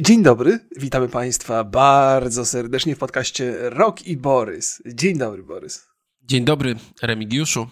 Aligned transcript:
Dzień 0.00 0.22
dobry, 0.22 0.58
witamy 0.76 1.08
Państwa 1.08 1.64
bardzo 1.64 2.46
serdecznie 2.46 2.96
w 2.96 2.98
podcaście 2.98 3.70
Rok 3.70 4.06
i 4.06 4.16
Borys. 4.16 4.82
Dzień 4.86 5.18
dobry, 5.18 5.42
Borys. 5.42 5.86
Dzień 6.22 6.44
dobry, 6.44 6.76
Remigiuszu. 7.02 7.66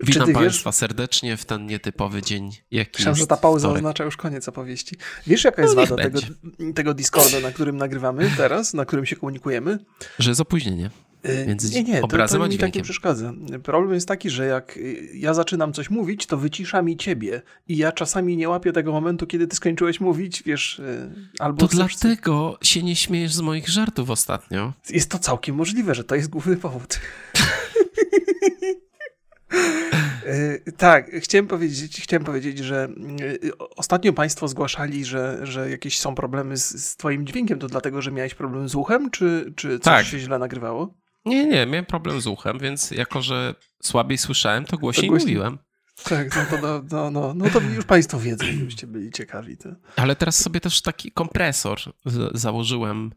Witam 0.00 0.32
Państwa 0.32 0.70
wiesz? 0.70 0.76
serdecznie 0.76 1.36
w 1.36 1.44
ten 1.44 1.66
nietypowy 1.66 2.22
dzień. 2.22 2.50
Jaki 2.70 2.90
Myślałem, 2.98 3.16
że 3.16 3.26
ta 3.26 3.36
pauza 3.36 3.68
wtorek. 3.68 3.76
oznacza 3.76 4.04
już 4.04 4.16
koniec 4.16 4.48
opowieści. 4.48 4.96
Wiesz, 5.26 5.44
jaka 5.44 5.62
jest 5.62 5.76
no, 5.76 5.86
wada 5.86 6.02
tego, 6.02 6.20
tego 6.74 6.94
Discorda, 6.94 7.40
na 7.40 7.50
którym 7.50 7.76
nagrywamy 7.76 8.30
teraz, 8.36 8.74
na 8.74 8.84
którym 8.84 9.06
się 9.06 9.16
komunikujemy? 9.16 9.78
Że 10.18 10.30
jest 10.30 10.40
opóźnienie. 10.40 10.90
Y, 11.28 11.46
Między 11.46 11.74
nie, 11.74 11.92
nie, 11.92 12.02
obrazem 12.02 12.40
to, 12.40 12.46
to 12.46 12.52
mi 12.52 12.58
tak 12.58 12.74
nie 12.74 12.82
przeszkadza. 12.82 13.32
Problem 13.62 13.94
jest 13.94 14.08
taki, 14.08 14.30
że 14.30 14.46
jak 14.46 14.78
ja 15.14 15.34
zaczynam 15.34 15.72
coś 15.72 15.90
mówić, 15.90 16.26
to 16.26 16.36
wycisza 16.36 16.82
mi 16.82 16.96
ciebie 16.96 17.42
i 17.68 17.76
ja 17.76 17.92
czasami 17.92 18.36
nie 18.36 18.48
łapię 18.48 18.72
tego 18.72 18.92
momentu, 18.92 19.26
kiedy 19.26 19.46
ty 19.46 19.56
skończyłeś 19.56 20.00
mówić, 20.00 20.42
wiesz, 20.42 20.78
y, 20.78 21.10
albo... 21.38 21.68
To 21.68 21.76
dlatego 21.76 22.58
się 22.62 22.82
nie 22.82 22.96
śmiejesz 22.96 23.34
z 23.34 23.40
moich 23.40 23.68
żartów 23.68 24.10
ostatnio. 24.10 24.72
Jest 24.90 25.10
to 25.10 25.18
całkiem 25.18 25.56
możliwe, 25.56 25.94
że 25.94 26.04
to 26.04 26.14
jest 26.14 26.30
główny 26.30 26.56
powód. 26.56 27.00
Y, 30.26 30.72
tak, 30.76 31.10
chciałem 31.10 31.46
powiedzieć, 31.46 32.00
chciałem 32.02 32.24
powiedzieć, 32.24 32.58
że 32.58 32.88
ostatnio 33.76 34.12
Państwo 34.12 34.48
zgłaszali, 34.48 35.04
że, 35.04 35.38
że 35.42 35.70
jakieś 35.70 35.98
są 35.98 36.14
problemy 36.14 36.56
z, 36.56 36.84
z 36.84 36.96
Twoim 36.96 37.26
dźwiękiem. 37.26 37.58
To 37.58 37.66
dlatego, 37.66 38.02
że 38.02 38.12
miałeś 38.12 38.34
problem 38.34 38.68
z 38.68 38.74
uchem, 38.74 39.10
czy, 39.10 39.52
czy 39.56 39.78
coś 39.78 39.84
tak. 39.84 40.06
się 40.06 40.18
źle 40.18 40.38
nagrywało? 40.38 40.94
Nie, 41.24 41.46
nie, 41.46 41.66
miałem 41.66 41.86
problem 41.86 42.20
z 42.20 42.26
uchem, 42.26 42.58
więc 42.58 42.90
jako, 42.90 43.22
że 43.22 43.54
słabiej 43.82 44.18
słyszałem, 44.18 44.64
to 44.64 44.78
głośniej, 44.78 45.06
to 45.06 45.10
głośniej... 45.10 45.34
mówiłem. 45.34 45.58
Tak, 46.04 46.36
no 46.36 46.42
to, 46.50 46.62
no, 46.62 46.82
no, 46.90 47.10
no, 47.10 47.34
no 47.34 47.50
to 47.50 47.60
już 47.60 47.84
Państwo 47.84 48.20
wiedzą, 48.20 48.46
gdybyście 48.56 48.86
byli 48.86 49.12
ciekawi. 49.12 49.56
To. 49.56 49.68
Ale 49.96 50.16
teraz 50.16 50.42
sobie 50.42 50.60
też 50.60 50.82
taki 50.82 51.12
kompresor 51.12 51.78
założyłem. 52.34 53.12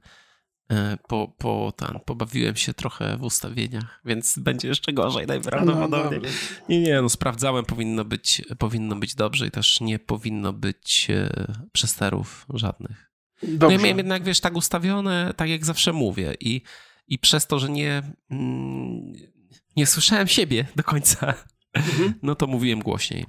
E, 0.72 0.98
po, 1.08 1.36
po 1.38 1.74
ten, 1.78 2.00
pobawiłem 2.06 2.56
się 2.56 2.74
trochę 2.74 3.18
w 3.18 3.24
ustawieniach, 3.24 4.02
więc 4.06 4.40
będzie 4.40 4.68
jeszcze 4.68 4.94
gorzej 4.94 5.28
najprawdopodobniej. 5.28 6.22
No, 6.22 6.28
no, 6.28 6.66
nie, 6.70 6.82
nie, 6.82 7.02
no 7.02 7.10
sprawdzałem, 7.10 7.66
powinno 7.66 8.06
być, 8.06 8.42
powinno 8.58 8.96
być 8.96 9.16
dobrze 9.16 9.48
i 9.48 9.52
też 9.52 9.82
nie 9.82 10.00
powinno 10.00 10.54
być 10.54 11.08
e, 11.10 11.30
przesterów 11.72 12.46
żadnych. 12.54 13.12
Dobrze. 13.44 13.58
No 13.68 13.72
ja 13.72 13.78
miałem 13.78 13.98
jednak, 13.98 14.24
wiesz, 14.24 14.40
tak 14.40 14.56
ustawione, 14.56 15.34
tak 15.38 15.50
jak 15.50 15.66
zawsze 15.66 15.94
mówię 15.94 16.36
i 16.40 16.62
i 17.08 17.20
przez 17.20 17.48
to, 17.48 17.60
że 17.60 17.70
nie, 17.70 18.02
mm, 18.32 19.14
nie 19.76 19.88
słyszałem 19.88 20.28
siebie 20.28 20.66
do 20.76 20.84
końca, 20.84 21.34
mhm. 21.74 22.14
no 22.24 22.36
to 22.36 22.48
mówiłem 22.48 22.80
głośniej. 22.80 23.26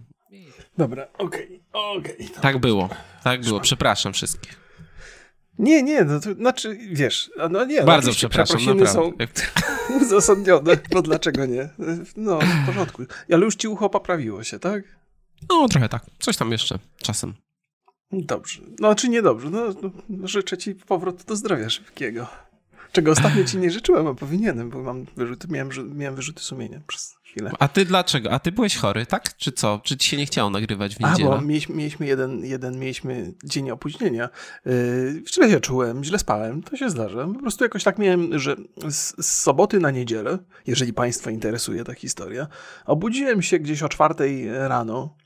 Dobra, 0.78 1.08
okej, 1.18 1.62
okay, 1.72 1.98
okej. 1.98 2.26
Okay, 2.26 2.42
tak 2.42 2.58
było, 2.58 2.88
tak 3.24 3.40
było. 3.40 3.60
Przepraszam 3.60 4.12
wszystkich. 4.12 4.68
Nie, 5.58 5.82
nie, 5.82 6.04
no 6.04 6.20
to 6.20 6.34
znaczy, 6.34 6.78
wiesz, 6.92 7.30
no 7.50 7.64
nie. 7.64 7.82
Bardzo 7.82 8.12
przepraszam, 8.12 8.64
naprawdę. 8.64 8.86
są 8.92 9.12
uzasadnione, 10.00 10.76
bo 10.90 11.02
dlaczego 11.02 11.46
nie? 11.46 11.68
No, 12.16 12.38
w 12.38 12.66
porządku. 12.66 13.02
Ale 13.32 13.44
już 13.44 13.56
ci 13.56 13.68
ucho 13.68 13.90
poprawiło 13.90 14.44
się, 14.44 14.58
tak? 14.58 14.82
No, 15.48 15.68
trochę 15.68 15.88
tak. 15.88 16.06
Coś 16.18 16.36
tam 16.36 16.52
jeszcze 16.52 16.78
czasem. 17.02 17.34
Dobrze. 18.12 18.62
No, 18.78 18.94
czy 18.94 19.08
nie 19.08 19.22
dobrze? 19.22 19.50
No, 19.50 19.62
no 20.08 20.28
życzę 20.28 20.58
ci 20.58 20.74
powrotu 20.74 21.24
do 21.24 21.36
zdrowia 21.36 21.70
szybkiego. 21.70 22.26
Czego 22.92 23.10
ostatnio 23.10 23.44
ci 23.44 23.58
nie 23.58 23.70
życzyłem, 23.70 24.06
a 24.06 24.14
powinienem, 24.14 24.70
bo 24.70 24.82
mam 24.82 25.04
wyrzuty, 25.16 25.48
miałem, 25.50 25.70
miałem 25.94 26.14
wyrzuty 26.14 26.42
sumienia 26.42 26.80
przez 26.86 27.18
chwilę. 27.24 27.50
A 27.58 27.68
ty 27.68 27.84
dlaczego? 27.84 28.30
A 28.30 28.38
ty 28.38 28.52
byłeś 28.52 28.76
chory, 28.76 29.06
tak? 29.06 29.36
Czy 29.36 29.52
co? 29.52 29.80
Czy 29.84 29.96
ci 29.96 30.08
się 30.08 30.16
nie 30.16 30.26
chciało 30.26 30.50
nagrywać 30.50 30.96
w 30.96 31.00
niedzielę? 31.00 31.30
A, 31.30 31.36
bo 31.36 31.40
mieliśmy, 31.40 31.74
mieliśmy 31.74 32.06
jeden, 32.06 32.44
jeden 32.44 32.78
mieliśmy 32.78 33.32
dzień 33.44 33.70
opóźnienia. 33.70 34.28
Yy, 34.66 35.22
źle 35.32 35.50
się 35.50 35.60
czułem, 35.60 36.04
źle 36.04 36.18
spałem, 36.18 36.62
to 36.62 36.76
się 36.76 36.90
zdarza. 36.90 37.26
Po 37.26 37.40
prostu 37.40 37.64
jakoś 37.64 37.84
tak 37.84 37.98
miałem, 37.98 38.38
że 38.38 38.56
z, 38.88 39.26
z 39.26 39.36
soboty 39.36 39.80
na 39.80 39.90
niedzielę, 39.90 40.38
jeżeli 40.66 40.92
państwa 40.92 41.30
interesuje 41.30 41.84
ta 41.84 41.94
historia, 41.94 42.46
obudziłem 42.86 43.42
się 43.42 43.58
gdzieś 43.58 43.82
o 43.82 43.88
czwartej 43.88 44.48
rano 44.52 45.16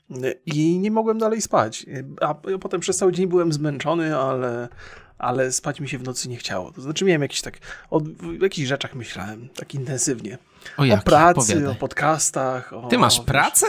i 0.45 0.79
nie 0.79 0.91
mogłem 0.91 1.17
dalej 1.17 1.41
spać. 1.41 1.85
A 2.21 2.33
potem 2.33 2.79
przez 2.79 2.97
cały 2.97 3.11
dzień 3.11 3.27
byłem 3.27 3.53
zmęczony, 3.53 4.17
ale 4.17 4.69
ale 5.17 5.51
spać 5.51 5.79
mi 5.79 5.89
się 5.89 5.97
w 5.97 6.03
nocy 6.03 6.29
nie 6.29 6.37
chciało. 6.37 6.71
To 6.71 6.81
znaczy 6.81 7.05
miałem 7.05 7.21
jakiś 7.21 7.41
tak, 7.41 7.57
o, 7.91 8.01
jakichś 8.41 8.67
rzeczach 8.67 8.95
myślałem, 8.95 9.49
tak 9.55 9.73
intensywnie. 9.73 10.37
O, 10.77 10.83
o 10.93 10.97
pracy, 10.97 11.53
Powiadaj. 11.53 11.71
o 11.71 11.75
podcastach. 11.75 12.73
O, 12.73 12.87
ty 12.87 12.97
masz 12.97 13.19
pracę? 13.19 13.67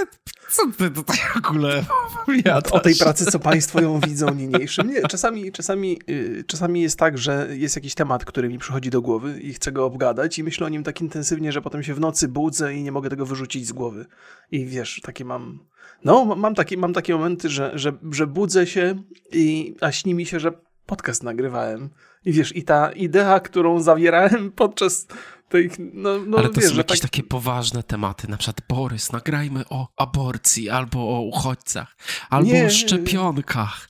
Co 0.50 0.62
ty 0.78 0.90
tutaj 0.90 1.16
w 1.16 1.36
ogóle 1.36 1.84
opowiadasz? 2.20 2.72
O 2.72 2.80
tej 2.80 2.94
pracy, 2.96 3.26
co 3.26 3.38
państwo 3.38 3.80
ją 3.80 4.00
widzą 4.00 4.34
niniejszym. 4.34 4.90
Nie, 4.90 5.02
czasami, 5.02 5.52
czasami, 5.52 5.98
yy, 6.06 6.44
czasami 6.46 6.82
jest 6.82 6.98
tak, 6.98 7.18
że 7.18 7.48
jest 7.50 7.76
jakiś 7.76 7.94
temat, 7.94 8.24
który 8.24 8.48
mi 8.48 8.58
przychodzi 8.58 8.90
do 8.90 9.02
głowy 9.02 9.40
i 9.40 9.54
chcę 9.54 9.72
go 9.72 9.84
obgadać 9.84 10.38
i 10.38 10.44
myślę 10.44 10.66
o 10.66 10.68
nim 10.68 10.82
tak 10.82 11.00
intensywnie, 11.00 11.52
że 11.52 11.62
potem 11.62 11.82
się 11.82 11.94
w 11.94 12.00
nocy 12.00 12.28
budzę 12.28 12.74
i 12.74 12.82
nie 12.82 12.92
mogę 12.92 13.10
tego 13.10 13.26
wyrzucić 13.26 13.66
z 13.66 13.72
głowy. 13.72 14.06
I 14.50 14.66
wiesz, 14.66 15.00
takie 15.04 15.24
mam... 15.24 15.58
No, 16.04 16.24
mam 16.24 16.54
takie, 16.54 16.76
mam 16.76 16.92
takie 16.92 17.14
momenty, 17.14 17.48
że, 17.48 17.70
że, 17.74 17.92
że 18.12 18.26
budzę 18.26 18.66
się 18.66 19.02
i 19.32 19.74
a 19.80 19.92
śni 19.92 20.14
mi 20.14 20.26
się, 20.26 20.40
że 20.40 20.52
podcast 20.86 21.22
nagrywałem. 21.22 21.90
I 22.24 22.32
wiesz, 22.32 22.56
i 22.56 22.62
ta 22.62 22.92
idea, 22.92 23.40
którą 23.40 23.80
zawierałem 23.80 24.52
podczas 24.62 25.06
tej, 25.48 25.70
no, 25.78 26.18
no 26.18 26.38
Ale 26.38 26.48
to 26.48 26.60
wiesz, 26.60 26.70
są 26.70 26.76
jakieś 26.76 27.00
tak... 27.00 27.10
takie 27.10 27.22
poważne 27.22 27.82
tematy, 27.82 28.28
na 28.28 28.36
przykład 28.36 28.60
Borys, 28.68 29.12
nagrajmy 29.12 29.64
o 29.70 29.88
aborcji, 29.96 30.70
albo 30.70 30.98
o 31.16 31.20
uchodźcach, 31.20 31.96
albo 32.30 32.52
nie, 32.52 32.66
o 32.66 32.70
szczepionkach. 32.70 33.88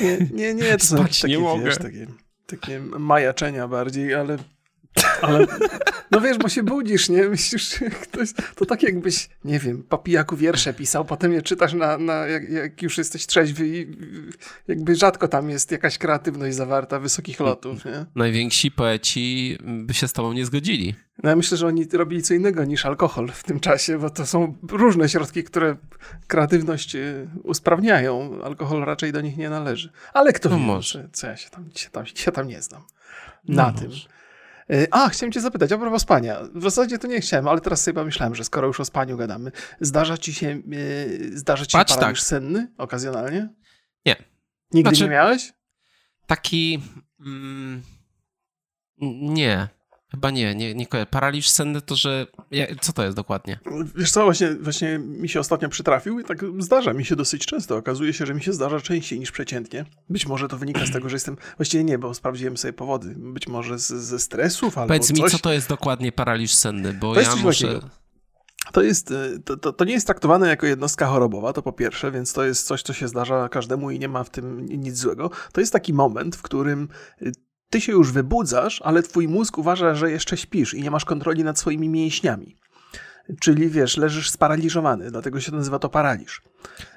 Nie, 0.00 0.18
nie, 0.32 0.54
nie, 0.54 0.76
to 0.78 0.84
są 0.84 0.96
jakieś 1.02 1.20
takie, 1.20 1.38
wiesz, 1.64 1.78
takie, 1.78 2.06
takie 2.46 2.80
majaczenia 2.80 3.68
bardziej, 3.68 4.14
ale 4.14 4.38
ale, 5.22 5.46
no 6.10 6.20
wiesz, 6.20 6.38
bo 6.38 6.48
się 6.48 6.62
budzisz, 6.62 7.08
nie? 7.08 7.28
Myślisz, 7.28 7.78
ktoś, 8.02 8.28
to 8.56 8.66
tak 8.66 8.82
jakbyś, 8.82 9.28
nie 9.44 9.58
wiem, 9.58 9.82
po 9.88 9.98
pijaku 9.98 10.36
wiersze 10.36 10.74
pisał, 10.74 11.04
potem 11.04 11.32
je 11.32 11.42
czytasz 11.42 11.72
na, 11.72 11.98
na 11.98 12.14
jak, 12.14 12.50
jak, 12.50 12.82
już 12.82 12.98
jesteś 12.98 13.26
trzeźwy 13.26 13.68
i 13.68 13.86
jakby 14.68 14.96
rzadko 14.96 15.28
tam 15.28 15.50
jest 15.50 15.70
jakaś 15.70 15.98
kreatywność 15.98 16.56
zawarta 16.56 17.00
wysokich 17.00 17.40
lotów, 17.40 17.84
nie? 17.84 18.06
Najwięksi 18.14 18.70
poeci 18.70 19.58
by 19.64 19.94
się 19.94 20.08
z 20.08 20.12
tobą 20.12 20.32
nie 20.32 20.46
zgodzili. 20.46 20.94
No 21.22 21.30
ja 21.30 21.36
myślę, 21.36 21.56
że 21.56 21.66
oni 21.66 21.84
robili 21.92 22.22
co 22.22 22.34
innego 22.34 22.64
niż 22.64 22.86
alkohol 22.86 23.28
w 23.28 23.42
tym 23.42 23.60
czasie, 23.60 23.98
bo 23.98 24.10
to 24.10 24.26
są 24.26 24.56
różne 24.70 25.08
środki, 25.08 25.44
które 25.44 25.76
kreatywność 26.26 26.94
y, 26.94 27.28
usprawniają. 27.42 28.42
Alkohol 28.44 28.84
raczej 28.84 29.12
do 29.12 29.20
nich 29.20 29.36
nie 29.36 29.50
należy. 29.50 29.92
Ale 30.12 30.32
kto 30.32 30.48
no 30.48 30.56
wie, 30.56 30.62
może. 30.62 31.08
co 31.12 31.26
ja 31.26 31.36
się 31.36 31.50
tam, 31.50 31.70
się 31.74 31.90
tam, 31.90 32.06
się 32.06 32.32
tam 32.32 32.48
nie 32.48 32.62
znam. 32.62 32.82
Na 33.48 33.66
no 33.66 33.78
tym. 33.78 33.88
Może. 33.88 34.08
E, 34.70 34.86
a, 34.90 35.08
chciałem 35.08 35.32
cię 35.32 35.40
zapytać, 35.40 35.72
a 35.72 35.78
propos 35.78 36.02
spania. 36.02 36.38
W 36.54 36.62
zasadzie 36.62 36.98
to 36.98 37.06
nie 37.06 37.20
chciałem, 37.20 37.48
ale 37.48 37.60
teraz 37.60 37.82
sobie 37.82 37.94
pomyślałem, 37.94 38.34
że 38.34 38.44
skoro 38.44 38.66
już 38.66 38.80
o 38.80 38.84
spaniu 38.84 39.16
gadamy, 39.16 39.52
zdarza 39.80 40.18
ci 40.18 40.34
się, 40.34 40.62
yy, 40.66 41.38
zdarza 41.38 41.66
ci 41.66 41.72
się 41.72 41.78
Patrz, 41.78 41.94
paraliż 41.94 42.20
tak. 42.20 42.28
senny 42.28 42.72
okazjonalnie? 42.78 43.48
Nie. 44.06 44.16
Nigdy 44.72 44.90
znaczy, 44.90 45.04
nie 45.04 45.10
miałeś? 45.10 45.52
Taki... 46.26 46.82
Mm, 47.20 47.82
nie. 49.00 49.68
Chyba 50.14 50.30
nie, 50.30 50.54
nie, 50.54 50.74
nie 50.74 50.86
Paraliż 51.10 51.48
senny 51.48 51.80
to, 51.80 51.96
że... 51.96 52.26
Co 52.80 52.92
to 52.92 53.04
jest 53.04 53.16
dokładnie? 53.16 53.58
Wiesz 53.94 54.10
co, 54.10 54.24
właśnie, 54.24 54.54
właśnie 54.54 54.98
mi 54.98 55.28
się 55.28 55.40
ostatnio 55.40 55.68
przytrafił 55.68 56.20
i 56.20 56.24
tak 56.24 56.44
zdarza 56.58 56.92
mi 56.92 57.04
się 57.04 57.16
dosyć 57.16 57.46
często. 57.46 57.76
Okazuje 57.76 58.12
się, 58.12 58.26
że 58.26 58.34
mi 58.34 58.42
się 58.42 58.52
zdarza 58.52 58.80
częściej 58.80 59.20
niż 59.20 59.30
przeciętnie. 59.30 59.84
Być 60.10 60.26
może 60.26 60.48
to 60.48 60.58
wynika 60.58 60.86
z 60.86 60.92
tego, 60.92 61.08
że 61.08 61.16
jestem... 61.16 61.36
Właściwie 61.56 61.84
nie, 61.84 61.98
bo 61.98 62.14
sprawdziłem 62.14 62.56
sobie 62.56 62.72
powody. 62.72 63.14
Być 63.16 63.48
może 63.48 63.78
z, 63.78 63.86
ze 63.86 64.18
stresów 64.18 64.78
albo 64.78 64.88
Powiedz 64.88 65.08
coś. 65.08 65.18
mi, 65.20 65.30
co 65.30 65.38
to 65.38 65.52
jest 65.52 65.68
dokładnie 65.68 66.12
paraliż 66.12 66.54
senny, 66.54 66.92
bo 66.92 67.20
ja 67.20 67.36
muszę... 67.36 67.80
To, 68.72 68.82
jest, 68.82 69.10
e, 69.10 69.38
to, 69.44 69.56
to, 69.56 69.72
to, 69.72 69.84
nie 69.84 69.92
jest 69.92 70.06
traktowane 70.06 70.48
jako 70.48 70.66
jednostka 70.66 71.06
chorobowa, 71.06 71.52
to 71.52 71.62
po 71.62 71.72
pierwsze, 71.72 72.10
więc 72.10 72.32
to 72.32 72.44
jest 72.44 72.66
coś, 72.66 72.82
co 72.82 72.92
się 72.92 73.08
zdarza 73.08 73.48
każdemu 73.48 73.90
i 73.90 73.98
nie 73.98 74.08
ma 74.08 74.24
w 74.24 74.30
tym 74.30 74.66
nic 74.66 74.98
złego. 74.98 75.30
To 75.52 75.60
jest 75.60 75.72
taki 75.72 75.92
moment, 75.92 76.36
w 76.36 76.42
którym 76.42 76.88
e, 77.22 77.30
ty 77.70 77.80
się 77.80 77.92
już 77.92 78.12
wybudzasz, 78.12 78.82
ale 78.84 79.02
twój 79.02 79.28
mózg 79.28 79.58
uważa, 79.58 79.94
że 79.94 80.10
jeszcze 80.10 80.36
śpisz 80.36 80.74
i 80.74 80.82
nie 80.82 80.90
masz 80.90 81.04
kontroli 81.04 81.44
nad 81.44 81.58
swoimi 81.58 81.88
mięśniami. 81.88 82.56
Czyli 83.40 83.68
wiesz, 83.68 83.96
leżysz 83.96 84.30
sparaliżowany, 84.30 85.10
dlatego 85.10 85.40
się 85.40 85.52
nazywa 85.52 85.78
to 85.78 85.88
paraliż. 85.88 86.42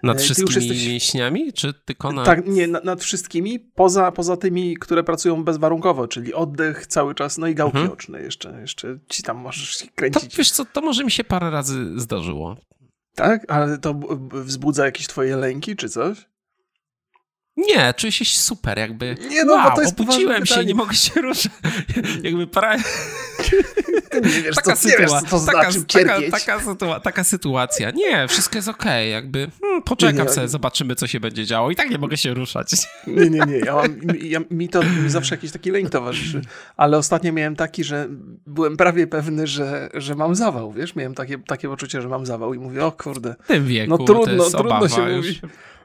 Nad 0.03 0.17
e, 0.17 0.19
wszystkimi 0.19 0.67
jesteś... 0.67 0.87
mięśniami, 0.87 1.53
czy 1.53 1.73
tylko 1.73 2.11
nad... 2.11 2.25
Tak, 2.25 2.47
nie, 2.47 2.67
nad, 2.67 2.83
nad, 2.83 3.03
wszystkimi, 3.03 3.59
poza, 3.59 4.11
poza 4.11 4.37
tymi, 4.37 4.77
które 4.77 5.03
pracują 5.03 5.43
bezwarunkowo, 5.43 6.07
czyli 6.07 6.33
oddech 6.33 6.87
cały 6.87 7.15
czas, 7.15 7.37
no 7.37 7.47
i 7.47 7.55
gałki 7.55 7.77
mhm. 7.77 7.93
oczne 7.93 8.21
jeszcze, 8.21 8.61
jeszcze 8.61 8.99
ci 9.09 9.23
tam 9.23 9.37
możesz 9.37 9.85
kręcić. 9.95 10.31
To, 10.31 10.37
wiesz 10.37 10.51
co, 10.51 10.65
to 10.65 10.81
może 10.81 11.03
mi 11.03 11.11
się 11.11 11.23
parę 11.23 11.49
razy 11.49 11.99
zdarzyło. 11.99 12.57
Tak? 13.15 13.51
Ale 13.51 13.77
to 13.77 13.99
wzbudza 14.31 14.85
jakieś 14.85 15.07
twoje 15.07 15.37
lęki, 15.37 15.75
czy 15.75 15.89
coś? 15.89 16.25
Nie, 17.57 17.93
czuję 17.97 18.11
się 18.11 18.25
super, 18.25 18.77
jakby. 18.77 19.15
Nie, 19.29 19.43
no, 19.43 19.53
wow, 19.53 19.69
bo 19.69 19.75
to 19.75 19.81
jest 19.81 20.01
obudziłem 20.01 20.45
się, 20.45 20.65
nie 20.65 20.75
mogę 20.75 20.95
się 20.95 21.21
ruszyć. 21.21 21.51
jakby 22.23 22.47
para... 22.47 22.77
Ty 24.09 24.21
nie 24.21 24.41
wiesz, 24.41 24.55
taka 24.55 24.75
co, 24.75 24.89
nie 24.89 24.97
wiesz, 24.97 25.11
co 25.11 25.21
to 25.21 25.45
taka, 25.45 25.71
znaczy. 25.71 26.05
Taka, 26.05 26.19
taka, 26.31 26.99
taka, 26.99 27.23
sytuacja. 27.23 27.91
Nie, 27.91 28.27
wszystko 28.27 28.57
jest 28.57 28.67
okej, 28.67 28.89
okay. 28.89 29.07
jakby 29.07 29.47
hmm, 29.61 29.81
poczekam 29.81 30.17
nie, 30.17 30.23
nie, 30.23 30.29
sobie, 30.29 30.47
zobaczymy, 30.47 30.95
co 30.95 31.07
się 31.07 31.19
będzie 31.19 31.45
działo 31.45 31.71
i 31.71 31.75
tak 31.75 31.89
nie 31.89 31.97
mogę 31.97 32.17
się 32.17 32.33
ruszać. 32.33 32.71
Nie, 33.07 33.29
nie, 33.29 33.39
nie. 33.39 33.57
Ja 33.57 33.75
mam, 33.75 33.97
ja, 34.21 34.39
mi 34.51 34.69
to 34.69 34.83
mi 34.83 35.09
zawsze 35.09 35.35
jakiś 35.35 35.51
taki 35.51 35.71
lęk 35.71 35.89
towarzyszy, 35.89 36.41
ale 36.77 36.97
ostatnio 36.97 37.33
miałem 37.33 37.55
taki, 37.55 37.83
że 37.83 38.07
byłem 38.47 38.77
prawie 38.77 39.07
pewny, 39.07 39.47
że, 39.47 39.89
że 39.93 40.15
mam 40.15 40.35
zawał, 40.35 40.71
wiesz? 40.71 40.95
Miałem 40.95 41.15
takie, 41.15 41.37
takie 41.37 41.67
poczucie, 41.67 42.01
że 42.01 42.07
mam 42.07 42.25
zawał 42.25 42.53
i 42.53 42.59
mówię, 42.59 42.85
o 42.85 42.91
kurde. 42.91 43.35
W 43.43 43.47
tym 43.47 43.67
wieku 43.67 43.97
no 43.99 44.05
trudno, 44.05 44.49
trudno 44.49 44.89
się 44.89 45.01
już. 45.01 45.25
mówi. 45.25 45.39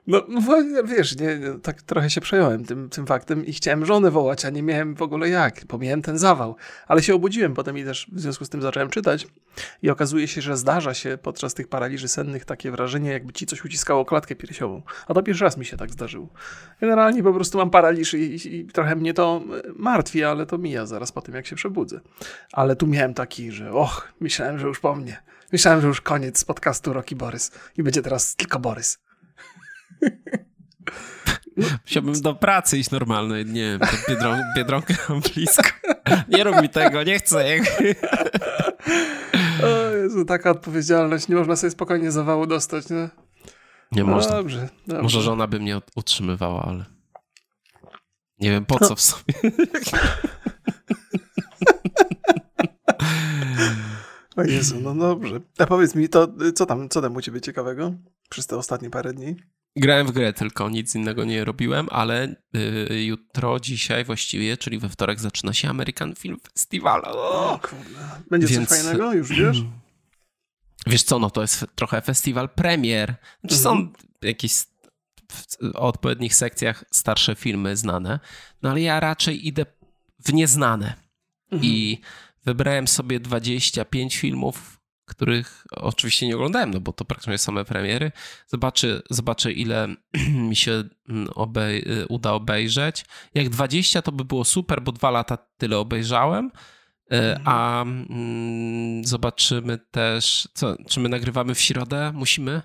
No, 0.07 0.23
no 0.29 0.43
wiesz, 0.85 1.17
nie, 1.17 1.39
tak 1.63 1.83
trochę 1.83 2.11
się 2.11 2.21
przejąłem 2.21 2.65
tym, 2.65 2.89
tym 2.89 3.07
faktem 3.07 3.47
i 3.47 3.53
chciałem 3.53 3.87
żonę 3.87 4.11
wołać, 4.11 4.45
a 4.45 4.51
nie 4.51 4.63
miałem 4.63 4.95
w 4.95 5.03
ogóle 5.03 5.29
jak, 5.29 5.65
bo 5.69 5.79
miałem 5.79 6.03
ten 6.03 6.19
zawał. 6.19 6.57
Ale 6.87 7.03
się 7.03 7.15
obudziłem 7.15 7.55
potem 7.55 7.79
i 7.79 7.85
też 7.85 8.07
w 8.13 8.21
związku 8.21 8.45
z 8.45 8.49
tym 8.49 8.63
zacząłem 8.63 8.91
czytać 8.91 9.27
i 9.83 9.91
okazuje 9.91 10.29
się, 10.29 10.41
że 10.41 10.57
zdarza 10.57 10.95
się 10.95 11.19
podczas 11.23 11.55
tych 11.55 11.69
paraliży 11.69 12.09
sennych 12.09 12.45
takie 12.45 12.71
wrażenie, 12.71 13.11
jakby 13.11 13.33
ci 13.33 13.47
coś 13.47 13.65
uciskało 13.65 14.05
klatkę 14.05 14.37
piersiową. 14.37 14.83
A 15.09 15.15
to 15.15 15.23
pierwszy 15.23 15.45
raz 15.45 15.57
mi 15.57 15.65
się 15.65 15.77
tak 15.77 15.91
zdarzyło. 15.91 16.29
Generalnie 16.81 17.23
po 17.23 17.33
prostu 17.33 17.59
mam 17.59 17.71
paraliż 17.71 18.15
i, 18.15 18.19
i, 18.19 18.57
i 18.57 18.67
trochę 18.67 18.97
mnie 18.97 19.15
to 19.15 19.43
martwi, 19.77 20.25
ale 20.25 20.47
to 20.47 20.59
mija 20.59 20.87
zaraz 20.87 21.13
po 21.13 21.21
tym, 21.21 21.35
jak 21.35 21.47
się 21.47 21.57
przebudzę. 21.57 22.01
Ale 22.53 22.77
tu 22.77 22.87
miałem 22.87 23.15
taki, 23.15 23.53
że 23.53 23.73
och, 23.73 24.09
myślałem, 24.21 24.59
że 24.59 24.67
już 24.67 24.81
po 24.81 24.95
mnie. 24.95 25.23
Myślałem, 25.53 25.81
że 25.81 25.87
już 25.87 26.01
koniec 26.01 26.45
podcastu 26.45 26.93
Roki 26.93 27.17
Borys 27.17 27.51
i 27.77 27.83
będzie 27.83 28.03
teraz 28.03 28.37
tylko 28.37 28.59
Borys. 28.59 28.99
Chciałbym 31.85 32.21
do 32.21 32.35
pracy 32.35 32.79
iść 32.79 32.91
normalnej, 32.91 33.47
nie 33.47 33.63
wiem, 33.63 33.81
biedron, 34.09 34.41
Biedronkę 34.57 34.95
mam 35.09 35.21
blisko. 35.35 35.63
Nie 36.29 36.45
rób 36.45 36.63
mi 36.63 36.69
tego, 36.69 37.03
nie 37.03 37.19
chcę. 37.19 37.45
O 39.65 39.91
Jezu, 39.91 40.25
taka 40.25 40.51
odpowiedzialność, 40.51 41.29
nie 41.29 41.37
można 41.37 41.57
sobie 41.57 41.71
spokojnie 41.71 42.11
zawału 42.13 42.47
dostać, 42.47 42.91
nie? 42.91 43.09
Nie 43.93 44.05
no 44.05 44.11
można. 44.11 44.37
Dobrze, 44.37 44.69
dobrze. 44.87 45.03
Może 45.03 45.23
żona 45.23 45.47
by 45.47 45.61
mnie 45.61 45.81
utrzymywała, 45.97 46.63
ale 46.63 46.85
nie 48.41 48.51
wiem 48.51 48.67
po 48.67 48.79
co 48.79 48.97
w 48.97 49.01
sobie. 49.01 49.35
O 54.37 54.43
Jezu, 54.43 54.81
no 54.81 54.95
dobrze. 54.95 55.41
A 55.59 55.67
powiedz 55.67 55.95
mi, 55.95 56.09
to 56.09 56.29
co 56.55 56.67
tam, 56.67 56.89
co 56.89 57.03
tam 57.03 57.17
u 57.17 57.21
ciebie 57.21 57.41
ciekawego 57.41 57.95
przez 58.29 58.47
te 58.47 58.57
ostatnie 58.57 58.91
parę 58.91 59.13
dni? 59.13 59.37
Grałem 59.77 60.07
w 60.07 60.11
grę 60.13 60.33
tylko, 60.33 60.69
nic 60.69 60.95
innego 60.95 61.25
nie 61.25 61.45
robiłem, 61.45 61.89
ale 61.91 62.35
y, 62.91 63.05
jutro, 63.05 63.61
dzisiaj 63.61 64.05
właściwie, 64.05 64.57
czyli 64.57 64.79
we 64.79 64.89
wtorek 64.89 65.21
zaczyna 65.21 65.53
się 65.53 65.69
American 65.69 66.15
Film 66.15 66.39
Festival. 66.53 67.03
O, 67.05 67.53
o 67.53 67.59
kurde. 67.59 68.21
Będzie 68.31 68.47
Więc... 68.47 68.69
coś 68.69 68.79
fajnego, 68.79 69.13
już 69.13 69.29
wiesz? 69.29 69.63
Wiesz 70.87 71.03
co, 71.03 71.19
no 71.19 71.31
to 71.31 71.43
jest 71.43 71.67
trochę 71.75 72.01
festiwal 72.01 72.49
premier. 72.49 73.15
Znaczy 73.41 73.57
mhm. 73.57 73.63
Są 73.63 73.93
jakieś 74.23 74.53
w 74.53 74.67
odpowiednich 75.75 76.35
sekcjach 76.35 76.85
starsze 76.91 77.35
filmy 77.35 77.77
znane, 77.77 78.21
no 78.63 78.71
ale 78.71 78.81
ja 78.81 79.01
raczej 79.01 79.47
idę 79.47 79.67
w 80.25 80.33
nieznane. 80.33 80.95
Mhm. 81.51 81.73
I 81.73 82.01
wybrałem 82.45 82.89
sobie 82.89 83.21
25 83.21 84.17
filmów, 84.17 84.81
których 85.05 85.67
oczywiście 85.71 86.27
nie 86.27 86.37
oglądałem, 86.37 86.71
no 86.71 86.81
bo 86.81 86.93
to 86.93 87.05
praktycznie 87.05 87.39
same 87.39 87.65
premiery. 87.65 88.13
Zobaczę, 88.47 89.03
zobaczę 89.11 89.53
ile 89.53 89.89
mi 90.49 90.57
się 90.57 90.85
mm, 91.09 91.29
obej 91.35 91.85
uda 92.09 92.33
obejrzeć. 92.33 93.05
Jak 93.35 93.49
20 93.49 94.03
to 94.03 94.13
by 94.13 94.25
było 94.25 94.45
super, 94.45 94.83
bo 94.83 94.93
dwa 94.93 95.11
lata 95.11 95.39
tyle 95.57 95.79
obejrzałem. 95.79 96.51
E, 97.11 97.37
mhm. 97.37 97.43
A 97.45 97.83
mm, 97.83 99.05
zobaczymy 99.05 99.79
też, 99.91 100.49
co, 100.55 100.77
czy 100.89 101.01
my 101.01 101.09
nagrywamy 101.09 101.55
w 101.55 101.61
środę? 101.61 102.13
Musimy? 102.15 102.63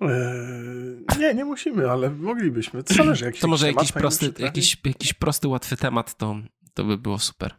Eee, 0.00 1.18
nie, 1.18 1.34
nie 1.34 1.44
musimy, 1.44 1.90
ale 1.90 2.10
moglibyśmy. 2.10 2.82
To 2.82 2.94
zależy, 2.94 3.32
To 3.40 3.48
może 3.48 3.66
jakiś 3.66 3.92
prosty, 3.92 4.32
jakiś, 4.38 4.76
jakiś 4.84 5.12
prosty, 5.12 5.48
łatwy 5.48 5.76
temat, 5.76 6.16
to, 6.16 6.36
to 6.74 6.84
by 6.84 6.98
było 6.98 7.18
super. 7.18 7.54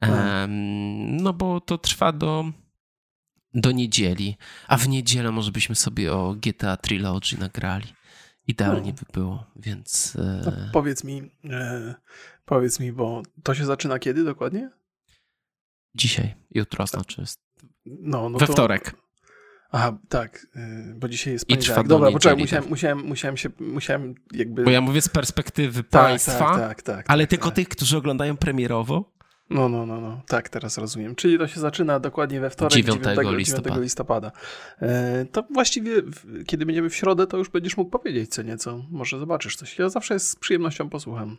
No. 0.00 0.16
no 1.22 1.32
bo 1.32 1.60
to 1.60 1.78
trwa 1.78 2.12
do 2.12 2.44
do 3.56 3.72
niedzieli, 3.72 4.36
a 4.68 4.76
w 4.76 4.88
niedzielę 4.88 5.30
może 5.30 5.52
byśmy 5.52 5.74
sobie 5.74 6.12
o 6.12 6.34
GTA 6.34 6.76
Trilogy 6.76 7.38
nagrali. 7.38 7.86
Idealnie 8.46 8.92
no. 8.92 8.98
by 8.98 9.12
było, 9.12 9.46
więc... 9.56 10.16
No, 10.44 10.52
powiedz 10.72 11.04
mi, 11.04 11.30
e, 11.50 11.94
powiedz 12.44 12.80
mi, 12.80 12.92
bo 12.92 13.22
to 13.42 13.54
się 13.54 13.64
zaczyna 13.64 13.98
kiedy 13.98 14.24
dokładnie? 14.24 14.70
Dzisiaj, 15.94 16.34
jutro 16.50 16.86
znaczy. 16.86 17.24
No, 17.86 18.28
no 18.28 18.38
We 18.38 18.46
to... 18.46 18.52
wtorek. 18.52 18.94
Aha, 19.72 19.98
tak, 20.08 20.46
e, 20.56 20.94
bo 20.94 21.08
dzisiaj 21.08 21.32
jest 21.32 21.46
poniedziałek. 21.46 21.86
Dobra, 21.86 22.10
poczekaj, 22.10 22.38
musiałem, 22.38 22.64
tak. 22.64 22.70
musiałem, 22.70 23.06
musiałem 23.06 23.36
się, 23.36 23.50
musiałem 23.60 24.14
jakby... 24.32 24.64
Bo 24.64 24.70
ja 24.70 24.80
mówię 24.80 25.02
z 25.02 25.08
perspektywy 25.08 25.82
tak, 25.82 26.02
państwa, 26.02 26.38
tak, 26.38 26.58
tak, 26.58 26.82
tak, 26.82 27.04
ale 27.08 27.24
tak, 27.24 27.30
tylko 27.30 27.46
tak. 27.46 27.56
tych, 27.56 27.68
którzy 27.68 27.96
oglądają 27.96 28.36
premierowo, 28.36 29.15
no, 29.50 29.68
no, 29.68 29.86
no, 29.86 30.00
no, 30.00 30.22
tak, 30.28 30.48
teraz 30.48 30.78
rozumiem. 30.78 31.14
Czyli 31.14 31.38
to 31.38 31.48
się 31.48 31.60
zaczyna 31.60 32.00
dokładnie 32.00 32.40
we 32.40 32.50
wtorek, 32.50 32.72
9, 32.72 33.04
9, 33.04 33.28
listopada. 33.30 33.70
9 33.70 33.82
listopada. 33.82 34.32
E, 34.82 35.24
to 35.32 35.44
właściwie, 35.50 36.02
kiedy 36.46 36.66
będziemy 36.66 36.90
w 36.90 36.96
środę, 36.96 37.26
to 37.26 37.36
już 37.36 37.48
będziesz 37.48 37.76
mógł 37.76 37.90
powiedzieć 37.90 38.34
co 38.34 38.42
nieco. 38.42 38.84
Może 38.90 39.18
zobaczysz 39.18 39.56
coś. 39.56 39.78
Ja 39.78 39.88
zawsze 39.88 40.18
z 40.18 40.36
przyjemnością 40.36 40.88
posłucham. 40.88 41.36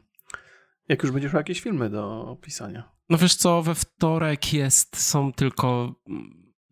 Jak 0.89 1.04
już 1.04 1.12
będziesz 1.12 1.33
miał 1.33 1.39
jakieś 1.39 1.62
filmy 1.62 1.89
do 1.89 2.21
opisania. 2.21 2.92
No 3.09 3.18
wiesz 3.18 3.36
co, 3.36 3.62
we 3.62 3.75
wtorek 3.75 4.53
jest, 4.53 5.01
są 5.01 5.33
tylko, 5.33 5.95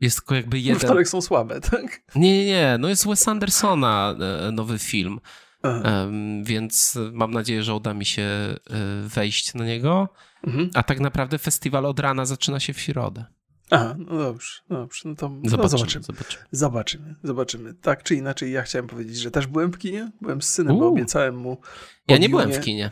jest 0.02 0.18
tylko 0.18 0.36
jakby 0.36 0.60
jeden... 0.60 0.80
We 0.80 0.88
wtorek 0.88 1.08
są 1.08 1.22
słabe, 1.22 1.62
tak? 1.62 2.02
Nie, 2.16 2.38
nie, 2.38 2.46
nie, 2.46 2.78
no 2.80 2.88
jest 2.88 3.08
Wes 3.08 3.28
Andersona 3.28 4.16
e, 4.20 4.52
nowy 4.52 4.80
film. 4.80 5.20
Um, 5.64 6.44
więc 6.44 7.00
mam 7.14 7.32
nadzieję, 7.32 7.64
że 7.64 7.74
uda 7.74 7.94
mi 7.94 8.06
się 8.06 8.24
e, 8.24 8.58
wejść 9.02 9.54
na 9.54 9.66
niego. 9.66 10.10
Mhm. 10.46 10.70
A 10.74 10.84
tak 10.84 11.00
naprawdę 11.00 11.38
festiwal 11.38 11.86
od 11.86 12.00
rana 12.00 12.26
zaczyna 12.26 12.60
się 12.60 12.74
w 12.74 12.80
środę. 12.80 13.26
Aha, 13.72 13.96
no 13.98 14.18
dobrze, 14.18 14.62
no 14.70 14.78
dobrze. 14.78 15.02
No 15.06 15.16
to 15.16 15.32
zobaczymy, 15.46 15.60
no 15.62 15.70
zobaczymy. 15.70 16.04
zobaczymy. 16.04 16.46
Zobaczymy, 16.52 17.16
zobaczymy. 17.24 17.74
Tak 17.74 18.04
czy 18.04 18.16
inaczej, 18.16 18.52
ja 18.52 18.62
chciałem 18.62 18.88
powiedzieć, 18.88 19.18
że 19.18 19.32
też 19.32 19.48
byłem 19.48 19.72
w 19.72 19.78
kinie. 19.78 20.12
Byłem 20.22 20.42
z 20.42 20.50
synem, 20.50 20.80
bo 20.80 20.88
obiecałem 20.88 21.38
mu. 21.38 21.62
Ja 22.08 22.18
nie 22.18 22.30
byłem 22.30 22.52
w 22.52 22.60
kinie. 22.60 22.92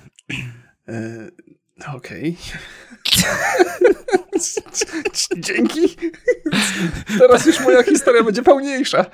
E, 0.88 1.30
Okej. 1.96 2.38
Okay. 2.38 3.32
Dzięki. 5.48 5.96
Teraz 7.20 7.46
już 7.46 7.60
moja 7.60 7.84
historia 7.84 8.24
będzie 8.24 8.44
pełniejsza. 8.44 9.06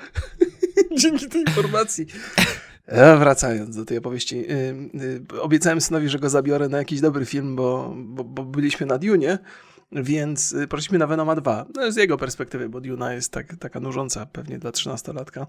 Dzięki 1.00 1.28
tej 1.28 1.40
informacji. 1.40 2.06
E, 2.90 3.16
wracając 3.16 3.76
do 3.76 3.84
tej 3.84 3.98
opowieści, 3.98 4.36
y, 4.36 5.34
y, 5.34 5.42
obiecałem 5.42 5.80
synowi, 5.80 6.08
że 6.08 6.18
go 6.18 6.30
zabiorę 6.30 6.68
na 6.68 6.78
jakiś 6.78 7.00
dobry 7.00 7.24
film, 7.24 7.56
bo, 7.56 7.94
bo, 7.96 8.24
bo 8.24 8.44
byliśmy 8.44 8.86
na 8.86 8.98
Dune, 8.98 9.38
więc 9.92 10.52
y, 10.52 10.68
poszliśmy 10.68 10.98
na 10.98 11.06
Venoma 11.06 11.36
2. 11.36 11.66
No, 11.74 11.92
z 11.92 11.96
jego 11.96 12.16
perspektywy, 12.18 12.68
bo 12.68 12.80
Duna 12.80 13.14
jest 13.14 13.32
tak, 13.32 13.56
taka 13.56 13.80
nużąca 13.80 14.26
pewnie 14.26 14.58
dla 14.58 14.70
13-latka. 14.70 15.46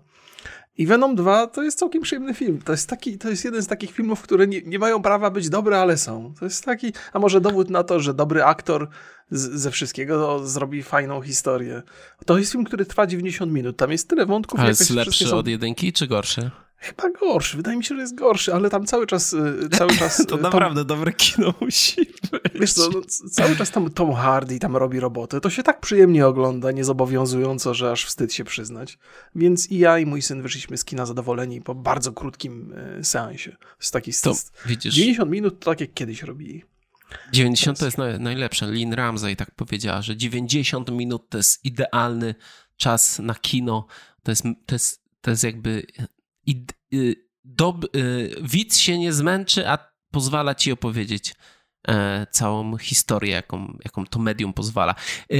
I 0.77 0.87
Venom 0.87 1.15
2 1.15 1.47
to 1.47 1.63
jest 1.63 1.79
całkiem 1.79 2.01
przyjemny 2.01 2.33
film. 2.33 2.61
To 2.65 2.71
jest, 2.71 2.89
taki, 2.89 3.17
to 3.17 3.29
jest 3.29 3.45
jeden 3.45 3.63
z 3.63 3.67
takich 3.67 3.91
filmów, 3.91 4.21
które 4.21 4.47
nie, 4.47 4.61
nie 4.61 4.79
mają 4.79 5.01
prawa 5.01 5.29
być 5.29 5.49
dobre, 5.49 5.77
ale 5.79 5.97
są. 5.97 6.33
To 6.39 6.45
jest 6.45 6.65
taki, 6.65 6.93
a 7.13 7.19
może 7.19 7.41
dowód 7.41 7.69
na 7.69 7.83
to, 7.83 7.99
że 7.99 8.13
dobry 8.13 8.43
aktor 8.43 8.89
z, 9.31 9.61
ze 9.61 9.71
wszystkiego 9.71 10.47
zrobi 10.47 10.83
fajną 10.83 11.21
historię. 11.21 11.81
To 12.25 12.37
jest 12.37 12.51
film, 12.51 12.63
który 12.63 12.85
trwa 12.85 13.07
90 13.07 13.51
minut. 13.51 13.77
Tam 13.77 13.91
jest 13.91 14.09
tyle 14.09 14.25
wątków. 14.25 14.59
Ale 14.59 14.69
jest 14.69 14.89
lepszy 14.89 15.25
są... 15.25 15.37
od 15.37 15.47
jedynki, 15.47 15.93
czy 15.93 16.07
gorszy? 16.07 16.51
Chyba 16.81 17.09
gorszy, 17.09 17.57
wydaje 17.57 17.77
mi 17.77 17.83
się, 17.83 17.95
że 17.95 18.01
jest 18.01 18.15
gorszy, 18.15 18.53
ale 18.53 18.69
tam 18.69 18.85
cały 18.85 19.07
czas... 19.07 19.33
Y, 19.33 19.69
cały 19.77 19.97
czas 19.97 20.17
to 20.29 20.37
y, 20.37 20.41
naprawdę 20.41 20.85
dobre 20.85 21.13
kino 21.13 21.53
musi 21.61 21.95
być. 22.31 22.53
Wiesz 22.59 22.73
co, 22.73 22.89
no, 22.89 23.01
cały 23.31 23.55
czas 23.55 23.71
tam 23.71 23.91
Tom 23.91 24.13
Hardy 24.13 24.59
tam 24.59 24.77
robi 24.77 24.99
roboty. 24.99 25.41
To 25.41 25.49
się 25.49 25.63
tak 25.63 25.79
przyjemnie 25.79 26.27
ogląda, 26.27 26.71
niezobowiązująco, 26.71 27.73
że 27.73 27.91
aż 27.91 28.05
wstyd 28.05 28.33
się 28.33 28.43
przyznać. 28.43 28.97
Więc 29.35 29.71
i 29.71 29.77
ja 29.77 29.99
i 29.99 30.05
mój 30.05 30.21
syn 30.21 30.41
wyszliśmy 30.41 30.77
z 30.77 30.85
kina 30.85 31.05
zadowoleni 31.05 31.61
po 31.61 31.75
bardzo 31.75 32.11
krótkim 32.11 32.73
y, 32.99 33.03
seansie. 33.03 33.51
To 33.51 33.75
jest 33.79 33.93
taki... 33.93 34.11
To, 34.23 34.33
widzisz, 34.65 34.93
90 34.93 35.31
minut 35.31 35.59
to 35.59 35.71
tak 35.71 35.81
jak 35.81 35.93
kiedyś 35.93 36.23
robili. 36.23 36.63
90 37.31 37.79
to 37.79 37.85
jest 37.85 37.97
najlepsze. 38.19 38.67
Lynn 38.67 38.93
Ramsey 38.93 39.35
tak 39.35 39.51
powiedziała, 39.51 40.01
że 40.01 40.17
90 40.17 40.91
minut 40.91 41.29
to 41.29 41.37
jest 41.37 41.65
idealny 41.65 42.35
czas 42.77 43.19
na 43.19 43.35
kino. 43.35 43.85
To 44.23 44.31
jest, 44.31 44.43
to 44.65 44.75
jest, 44.75 45.01
to 45.21 45.31
jest 45.31 45.43
jakby 45.43 45.83
i 46.45 46.65
y, 46.93 47.15
dob, 47.43 47.95
y, 47.95 48.35
widz 48.41 48.77
się 48.77 48.99
nie 48.99 49.13
zmęczy, 49.13 49.67
a 49.67 49.91
pozwala 50.11 50.55
ci 50.55 50.71
opowiedzieć 50.71 51.35
e, 51.87 52.27
całą 52.31 52.77
historię, 52.77 53.31
jaką, 53.31 53.77
jaką 53.85 54.05
to 54.05 54.19
medium 54.19 54.53
pozwala. 54.53 54.95
E, 55.29 55.37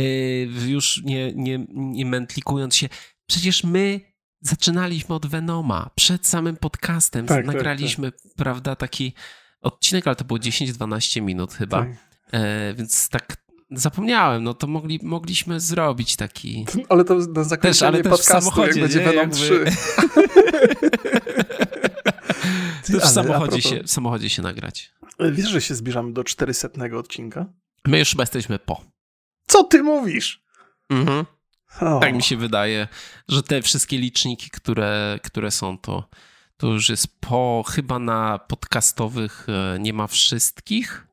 już 0.67 1.01
nie, 1.03 1.31
nie, 1.36 1.65
nie 1.70 2.05
mętlikując 2.05 2.75
się, 2.75 2.89
przecież 3.25 3.63
my 3.63 4.00
zaczynaliśmy 4.41 5.15
od 5.15 5.25
Venoma. 5.25 5.89
Przed 5.96 6.27
samym 6.27 6.58
podcastem 6.58 7.25
tak, 7.25 7.38
tak 7.38 7.46
nagraliśmy, 7.46 8.12
tak, 8.12 8.22
tak. 8.22 8.31
prawda, 8.36 8.75
taki 8.75 9.13
odcinek, 9.62 10.08
ale 10.08 10.15
to 10.15 10.25
było 10.25 10.39
10-12 10.39 11.22
minut 11.22 11.53
chyba. 11.53 11.79
Tak. 11.79 11.89
E, 12.31 12.74
więc 12.74 13.10
tak 13.10 13.38
zapomniałem, 13.72 14.44
no 14.44 14.54
to 14.54 14.68
mogli, 14.68 15.00
mogliśmy 15.04 15.60
zrobić 15.60 16.16
taki... 16.16 16.66
Ale 16.90 17.04
to 17.04 17.16
na 17.16 17.44
zakończenie 17.44 17.74
też, 17.74 17.82
ale 17.84 18.04
podcastu, 18.04 18.62
jak 18.62 18.80
będzie 18.80 19.00
Venom 19.00 19.16
jakby... 19.16 19.36
3. 19.36 19.66
Ty, 22.84 23.00
w, 23.00 23.06
samochodzie 23.06 23.62
się, 23.62 23.84
w 23.84 23.92
samochodzie 23.92 24.30
się 24.30 24.42
nagrać. 24.42 24.92
Wiesz, 25.32 25.50
że 25.50 25.62
się 25.62 25.75
zbliżamy 25.75 26.13
do 26.13 26.24
400 26.24 26.70
odcinka? 26.98 27.46
My 27.88 28.00
już 28.00 28.10
chyba 28.10 28.24
jesteśmy 28.24 28.60
po. 28.60 28.82
Co 29.48 29.63
ty 29.63 29.84
mówisz? 29.84 30.44
Mhm. 30.90 31.25
Tak 31.80 32.16
mi 32.16 32.24
się 32.24 32.38
wydaje, 32.38 32.88
że 33.28 33.44
te 33.44 33.62
wszystkie 33.62 33.98
liczniki, 33.98 34.50
które, 34.50 35.20
które 35.24 35.51
są, 35.51 35.78
to, 35.78 36.10
to 36.58 36.68
już 36.68 36.90
jest 36.90 37.20
po, 37.20 37.63
chyba 37.68 38.00
na 38.00 38.40
podcastowych 38.40 39.48
e, 39.50 39.80
nie 39.80 39.94
ma 39.94 40.08
wszystkich, 40.08 41.08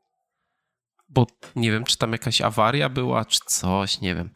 bo 1.08 1.26
nie 1.56 1.72
wiem, 1.72 1.84
czy 1.84 1.98
tam 1.98 2.12
jakaś 2.12 2.40
awaria 2.40 2.88
była, 2.88 3.24
czy 3.24 3.40
coś, 3.46 4.00
nie 4.00 4.14
wiem. 4.14 4.30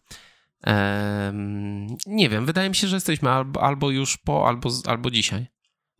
Nie 2.06 2.28
wiem, 2.28 2.46
wydaje 2.46 2.68
mi 2.68 2.74
się, 2.74 2.86
że 2.88 2.96
jesteśmy 2.96 3.30
albo, 3.30 3.62
albo 3.62 3.90
już 3.90 4.16
po, 4.16 4.48
albo, 4.48 4.70
albo 4.86 5.10
dzisiaj. 5.10 5.46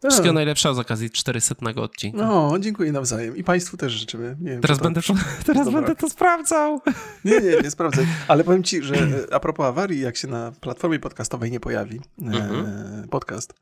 Wszystkiego 0.09 0.33
najlepszego 0.33 0.75
z 0.75 0.79
okazji 0.79 1.11
400 1.11 1.55
odcinka. 1.77 2.19
No, 2.19 2.59
dziękuję 2.59 2.93
nawzajem. 2.93 3.37
I 3.37 3.45
Państwu 3.45 3.77
też 3.77 3.93
życzymy. 3.93 4.37
Nie 4.41 4.51
wiem, 4.51 4.61
teraz 4.61 4.79
będę, 4.79 5.03
to, 5.03 5.15
teraz 5.47 5.71
będę 5.71 5.97
to 5.97 6.11
sprawdzał. 6.11 6.81
Nie, 7.25 7.41
nie, 7.41 7.57
nie 7.63 7.71
sprawdzę. 7.71 8.07
Ale 8.29 8.45
powiem 8.45 8.63
Ci, 8.63 8.83
że 8.83 8.95
e, 8.95 9.35
a 9.35 9.41
propos 9.41 9.67
awarii, 9.67 10.01
jak 10.01 10.17
się 10.17 10.29
na 10.29 10.53
platformie 10.61 10.99
podcastowej 10.99 11.51
nie 11.51 11.61
pojawi 11.61 12.01
e, 12.23 12.27
mhm. 12.27 13.09
podcast, 13.09 13.55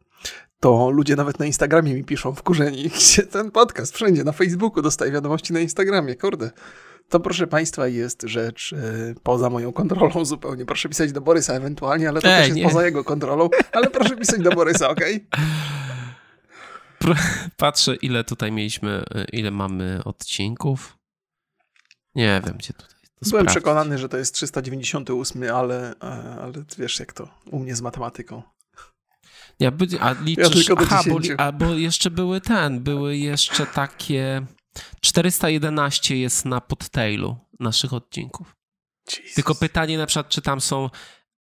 to 0.61 0.91
ludzie 0.91 1.17
nawet 1.17 1.39
na 1.39 1.47
Instagramie 1.47 1.95
mi 1.95 2.05
piszą 2.05 2.35
wkurzeni, 2.35 2.91
gdzie 2.97 3.23
ten 3.23 3.51
podcast 3.51 3.95
wszędzie, 3.95 4.25
na 4.25 4.33
Facebooku 4.33 4.83
dostaję 4.83 5.13
wiadomości 5.13 5.53
na 5.53 5.61
Instagramie, 5.61 6.15
kurde. 6.15 6.51
To 7.09 7.21
proszę 7.21 7.47
Państwa 7.47 7.89
jest 7.89 8.23
rzecz 8.23 8.73
y, 8.73 9.15
poza 9.23 9.51
moją 9.51 9.73
kontrolą 9.73 10.25
zupełnie. 10.25 10.67
Proszę 10.67 10.89
pisać 10.89 11.13
do 11.13 11.21
Borysa 11.21 11.53
ewentualnie, 11.55 12.09
ale 12.09 12.21
to 12.21 12.29
Ej, 12.29 12.37
też 12.37 12.47
jest 12.47 12.57
nie. 12.57 12.65
poza 12.65 12.85
jego 12.85 13.05
kontrolą. 13.05 13.49
Ale 13.73 13.91
proszę 13.91 14.17
pisać 14.17 14.41
do 14.41 14.51
Borysa, 14.51 14.91
okej? 14.91 15.27
Okay? 15.33 15.51
Patrzę, 17.57 17.97
ile 17.97 18.25
tutaj 18.25 18.53
mieliśmy, 18.53 19.05
y, 19.17 19.25
ile 19.33 19.51
mamy 19.51 20.01
odcinków. 20.05 20.99
Nie 22.15 22.43
wiem, 22.47 22.57
gdzie 22.59 22.73
tutaj. 22.73 23.01
Byłem 23.23 23.29
sprawdzić. 23.29 23.51
przekonany, 23.51 23.99
że 23.99 24.09
to 24.09 24.17
jest 24.17 24.35
398, 24.35 25.43
ale, 25.55 25.95
e, 26.03 26.05
ale 26.43 26.53
wiesz 26.79 27.01
jak 27.01 27.13
to 27.13 27.29
u 27.51 27.59
mnie 27.59 27.77
z 27.77 27.81
matematyką. 27.81 28.43
Ja, 29.61 29.73
a 30.01 30.13
liczysz, 30.13 30.69
ja 30.69 30.75
aha, 30.79 31.03
bo, 31.09 31.19
a, 31.39 31.53
bo 31.53 31.75
jeszcze 31.75 32.11
były 32.11 32.41
ten, 32.41 32.81
były 32.81 33.17
jeszcze 33.17 33.67
takie 33.67 34.47
411 35.01 36.17
jest 36.17 36.45
na 36.45 36.61
podtailu 36.61 37.37
naszych 37.61 37.93
odcinków. 37.93 38.57
Jesus. 39.13 39.35
Tylko 39.35 39.55
pytanie 39.55 39.99
na 39.99 40.07
przykład, 40.07 40.29
czy 40.29 40.43
tam 40.43 40.61
są 40.61 40.91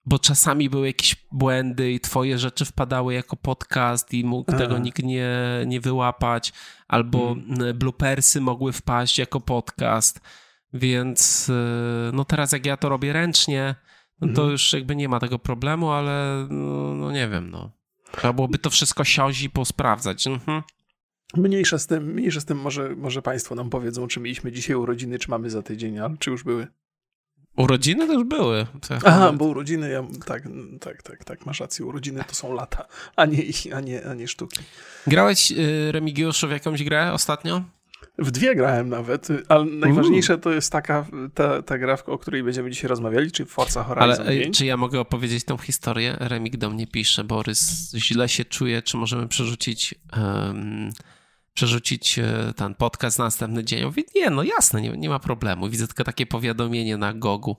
bo 0.06 0.18
czasami 0.18 0.70
były 0.70 0.86
jakieś 0.86 1.16
błędy 1.32 1.92
i 1.92 2.00
twoje 2.00 2.38
rzeczy 2.38 2.64
wpadały 2.64 3.14
jako 3.14 3.36
podcast 3.36 4.14
i 4.14 4.24
mógł 4.24 4.52
tego 4.52 4.78
nikt 4.78 5.02
nie, 5.02 5.34
nie 5.66 5.80
wyłapać, 5.80 6.52
albo 6.88 7.34
hmm. 7.34 7.78
bloopersy 7.78 8.40
mogły 8.40 8.72
wpaść 8.72 9.18
jako 9.18 9.40
podcast, 9.40 10.20
więc 10.72 11.48
y, 11.48 11.52
no 12.12 12.24
teraz 12.24 12.52
jak 12.52 12.66
ja 12.66 12.76
to 12.76 12.88
robię 12.88 13.12
ręcznie, 13.12 13.74
no 14.20 14.28
to 14.28 14.34
hmm. 14.34 14.52
już 14.52 14.72
jakby 14.72 14.96
nie 14.96 15.08
ma 15.08 15.20
tego 15.20 15.38
problemu, 15.38 15.90
ale 15.90 16.46
no, 16.50 16.94
no, 16.94 17.12
nie 17.12 17.28
wiem, 17.28 17.50
no. 17.50 17.70
Trzeba 18.12 18.32
byłoby 18.32 18.58
to 18.58 18.70
wszystko 18.70 19.04
siąść 19.04 19.42
i 19.42 19.50
posprawdzać. 19.50 20.26
Mhm. 20.26 20.62
Mniejsza 21.36 21.78
z 21.78 21.86
tym, 21.86 22.04
mniejsza 22.04 22.40
z 22.40 22.44
tym 22.44 22.58
może, 22.58 22.96
może 22.96 23.22
Państwo 23.22 23.54
nam 23.54 23.70
powiedzą, 23.70 24.08
czy 24.08 24.20
mieliśmy 24.20 24.52
dzisiaj 24.52 24.76
urodziny, 24.76 25.18
czy 25.18 25.30
mamy 25.30 25.50
za 25.50 25.62
tydzień, 25.62 25.98
ale 25.98 26.16
czy 26.18 26.30
już 26.30 26.44
były. 26.44 26.66
Urodziny 27.56 28.06
też 28.06 28.24
były. 28.24 28.66
Aha, 29.04 29.32
bo 29.32 29.44
urodziny, 29.44 29.90
ja, 29.90 30.02
tak, 30.26 30.42
tak, 30.80 31.02
tak, 31.02 31.24
tak, 31.24 31.46
masz 31.46 31.60
rację, 31.60 31.84
urodziny 31.84 32.24
to 32.28 32.34
są 32.34 32.54
lata, 32.54 32.84
a 33.16 33.26
nie, 33.26 33.42
a 33.74 33.80
nie, 33.80 34.06
a 34.06 34.14
nie 34.14 34.28
sztuki. 34.28 34.60
Grałeś, 35.06 35.52
y, 35.52 35.92
Remigiuszu, 35.92 36.48
w 36.48 36.50
jakąś 36.50 36.84
grę 36.84 37.12
ostatnio? 37.12 37.62
W 38.18 38.30
dwie 38.30 38.54
grałem 38.54 38.88
nawet, 38.88 39.28
ale 39.48 39.64
najważniejsze 39.64 40.38
to 40.38 40.50
jest 40.50 40.72
taka 40.72 41.06
ta, 41.34 41.62
ta 41.62 41.78
gra, 41.78 41.98
o 42.06 42.18
której 42.18 42.42
będziemy 42.42 42.70
dzisiaj 42.70 42.88
rozmawiali, 42.88 43.32
czyli 43.32 43.48
Forza 43.48 43.84
Horizon 43.84 44.26
Ale 44.26 44.38
5. 44.38 44.58
czy 44.58 44.66
ja 44.66 44.76
mogę 44.76 45.00
opowiedzieć 45.00 45.44
tą 45.44 45.56
historię? 45.58 46.16
Remik 46.20 46.56
do 46.56 46.70
mnie 46.70 46.86
pisze, 46.86 47.24
Borys 47.24 47.92
źle 47.94 48.28
się 48.28 48.44
czuje, 48.44 48.82
czy 48.82 48.96
możemy 48.96 49.28
przerzucić... 49.28 49.94
Um, 50.16 50.90
przerzucić 51.56 52.18
e, 52.18 52.52
ten 52.56 52.74
podcast 52.74 53.18
na 53.18 53.24
następny 53.24 53.64
dzień. 53.64 53.80
Ja 53.80 53.86
mówię, 53.86 54.02
nie, 54.14 54.30
no 54.30 54.42
jasne, 54.42 54.82
nie, 54.82 54.90
nie 54.90 55.08
ma 55.08 55.18
problemu. 55.18 55.68
Widzę 55.68 55.86
tylko 55.86 56.04
takie 56.04 56.26
powiadomienie 56.26 56.96
na 56.96 57.12
Gogu. 57.12 57.56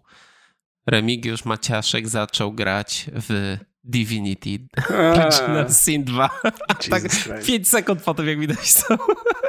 Remigiusz 0.88 1.46
Maciaszek 1.46 2.08
zaczął 2.08 2.54
grać 2.54 3.06
w 3.14 3.58
Divinity 3.84 4.68
Original 4.90 5.72
Sin 5.72 6.04
2. 6.04 6.30
tak 6.90 7.04
5 7.46 7.70
sekund 7.70 8.02
po 8.02 8.14
tym, 8.14 8.28
jak 8.28 8.38
mi 8.38 8.48
napisał. 8.48 8.98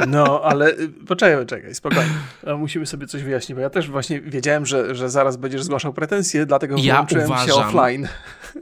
No, 0.07 0.43
ale 0.45 0.71
y, 0.71 0.89
poczekaj, 0.89 1.45
poczekaj, 1.45 1.75
spokojnie. 1.75 2.13
Musimy 2.59 2.87
sobie 2.87 3.07
coś 3.07 3.23
wyjaśnić, 3.23 3.57
bo 3.57 3.61
ja 3.61 3.71
też 3.71 3.91
właśnie 3.91 4.21
wiedziałem, 4.21 4.67
że, 4.67 4.95
że 4.95 5.11
zaraz 5.11 5.37
będziesz 5.37 5.63
zgłaszał 5.63 5.93
pretensje, 5.93 6.47
dlatego 6.47 6.77
ja 6.79 6.95
wyłączyłem 6.95 7.27
uważam, 7.27 7.47
się 7.47 7.55
offline. 7.55 8.09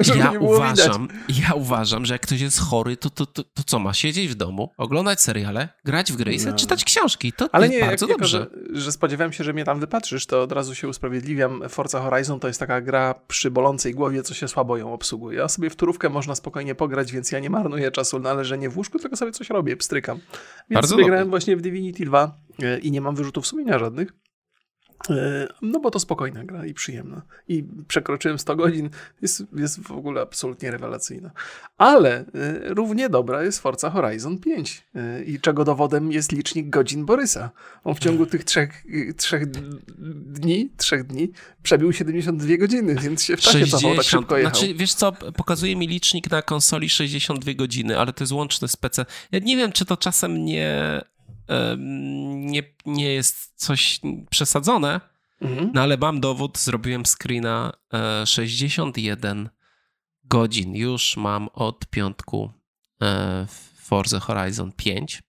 Żeby 0.01 0.19
ja 0.19 0.31
nie 0.31 0.39
było 0.39 0.57
uważam, 0.57 1.09
widać. 1.09 1.39
ja 1.49 1.55
uważam, 1.55 2.07
że 2.07 2.15
jak 2.15 2.23
ktoś 2.23 2.41
jest 2.41 2.61
chory, 2.61 2.97
to, 2.97 3.11
to, 3.11 3.27
to, 3.27 3.45
to 3.45 3.63
co 3.67 3.79
ma? 3.79 3.95
Siedzieć 3.95 4.29
w 4.29 4.35
domu, 4.35 4.71
oglądać 4.77 5.21
seriale, 5.21 5.69
grać 5.85 6.13
w 6.13 6.17
gry 6.17 6.35
i 6.35 6.47
no. 6.47 6.53
czytać 6.53 6.85
książki. 6.85 7.33
To 7.33 7.49
Ale 7.53 7.69
nie, 7.69 7.81
bardzo 7.81 8.09
jak, 8.09 8.19
dobrze. 8.19 8.39
Jako, 8.39 8.75
że, 8.75 8.81
że 8.81 8.93
spodziewałem 8.93 9.33
się, 9.33 9.45
że 9.45 9.53
mnie 9.53 9.65
tam 9.65 9.81
wypatrzysz, 9.81 10.27
to 10.27 10.43
od 10.43 10.53
razu 10.53 10.75
się 10.75 10.89
usprawiedliwiam. 10.89 11.63
Forza 11.69 12.01
Horizon 12.01 12.41
to 12.41 12.49
jest 12.49 12.61
taka 12.61 12.81
gra 12.81 13.15
przy 13.29 13.51
bolącej 13.51 13.95
głowie, 13.95 14.23
co 14.23 14.35
się 14.35 14.49
słabo 14.49 14.77
ją 14.77 14.93
obsługuje. 14.93 15.39
Ja 15.39 15.49
sobie 15.49 15.71
w 15.71 15.77
turówkę 15.77 16.09
można 16.09 16.35
spokojnie 16.35 16.75
pograć, 16.75 17.13
więc 17.13 17.33
ja 17.33 17.39
nie 17.39 17.51
marnuję 17.51 17.91
czasu 17.91 18.19
na 18.19 18.35
leżenie 18.35 18.71
w 18.71 18.77
łóżku, 18.77 18.99
tylko 18.99 19.17
sobie 19.17 19.33
coś 19.33 19.51
robię, 19.51 19.77
pstrykam. 19.77 20.19
Więc 20.71 20.75
bardzo 20.75 20.89
sobie 20.89 21.05
grałem 21.05 21.31
właśnie 21.31 21.57
w 21.57 21.61
Divinity 21.61 22.05
2 22.05 22.35
e, 22.63 22.79
i 22.79 22.91
nie 22.91 23.01
mam 23.01 23.17
wyrzutów 23.17 23.47
sumienia 23.47 23.79
żadnych. 23.79 24.13
E, 25.11 25.49
no 25.63 25.81
bo 25.81 25.91
to 25.91 26.01
spokojna 26.01 26.45
gra 26.45 26.67
i 26.67 26.75
przyjemna. 26.75 27.23
I 27.49 27.65
przekroczyłem 27.89 28.39
100 28.39 28.57
godzin, 28.57 28.91
jest, 29.23 29.45
jest 29.57 29.81
w 29.81 29.93
ogóle 29.93 30.21
absolutnie 30.21 30.71
rewelacyjna. 30.71 31.31
Ale 31.79 32.19
e, 32.19 32.25
równie 32.65 33.09
dobra 33.09 33.43
jest 33.43 33.59
Forza 33.59 33.91
Horizon 33.91 34.39
5 34.39 34.83
e, 34.95 35.23
i 35.25 35.41
czego 35.41 35.65
dowodem 35.65 36.13
jest 36.13 36.33
licznik 36.33 36.71
godzin 36.71 37.05
Borysa. 37.05 37.51
On 37.85 37.95
w 37.95 37.99
ciągu 37.99 38.27
tych 38.27 38.45
trzech, 38.45 38.85
trzech 39.17 39.51
dni, 40.07 40.71
trzech 40.77 41.05
dni 41.05 41.33
przebił 41.63 41.93
72 41.93 42.57
godziny, 42.57 42.95
więc 42.95 43.25
się 43.25 43.37
w 43.37 43.41
czasie 43.41 43.59
60, 43.59 43.83
cofał, 43.83 43.97
tak 43.97 44.05
szybko 44.05 44.39
jechał. 44.39 44.55
Znaczy, 44.55 44.75
wiesz 44.75 44.95
co, 44.95 45.13
pokazuje 45.13 45.77
mi 45.77 45.89
licznik 45.89 46.31
na 46.31 46.43
konsoli 46.43 46.89
62 46.89 47.55
godziny, 47.55 47.99
ale 47.99 48.13
to 48.13 48.25
jest 48.25 48.33
łączny 48.33 48.69
z 48.69 48.77
PC. 48.77 49.07
Ja 49.33 49.39
nie 49.39 49.57
wiem, 49.57 49.73
czy 49.73 49.85
to 49.85 49.97
czasem 49.97 50.45
nie 50.45 51.01
nie, 52.27 52.63
nie 52.87 53.15
jest 53.15 53.53
coś 53.57 54.01
przesadzone, 54.31 55.01
mhm. 55.41 55.71
no 55.75 55.83
ale 55.83 55.97
mam 55.97 56.21
dowód, 56.21 56.59
zrobiłem 56.59 57.03
screena 57.07 57.73
61 58.25 59.47
e, 59.47 59.51
godzin 60.25 60.75
już 60.75 61.17
mam 61.17 61.49
od 61.53 61.87
piątku 61.87 62.51
e, 63.03 63.47
Forza 63.87 64.21
Horizon 64.21 64.73
5. 64.77 65.23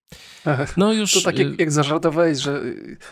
No 0.77 0.93
już... 0.93 1.13
To 1.13 1.21
tak 1.21 1.39
jak, 1.39 1.47
y, 1.47 1.55
jak 1.57 1.71
zażartowałeś, 1.71 2.38
że 2.38 2.62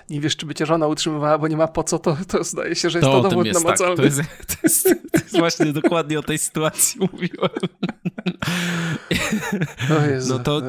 nie 0.09 0.21
wiesz, 0.21 0.37
czy 0.37 0.45
by 0.45 0.55
cię 0.55 0.65
żona 0.65 0.87
utrzymywała, 0.87 1.37
bo 1.37 1.47
nie 1.47 1.57
ma 1.57 1.67
po 1.67 1.83
co, 1.83 1.99
to, 1.99 2.17
to 2.27 2.43
zdaje 2.43 2.75
się, 2.75 2.89
że 2.89 2.99
jest 2.99 3.11
to, 3.11 3.21
to 3.21 3.29
dowód 3.29 3.45
jest 3.45 3.63
namacalny. 3.63 3.95
Tak. 3.95 4.05
To, 4.05 4.21
jest, 4.21 4.29
to, 4.47 4.55
jest, 4.63 4.83
to 4.83 5.19
jest 5.19 5.37
właśnie 5.37 5.73
dokładnie 5.73 6.19
o 6.19 6.23
tej 6.23 6.37
sytuacji 6.37 7.01
mówiłem. 7.11 7.49
No 10.29 10.39
to 10.39 10.61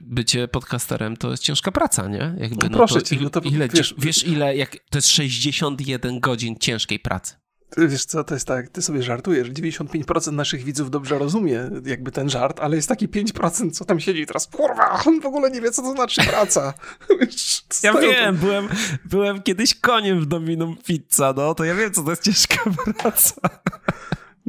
bycie 0.00 0.48
podcasterem 0.48 1.16
to 1.16 1.30
jest 1.30 1.42
ciężka 1.42 1.72
praca, 1.72 2.08
nie? 2.08 2.34
Jakby, 2.38 2.66
no, 2.66 2.70
no 2.70 2.76
proszę 2.76 3.02
cię, 3.02 3.16
no 3.20 3.30
to 3.30 3.40
ile, 3.40 3.68
wiesz, 3.68 3.94
wiesz 3.98 4.26
ile, 4.26 4.56
jak 4.56 4.76
to 4.90 4.98
jest 4.98 5.08
61 5.08 6.20
godzin 6.20 6.56
ciężkiej 6.58 6.98
pracy. 6.98 7.34
Wiesz 7.76 8.04
co, 8.04 8.24
to 8.24 8.34
jest 8.34 8.46
tak, 8.46 8.68
ty 8.68 8.82
sobie 8.82 9.02
żartujesz, 9.02 9.50
95% 9.50 10.32
naszych 10.32 10.64
widzów 10.64 10.90
dobrze 10.90 11.18
rozumie 11.18 11.70
jakby 11.84 12.12
ten 12.12 12.30
żart, 12.30 12.60
ale 12.60 12.76
jest 12.76 12.88
taki 12.88 13.08
5%, 13.08 13.70
co 13.70 13.84
tam 13.84 14.00
siedzi 14.00 14.26
teraz, 14.26 14.46
kurwa, 14.46 14.98
on 15.06 15.20
w 15.20 15.26
ogóle 15.26 15.50
nie 15.50 15.60
wie, 15.60 15.70
co 15.70 15.82
to 15.82 15.92
znaczy 15.92 16.20
praca. 16.24 16.74
Ja 17.82 17.92
wiem, 17.94 18.36
byłem, 18.36 18.68
byłem 19.04 19.42
kiedyś 19.42 19.74
koniem 19.74 20.20
w 20.20 20.26
Dominum 20.26 20.76
Pizza, 20.86 21.34
no, 21.36 21.54
to 21.54 21.64
ja 21.64 21.74
wiem, 21.74 21.92
co 21.92 22.02
to 22.02 22.10
jest 22.10 22.22
ciężka 22.22 22.56
praca. 22.98 23.34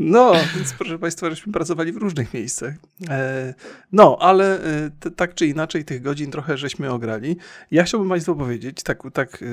No, 0.04 0.34
więc 0.56 0.74
proszę 0.74 1.00
Państwa, 1.00 1.30
żeśmy 1.30 1.54
pracowali 1.54 1.92
w 1.92 1.98
różnych 1.98 2.34
miejscach. 2.34 2.74
E, 3.10 3.54
no, 3.92 4.18
ale 4.20 4.64
e, 5.06 5.12
tak 5.16 5.36
czy 5.36 5.48
inaczej 5.48 5.86
tych 5.86 6.02
godzin 6.02 6.32
trochę 6.32 6.58
żeśmy 6.58 6.92
ograli. 6.92 7.38
Ja 7.72 7.84
chciałbym 7.84 8.10
Państwu 8.10 8.36
powiedzieć, 8.36 8.84
tak, 8.84 9.04
tak 9.14 9.44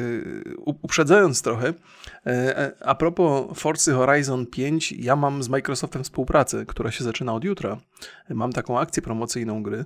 uprzedzając 0.65 1.43
trochę, 1.43 1.75
a 2.85 2.95
propos 2.95 3.59
Forcy 3.59 3.93
Horizon 3.93 4.47
5, 4.47 4.93
ja 4.93 5.17
mam 5.17 5.43
z 5.43 5.49
Microsoftem 5.49 6.05
współpracę, 6.05 6.67
która 6.67 6.91
się 6.91 7.05
zaczyna 7.05 7.35
od 7.35 7.45
jutra. 7.45 7.79
Mam 8.29 8.53
taką 8.53 8.79
akcję 8.79 9.03
promocyjną 9.03 9.63
gry. 9.63 9.85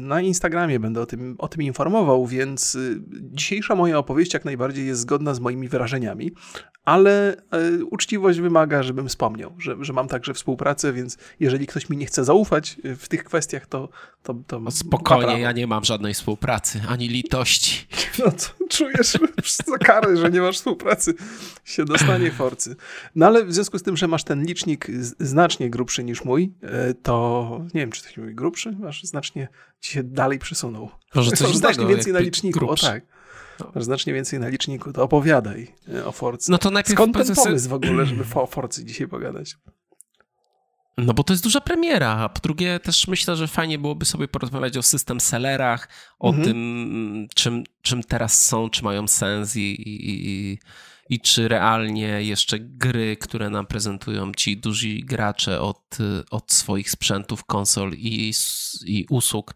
Na 0.00 0.20
Instagramie 0.20 0.80
będę 0.80 1.00
o 1.00 1.06
tym, 1.06 1.34
o 1.38 1.48
tym 1.48 1.62
informował, 1.62 2.26
więc 2.26 2.78
dzisiejsza 3.20 3.74
moja 3.74 3.98
opowieść 3.98 4.34
jak 4.34 4.44
najbardziej 4.44 4.86
jest 4.86 5.00
zgodna 5.00 5.34
z 5.34 5.40
moimi 5.40 5.68
wrażeniami, 5.68 6.32
ale 6.84 7.36
e, 7.36 7.84
uczciwość 7.84 8.40
wymaga, 8.40 8.82
żebym 8.82 9.08
wspomniał, 9.08 9.54
że, 9.58 9.76
że 9.80 9.92
mam 9.92 10.08
także 10.08 10.34
współpracę, 10.34 10.92
więc 10.92 11.18
jeżeli 11.40 11.66
ktoś 11.66 11.88
mi 11.88 11.96
nie 11.96 12.06
chce 12.06 12.24
zaufać 12.24 12.76
e, 12.84 12.96
w 12.96 13.08
tych 13.08 13.24
kwestiach, 13.24 13.66
to. 13.66 13.88
to, 14.22 14.34
to 14.46 14.60
no 14.60 14.70
spokojnie, 14.70 15.40
ja 15.40 15.52
nie 15.52 15.66
mam 15.66 15.84
żadnej 15.84 16.14
współpracy, 16.14 16.80
ani 16.88 17.08
litości. 17.08 17.86
No 18.18 18.30
to 18.30 18.64
czujesz 18.68 19.18
za 19.66 19.78
karę, 19.78 20.16
że 20.16 20.30
nie 20.30 20.40
masz 20.40 20.56
współpracy, 20.56 21.14
się 21.64 21.84
dostanie 21.84 22.30
forcy. 22.30 22.76
No 23.14 23.26
ale 23.26 23.44
w 23.44 23.54
związku 23.54 23.78
z 23.78 23.82
tym, 23.82 23.96
że 23.96 24.08
masz 24.08 24.24
ten 24.24 24.44
licznik 24.44 24.86
znacznie 25.20 25.70
grubszy 25.70 26.04
niż 26.04 26.24
mój, 26.24 26.52
e, 26.62 26.94
to 26.94 27.60
nie 27.74 27.80
wiem, 27.80 27.92
czy 27.92 28.04
taki 28.04 28.20
mój 28.20 28.34
grubszy, 28.34 28.72
masz 28.72 29.02
znacznie 29.02 29.29
ci 29.80 29.92
się 29.92 30.02
dalej 30.02 30.38
przesunął. 30.38 30.90
Może 31.14 31.30
coś 31.32 31.56
znacznie 31.56 31.86
więcej 31.86 32.12
na 32.12 32.18
liczniku, 32.18 32.58
grubszy. 32.58 32.86
o 32.86 32.90
tak. 32.90 33.02
Masz 33.74 33.84
znacznie 33.84 34.12
więcej 34.12 34.38
na 34.38 34.48
liczniku, 34.48 34.92
to 34.92 35.02
opowiadaj 35.02 35.74
e, 35.94 36.06
o 36.06 36.12
Forcy. 36.12 36.50
No 36.50 36.58
to 36.58 36.70
najpierw 36.70 36.98
Skąd 36.98 37.16
ten 37.26 37.34
pomysł 37.34 37.68
w 37.68 37.72
ogóle, 37.72 38.06
żeby 38.06 38.24
o 38.34 38.46
Forcy 38.46 38.84
dzisiaj 38.84 39.08
pogadać? 39.08 39.56
No 40.98 41.14
bo 41.14 41.24
to 41.24 41.32
jest 41.32 41.42
duża 41.42 41.60
premiera, 41.60 42.10
a 42.10 42.28
po 42.28 42.40
drugie 42.40 42.80
też 42.80 43.08
myślę, 43.08 43.36
że 43.36 43.48
fajnie 43.48 43.78
byłoby 43.78 44.04
sobie 44.04 44.28
porozmawiać 44.28 44.76
o 44.76 44.82
system 44.82 45.20
sellerach, 45.20 45.88
o 46.18 46.28
mhm. 46.28 46.44
tym, 46.44 47.28
czym, 47.34 47.64
czym 47.82 48.02
teraz 48.02 48.44
są, 48.46 48.70
czy 48.70 48.84
mają 48.84 49.08
sens 49.08 49.56
i, 49.56 49.60
i, 49.60 50.28
i, 50.28 50.58
i, 51.10 51.20
czy 51.20 51.48
realnie 51.48 52.22
jeszcze 52.22 52.58
gry, 52.58 53.16
które 53.16 53.50
nam 53.50 53.66
prezentują 53.66 54.32
ci 54.34 54.56
duzi 54.56 55.04
gracze 55.04 55.60
od, 55.60 55.98
od 56.30 56.52
swoich 56.52 56.90
sprzętów, 56.90 57.44
konsol 57.44 57.92
i, 57.92 58.32
i 58.86 59.06
usług, 59.10 59.54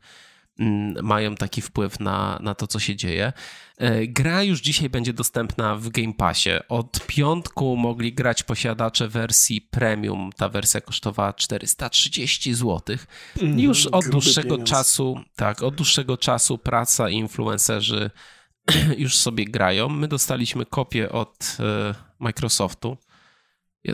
Mm, 0.58 1.04
mają 1.04 1.34
taki 1.34 1.62
wpływ 1.62 2.00
na, 2.00 2.38
na 2.42 2.54
to, 2.54 2.66
co 2.66 2.78
się 2.78 2.96
dzieje. 2.96 3.32
E, 3.78 4.06
gra 4.06 4.42
już 4.42 4.60
dzisiaj 4.60 4.90
będzie 4.90 5.12
dostępna 5.12 5.76
w 5.76 5.88
Game 5.88 6.12
Passie. 6.12 6.50
Od 6.68 7.06
piątku 7.06 7.76
mogli 7.76 8.12
grać 8.12 8.42
posiadacze 8.42 9.08
wersji 9.08 9.60
premium. 9.60 10.30
Ta 10.36 10.48
wersja 10.48 10.80
kosztowała 10.80 11.32
430 11.32 12.54
zł. 12.54 12.96
Mm, 13.42 13.60
już 13.60 13.86
od 13.86 14.08
dłuższego 14.08 14.58
czasu, 14.58 15.20
tak, 15.36 15.62
od 15.62 15.74
dłuższego 15.74 16.16
czasu 16.16 16.58
praca 16.58 17.10
i 17.10 17.14
influencerzy 17.14 18.10
już 18.98 19.16
sobie 19.16 19.44
grają. 19.44 19.88
My 19.88 20.08
dostaliśmy 20.08 20.66
kopię 20.66 21.12
od 21.12 21.56
e, 21.60 21.94
Microsoftu. 22.18 22.96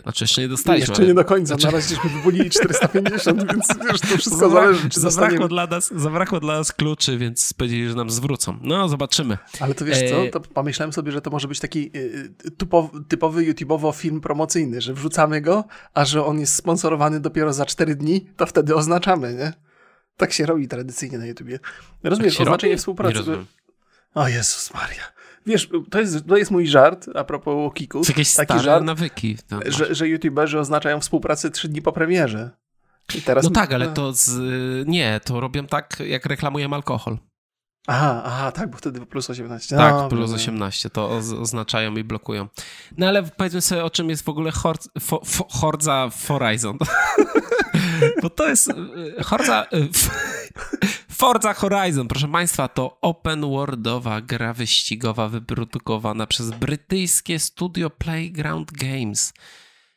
Znaczy 0.03 0.23
jeszcze 0.23 0.41
nie 0.41 0.47
dostaliśmy. 0.47 0.91
Jeszcze 0.91 1.01
ale... 1.01 1.07
nie 1.07 1.13
do 1.13 1.25
końca, 1.25 1.47
znaczy... 1.47 1.65
na 1.65 1.71
razie 1.71 1.95
żeśmy 1.95 2.09
wypłynili 2.09 2.49
450, 2.49 3.43
więc 3.51 3.67
wiesz, 3.91 4.01
to 4.01 4.17
wszystko 4.17 4.49
zależy, 4.49 4.89
czy 4.89 4.99
zabrakło 4.99 5.47
dla, 5.47 5.67
nas, 5.67 5.93
zabrakło 5.95 6.39
dla 6.39 6.57
nas 6.57 6.71
kluczy, 6.71 7.17
więc 7.17 7.53
powiedzieli, 7.53 7.89
że 7.89 7.95
nam 7.95 8.09
zwrócą. 8.09 8.57
No, 8.61 8.89
zobaczymy. 8.89 9.37
Ale 9.59 9.73
to 9.73 9.85
wiesz 9.85 10.09
co, 10.09 10.15
e, 10.15 10.29
to 10.29 10.39
pomyślałem 10.39 10.93
sobie, 10.93 11.11
że 11.11 11.21
to 11.21 11.29
może 11.29 11.47
być 11.47 11.59
taki 11.59 11.91
y, 11.95 12.51
typowy, 12.57 13.03
typowy 13.07 13.53
YouTube'owo 13.53 13.95
film 13.95 14.21
promocyjny, 14.21 14.81
że 14.81 14.93
wrzucamy 14.93 15.41
go, 15.41 15.63
a 15.93 16.05
że 16.05 16.25
on 16.25 16.39
jest 16.39 16.55
sponsorowany 16.55 17.19
dopiero 17.19 17.53
za 17.53 17.65
4 17.65 17.95
dni, 17.95 18.27
to 18.37 18.45
wtedy 18.45 18.75
oznaczamy, 18.75 19.33
nie? 19.33 19.53
Tak 20.17 20.33
się 20.33 20.45
robi 20.45 20.67
tradycyjnie 20.67 21.17
na 21.17 21.25
YouTubie. 21.25 21.59
Rozumiesz, 22.03 22.37
tak 22.37 22.47
oznaczenie 22.47 22.73
robi? 22.73 22.79
współpracy. 22.79 23.45
O 24.15 24.27
Jezus 24.27 24.73
Maria. 24.73 25.03
Wiesz, 25.45 25.69
to 25.91 25.99
jest, 25.99 26.27
to 26.27 26.37
jest 26.37 26.51
mój 26.51 26.67
żart 26.67 27.05
a 27.15 27.23
propos 27.23 27.73
Kiku. 27.73 28.01
To 28.01 28.07
jakieś 28.07 28.33
taki 28.33 28.59
żart, 28.59 28.85
nawyki. 28.85 29.37
Że, 29.65 29.95
że 29.95 30.07
youtuberzy 30.07 30.59
oznaczają 30.59 30.99
współpracę 30.99 31.51
trzy 31.51 31.67
dni 31.67 31.81
po 31.81 31.91
premierze. 31.91 32.51
I 33.15 33.21
teraz... 33.21 33.43
No 33.43 33.49
tak, 33.49 33.73
ale 33.73 33.87
to 33.87 34.13
z... 34.13 34.29
nie, 34.87 35.19
to 35.23 35.39
robią 35.39 35.67
tak, 35.67 35.97
jak 36.07 36.25
reklamujemy 36.25 36.75
alkohol. 36.75 37.17
Aha, 37.87 38.21
aha, 38.25 38.51
tak, 38.51 38.69
bo 38.69 38.77
wtedy 38.77 39.05
plus 39.05 39.29
18. 39.29 39.77
Tak, 39.77 39.93
no, 39.93 40.09
plus 40.09 40.33
18, 40.33 40.89
to 40.89 41.09
oznaczają 41.41 41.95
i 41.95 42.03
blokują. 42.03 42.47
No 42.97 43.07
ale 43.07 43.23
powiedzmy 43.23 43.61
sobie, 43.61 43.83
o 43.83 43.89
czym 43.89 44.09
jest 44.09 44.25
w 44.25 44.29
ogóle 44.29 44.51
Horza 45.49 46.09
Horizon. 46.27 46.77
bo 48.21 48.29
to 48.29 48.49
jest 48.49 48.69
y, 49.19 49.23
Horza... 49.23 49.65
Y, 49.73 49.89
Forza 51.21 51.53
Horizon, 51.53 52.07
proszę 52.07 52.27
Państwa, 52.27 52.67
to 52.67 52.97
open 53.01 53.41
worldowa 53.41 54.21
gra 54.21 54.53
wyścigowa 54.53 55.27
wyprodukowana 55.29 56.27
przez 56.27 56.51
brytyjskie 56.51 57.39
studio 57.39 57.89
Playground 57.89 58.71
Games, 58.71 59.33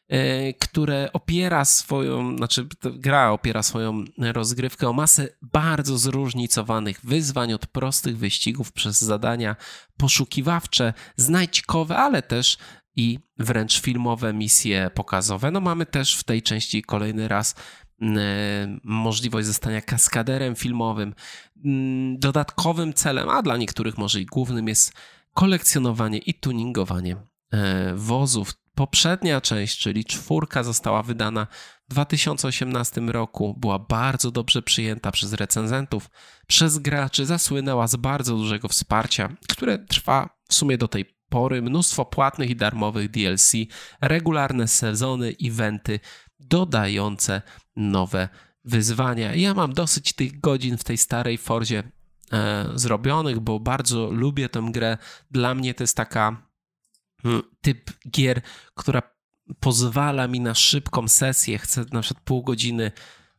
e, 0.08 0.52
które 0.52 1.10
opiera 1.12 1.64
swoją, 1.64 2.37
znaczy 2.37 2.66
gra 2.82 3.30
opiera 3.30 3.62
swoją 3.62 4.04
rozgrywkę 4.18 4.88
o 4.88 4.92
masę 4.92 5.28
bardzo 5.42 5.98
zróżnicowanych 5.98 7.00
wyzwań, 7.04 7.52
od 7.52 7.66
prostych 7.66 8.18
wyścigów 8.18 8.72
przez 8.72 9.00
zadania 9.00 9.56
poszukiwawcze, 9.96 10.92
znajdźkowe, 11.16 11.96
ale 11.96 12.22
też 12.22 12.58
i 12.96 13.18
wręcz 13.38 13.80
filmowe 13.80 14.32
misje 14.32 14.90
pokazowe. 14.94 15.50
No 15.50 15.60
mamy 15.60 15.87
też 15.87 16.16
w 16.16 16.24
tej 16.24 16.42
części 16.42 16.82
kolejny 16.82 17.28
raz 17.28 17.54
możliwość 18.84 19.46
zostania 19.46 19.80
kaskaderem 19.80 20.54
filmowym. 20.54 21.14
Dodatkowym 22.18 22.94
celem, 22.94 23.28
a 23.28 23.42
dla 23.42 23.56
niektórych 23.56 23.98
może 23.98 24.20
i 24.20 24.26
głównym, 24.26 24.68
jest 24.68 24.92
kolekcjonowanie 25.34 26.18
i 26.18 26.34
tuningowanie 26.34 27.16
e, 27.50 27.94
wozów. 27.94 28.54
Poprzednia 28.74 29.40
część, 29.40 29.78
czyli 29.78 30.04
czwórka, 30.04 30.62
została 30.62 31.02
wydana 31.02 31.46
w 31.88 31.90
2018 31.90 33.00
roku. 33.00 33.54
Była 33.58 33.78
bardzo 33.78 34.30
dobrze 34.30 34.62
przyjęta 34.62 35.10
przez 35.10 35.32
recenzentów, 35.32 36.10
przez 36.46 36.78
graczy, 36.78 37.26
zasłynęła 37.26 37.86
z 37.86 37.96
bardzo 37.96 38.36
dużego 38.36 38.68
wsparcia, 38.68 39.28
które 39.48 39.78
trwa 39.78 40.28
w 40.48 40.54
sumie 40.54 40.78
do 40.78 40.88
tej 40.88 41.04
pory. 41.28 41.62
Mnóstwo 41.62 42.04
płatnych 42.04 42.50
i 42.50 42.56
darmowych 42.56 43.10
DLC, 43.10 43.52
regularne 44.00 44.68
sezony, 44.68 45.34
eventy 45.44 46.00
dodające 46.40 47.42
nowe 47.76 48.28
wyzwania. 48.64 49.34
Ja 49.34 49.54
mam 49.54 49.72
dosyć 49.72 50.12
tych 50.12 50.40
godzin 50.40 50.78
w 50.78 50.84
tej 50.84 50.98
starej 50.98 51.38
Forzie 51.38 51.82
e, 52.32 52.68
zrobionych, 52.74 53.40
bo 53.40 53.60
bardzo 53.60 54.10
lubię 54.10 54.48
tę 54.48 54.68
grę. 54.70 54.98
Dla 55.30 55.54
mnie 55.54 55.74
to 55.74 55.82
jest 55.82 55.96
taka 55.96 56.46
hmm, 57.22 57.42
typ 57.60 57.90
gier, 58.10 58.40
która 58.74 59.02
pozwala 59.60 60.28
mi 60.28 60.40
na 60.40 60.54
szybką 60.54 61.08
sesję. 61.08 61.58
Chcę 61.58 61.84
na 61.92 62.00
przykład 62.00 62.24
pół 62.24 62.42
godziny 62.42 62.92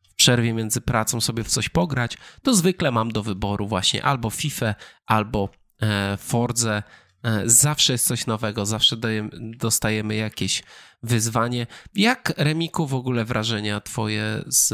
w 0.10 0.16
przerwie 0.16 0.54
między 0.54 0.82
pracą 0.82 1.22
sobie 1.22 1.44
w 1.44 1.48
coś 1.48 1.70
pograć, 1.70 2.18
to 2.42 2.54
zwykle 2.54 2.92
mam 2.92 3.12
do 3.12 3.24
wyboru 3.24 3.68
właśnie 3.68 4.04
albo 4.04 4.30
FIFA, 4.30 4.76
albo 5.06 5.50
e, 5.82 6.18
Forze. 6.18 6.84
E, 7.26 7.42
zawsze 7.46 7.94
jest 7.94 8.08
coś 8.08 8.28
nowego, 8.28 8.66
zawsze 8.66 8.96
dostajemy 9.40 10.16
jakieś 10.16 10.64
wyzwanie. 11.04 11.68
Jak, 11.96 12.34
Remiku, 12.38 12.88
w 12.88 12.94
ogóle 12.94 13.26
wrażenia 13.26 13.82
twoje 13.82 14.44
z, 14.48 14.74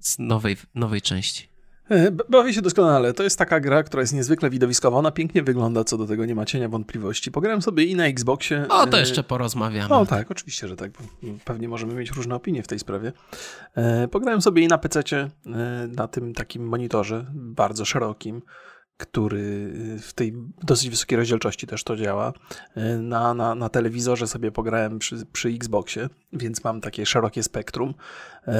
z 0.00 0.18
nowej, 0.18 0.56
nowej 0.74 1.02
części? 1.02 1.48
E, 1.90 2.10
bawię 2.10 2.52
się 2.52 2.62
doskonale. 2.62 3.14
To 3.14 3.22
jest 3.22 3.38
taka 3.38 3.60
gra, 3.60 3.82
która 3.82 4.00
jest 4.00 4.14
niezwykle 4.14 4.50
widowiskowa. 4.50 4.98
Ona 4.98 5.10
pięknie 5.10 5.42
wygląda, 5.42 5.84
co 5.84 5.98
do 5.98 6.06
tego 6.06 6.24
nie 6.24 6.34
ma 6.34 6.44
cienia 6.44 6.68
wątpliwości. 6.68 7.30
Pograłem 7.30 7.62
sobie 7.62 7.84
i 7.84 7.96
na 7.96 8.06
Xboxie. 8.06 8.66
O, 8.68 8.86
to 8.86 8.96
e, 8.96 9.00
jeszcze 9.00 9.22
porozmawiamy. 9.22 9.94
O 9.94 10.06
tak, 10.06 10.30
oczywiście, 10.30 10.68
że 10.68 10.76
tak. 10.76 10.90
Pewnie 11.44 11.68
możemy 11.68 11.94
mieć 11.94 12.10
różne 12.10 12.34
opinie 12.34 12.62
w 12.62 12.66
tej 12.66 12.78
sprawie. 12.78 13.12
Pograłem 14.10 14.42
sobie 14.42 14.62
i 14.62 14.68
na 14.68 14.78
PC, 14.78 15.02
na 15.96 16.08
tym 16.08 16.34
takim 16.34 16.68
monitorze 16.68 17.26
bardzo 17.34 17.84
szerokim 17.84 18.42
który 18.96 19.38
y, 19.38 19.98
w 19.98 20.12
tej 20.12 20.32
dosyć 20.62 20.90
wysokiej 20.90 21.18
rozdzielczości 21.18 21.66
też 21.66 21.84
to 21.84 21.96
działa. 21.96 22.32
Y, 22.76 22.98
na, 22.98 23.34
na, 23.34 23.54
na 23.54 23.68
telewizorze 23.68 24.26
sobie 24.26 24.52
pograłem 24.52 24.98
przy, 24.98 25.26
przy 25.32 25.48
Xboxie, 25.48 26.08
więc 26.32 26.64
mam 26.64 26.80
takie 26.80 27.06
szerokie 27.06 27.42
spektrum. 27.42 27.94
Y, 28.48 28.52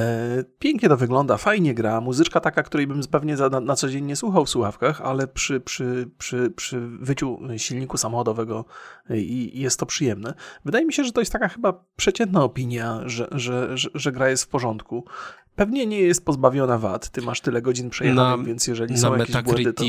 pięknie 0.59 0.89
to 0.89 0.97
wygląda, 0.97 1.37
fajnie 1.37 1.73
gra. 1.73 2.01
Muzyczka 2.01 2.39
taka, 2.39 2.63
której 2.63 2.87
bym 2.87 3.01
pewnie 3.11 3.35
na, 3.35 3.59
na 3.59 3.75
co 3.75 3.89
dzień 3.89 4.05
nie 4.05 4.15
słuchał 4.15 4.45
w 4.45 4.49
słuchawkach, 4.49 5.01
ale 5.01 5.27
przy, 5.27 5.59
przy, 5.59 6.09
przy, 6.17 6.51
przy 6.55 6.79
wyciu 6.79 7.39
silniku 7.57 7.97
samochodowego 7.97 8.65
i, 9.09 9.51
jest 9.61 9.79
to 9.79 9.85
przyjemne. 9.85 10.33
Wydaje 10.65 10.85
mi 10.85 10.93
się, 10.93 11.03
że 11.03 11.11
to 11.11 11.21
jest 11.21 11.31
taka 11.31 11.47
chyba 11.47 11.85
przeciętna 11.95 12.43
opinia, 12.43 13.01
że, 13.05 13.27
że, 13.31 13.77
że, 13.77 13.89
że 13.93 14.11
gra 14.11 14.29
jest 14.29 14.43
w 14.43 14.47
porządku. 14.47 15.05
Pewnie 15.55 15.85
nie 15.85 16.01
jest 16.01 16.25
pozbawiona 16.25 16.77
wad. 16.77 17.09
Ty 17.09 17.21
masz 17.21 17.41
tyle 17.41 17.61
godzin 17.61 17.89
przejechanych, 17.89 18.45
więc 18.45 18.67
jeżeli 18.67 18.97
są 18.97 19.15
jakieś 19.15 19.41
błędy, 19.41 19.73
to... 19.73 19.83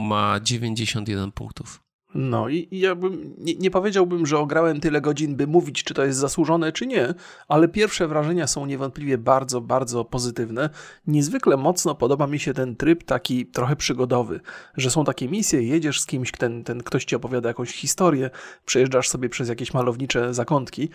ma 0.00 0.40
91 0.40 1.32
punktów. 1.32 1.82
No 2.14 2.48
i, 2.48 2.68
i 2.70 2.80
ja 2.80 2.94
bym, 2.94 3.34
nie, 3.38 3.54
nie, 3.54 3.70
powiedziałbym, 3.70 4.26
że 4.26 4.38
ograłem 4.38 4.80
tyle 4.80 5.00
godzin, 5.00 5.36
by 5.36 5.46
mówić, 5.46 5.84
czy 5.84 5.94
to 5.94 6.04
jest 6.04 6.18
zasłużone, 6.18 6.72
czy 6.72 6.86
nie, 6.86 7.14
ale 7.48 7.68
pierwsze 7.68 8.08
wrażenia 8.08 8.46
są 8.46 8.66
niewątpliwie 8.66 9.18
bardzo, 9.18 9.60
bardzo 9.60 10.04
pozytywne. 10.04 10.70
Niezwykle 11.06 11.56
mocno 11.56 11.94
podoba 11.94 12.26
mi 12.26 12.38
się 12.38 12.54
ten 12.54 12.76
tryb 12.76 13.04
taki 13.04 13.46
trochę 13.46 13.76
przygodowy, 13.76 14.40
że 14.76 14.90
są 14.90 15.04
takie 15.04 15.28
misje, 15.28 15.62
jedziesz 15.62 16.00
z 16.00 16.06
kimś, 16.06 16.32
ten, 16.32 16.64
ten 16.64 16.82
ktoś 16.82 17.04
ci 17.04 17.16
opowiada 17.16 17.48
jakąś 17.48 17.70
historię, 17.70 18.30
przejeżdżasz 18.64 19.08
sobie 19.08 19.28
przez 19.28 19.48
jakieś 19.48 19.74
malownicze 19.74 20.34
zakątki. 20.34 20.88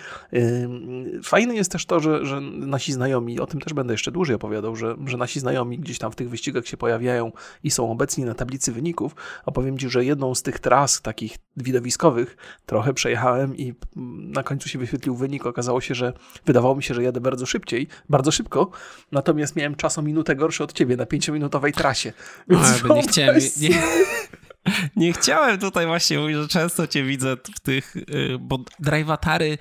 Fajne 1.24 1.56
jest 1.56 1.72
też 1.72 1.86
to, 1.86 2.00
że, 2.00 2.26
że 2.26 2.42
nasi 2.42 2.94
znajomi, 2.94 3.40
o 3.40 3.48
tym 3.48 3.62
też 3.62 3.74
będę 3.74 3.94
jeszcze 3.94 4.12
dłużej 4.12 4.36
opowiadał, 4.36 4.76
że, 4.76 4.96
że 5.06 5.18
nasi 5.18 5.40
znajomi 5.40 5.80
gdzieś 5.80 5.98
tam 5.98 6.12
w 6.12 6.16
tych 6.16 6.30
wyścigach 6.30 6.68
się 6.68 6.78
pojawiają 6.78 7.32
i 7.64 7.72
są 7.72 7.92
obecni 7.92 8.26
na 8.26 8.34
tablicy 8.34 8.72
wyników. 8.72 9.16
Opowiem 9.46 9.78
ci, 9.78 9.90
że 9.90 10.06
jedną 10.06 10.36
z 10.36 10.42
tych 10.42 10.60
tras, 10.60 11.02
takich 11.08 11.38
widowiskowych 11.58 12.38
trochę 12.66 12.94
przejechałem 12.94 13.58
i 13.58 13.74
na 14.36 14.44
końcu 14.44 14.70
się 14.70 14.80
wyświetlił 14.80 15.16
wynik. 15.16 15.46
Okazało 15.46 15.82
się, 15.82 15.96
że 15.96 16.14
wydawało 16.46 16.76
mi 16.76 16.84
się, 16.84 16.94
że 16.94 17.04
jadę 17.04 17.22
bardzo 17.22 17.46
szybciej, 17.46 17.88
bardzo 18.10 18.32
szybko, 18.32 18.72
natomiast 19.12 19.56
miałem 19.56 19.76
czas 19.76 19.98
o 19.98 20.02
minutę 20.02 20.36
gorszy 20.36 20.64
od 20.64 20.74
ciebie 20.74 20.98
na 20.98 21.06
pięciominutowej 21.06 21.74
trasie. 21.74 22.14
Więc 22.48 22.84
no, 22.84 22.96
nie 22.96 23.02
chciałem... 23.02 23.42
Nie, 23.60 23.70
nie 25.06 25.14
chciałem 25.14 25.60
tutaj 25.60 25.86
właśnie 25.86 26.20
mówić, 26.20 26.38
że 26.38 26.48
często 26.48 26.88
cię 26.88 27.04
widzę 27.04 27.38
w 27.56 27.60
tych, 27.60 27.96
y, 27.96 28.38
bo 28.40 28.60
drivatary 28.80 29.58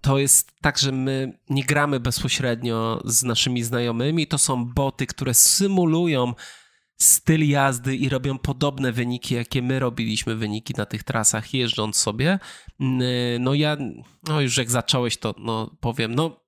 to 0.00 0.18
jest 0.18 0.52
tak, 0.60 0.78
że 0.78 0.92
my 0.92 1.38
nie 1.50 1.64
gramy 1.64 2.00
bezpośrednio 2.00 3.02
z 3.04 3.22
naszymi 3.22 3.62
znajomymi, 3.62 4.26
to 4.26 4.38
są 4.38 4.64
boty, 4.64 5.06
które 5.06 5.34
symulują 5.34 6.34
styl 6.98 7.48
jazdy 7.48 7.96
i 7.96 8.08
robią 8.08 8.38
podobne 8.38 8.92
wyniki, 8.92 9.34
jakie 9.34 9.62
my 9.62 9.78
robiliśmy 9.78 10.36
wyniki 10.36 10.74
na 10.76 10.86
tych 10.86 11.02
trasach 11.02 11.54
jeżdżąc 11.54 11.96
sobie. 11.96 12.38
No 13.40 13.54
ja, 13.54 13.76
no 14.28 14.40
już 14.40 14.56
jak 14.56 14.70
zacząłeś, 14.70 15.16
to 15.16 15.34
no 15.38 15.76
powiem, 15.80 16.14
no 16.14 16.40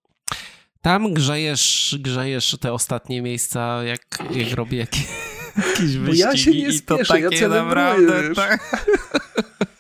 tam 0.83 1.15
grzejesz, 1.15 1.97
grzejesz 2.01 2.57
te 2.61 2.73
ostatnie 2.73 3.23
miejsca, 3.23 3.85
jak, 3.85 4.19
jak 4.31 4.53
robię 4.53 4.79
jakieś, 4.85 5.07
jakieś 5.57 5.97
wyścigi. 5.97 6.07
Bo 6.07 6.15
ja 6.15 6.37
się 6.37 6.51
nie 6.51 6.73
spieszę, 6.73 7.21
ja 7.21 7.31
takie 7.31 7.49
naprawdę... 7.49 8.35
Tak. 8.35 8.61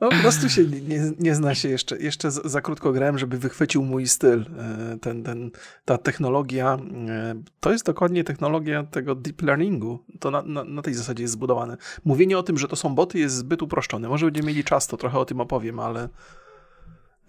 No, 0.00 0.08
po 0.08 0.16
prostu 0.16 0.48
się 0.48 0.64
nie, 0.64 1.12
nie 1.18 1.34
zna 1.34 1.54
się 1.54 1.68
jeszcze. 1.68 1.98
Jeszcze 1.98 2.30
za, 2.30 2.60
krótko 2.60 2.92
grałem, 2.92 3.18
żeby 3.18 3.38
wychwycił 3.38 3.84
mój 3.84 4.08
styl. 4.08 4.44
E, 4.58 4.98
ten, 4.98 5.22
ten, 5.22 5.50
ta 5.84 5.98
technologia, 5.98 6.78
e, 7.08 7.42
to 7.60 7.72
jest 7.72 7.84
dokładnie 7.84 8.24
technologia 8.24 8.82
tego 8.82 9.14
deep 9.14 9.42
learningu. 9.42 10.04
To 10.20 10.30
na, 10.30 10.42
na, 10.42 10.64
na 10.64 10.82
tej 10.82 10.94
zasadzie 10.94 11.22
jest 11.22 11.32
zbudowane. 11.32 11.76
Mówienie 12.04 12.38
o 12.38 12.42
tym, 12.42 12.58
że 12.58 12.68
to 12.68 12.76
są 12.76 12.94
boty 12.94 13.18
jest 13.18 13.36
zbyt 13.36 13.62
uproszczone. 13.62 14.08
Może 14.08 14.26
będziemy 14.26 14.48
mieli 14.48 14.64
czas, 14.64 14.86
to 14.86 14.96
trochę 14.96 15.18
o 15.18 15.24
tym 15.24 15.40
opowiem, 15.40 15.80
ale... 15.80 16.08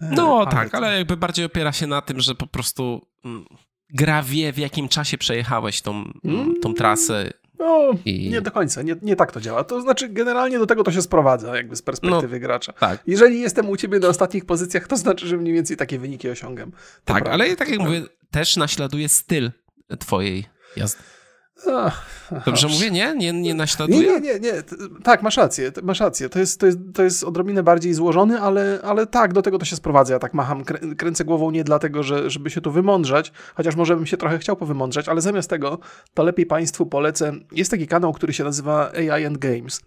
E, 0.00 0.10
no 0.16 0.36
ale 0.38 0.50
tak, 0.50 0.70
to... 0.70 0.76
ale 0.76 0.98
jakby 0.98 1.16
bardziej 1.16 1.44
opiera 1.44 1.72
się 1.72 1.86
na 1.86 2.02
tym, 2.02 2.20
że 2.20 2.34
po 2.34 2.46
prostu 2.46 3.06
mm, 3.24 3.44
gra 3.90 4.22
wie, 4.22 4.52
w 4.52 4.58
jakim 4.58 4.88
czasie 4.88 5.18
przejechałeś 5.18 5.82
tą, 5.82 6.04
mm. 6.24 6.54
tą 6.62 6.74
trasę 6.74 7.32
no, 7.62 7.98
I... 8.04 8.30
nie 8.30 8.40
do 8.40 8.50
końca, 8.50 8.82
nie, 8.82 8.96
nie 9.02 9.16
tak 9.16 9.32
to 9.32 9.40
działa. 9.40 9.64
To 9.64 9.80
znaczy, 9.82 10.08
generalnie 10.08 10.58
do 10.58 10.66
tego 10.66 10.84
to 10.84 10.92
się 10.92 11.02
sprowadza, 11.02 11.56
jakby 11.56 11.76
z 11.76 11.82
perspektywy 11.82 12.36
no, 12.36 12.40
gracza. 12.40 12.72
Tak. 12.72 13.02
Jeżeli 13.06 13.40
jestem 13.40 13.68
u 13.68 13.76
ciebie 13.76 13.98
na 13.98 14.08
ostatnich 14.08 14.44
pozycjach, 14.44 14.86
to 14.86 14.96
znaczy, 14.96 15.26
że 15.26 15.36
mniej 15.36 15.54
więcej 15.54 15.76
takie 15.76 15.98
wyniki 15.98 16.28
osiągam. 16.28 16.70
To 16.70 16.76
tak, 17.04 17.24
prawda. 17.24 17.30
ale 17.30 17.56
tak 17.56 17.68
jak 17.68 17.78
mówię, 17.78 18.02
też 18.30 18.56
naśladuje 18.56 19.08
styl 19.08 19.50
twojej 19.98 20.44
jazdy. 20.76 21.02
Dobrze 22.46 22.68
mówię, 22.68 22.90
nie? 22.90 23.14
Nie, 23.16 23.32
nie 23.32 23.54
naśladuje? 23.54 23.98
Nie, 23.98 24.20
nie, 24.20 24.20
nie, 24.20 24.40
nie. 24.40 24.52
Tak, 25.02 25.22
masz 25.22 25.36
rację, 25.36 25.72
masz 25.82 26.00
rację. 26.00 26.28
To 26.28 26.38
jest, 26.38 26.60
to 26.60 26.66
jest, 26.66 26.78
to 26.94 27.02
jest 27.02 27.24
odrobinę 27.24 27.62
bardziej 27.62 27.94
złożony, 27.94 28.40
ale, 28.40 28.78
ale 28.82 29.06
tak, 29.06 29.32
do 29.32 29.42
tego 29.42 29.58
to 29.58 29.64
się 29.64 29.76
sprowadza. 29.76 30.12
Ja 30.12 30.18
tak 30.18 30.34
macham, 30.34 30.64
kręcę 30.96 31.24
głową 31.24 31.50
nie 31.50 31.64
dlatego, 31.64 32.02
że, 32.02 32.30
żeby 32.30 32.50
się 32.50 32.60
tu 32.60 32.72
wymądrzać, 32.72 33.32
chociaż 33.54 33.76
może 33.76 33.96
bym 33.96 34.06
się 34.06 34.16
trochę 34.16 34.38
chciał 34.38 34.56
powymądrzać, 34.56 35.08
ale 35.08 35.20
zamiast 35.20 35.50
tego, 35.50 35.78
to 36.14 36.22
lepiej 36.22 36.46
Państwu 36.46 36.86
polecę. 36.86 37.32
Jest 37.52 37.70
taki 37.70 37.86
kanał, 37.86 38.12
który 38.12 38.32
się 38.32 38.44
nazywa 38.44 38.90
AI 38.92 39.26
and 39.26 39.38
Games 39.38 39.80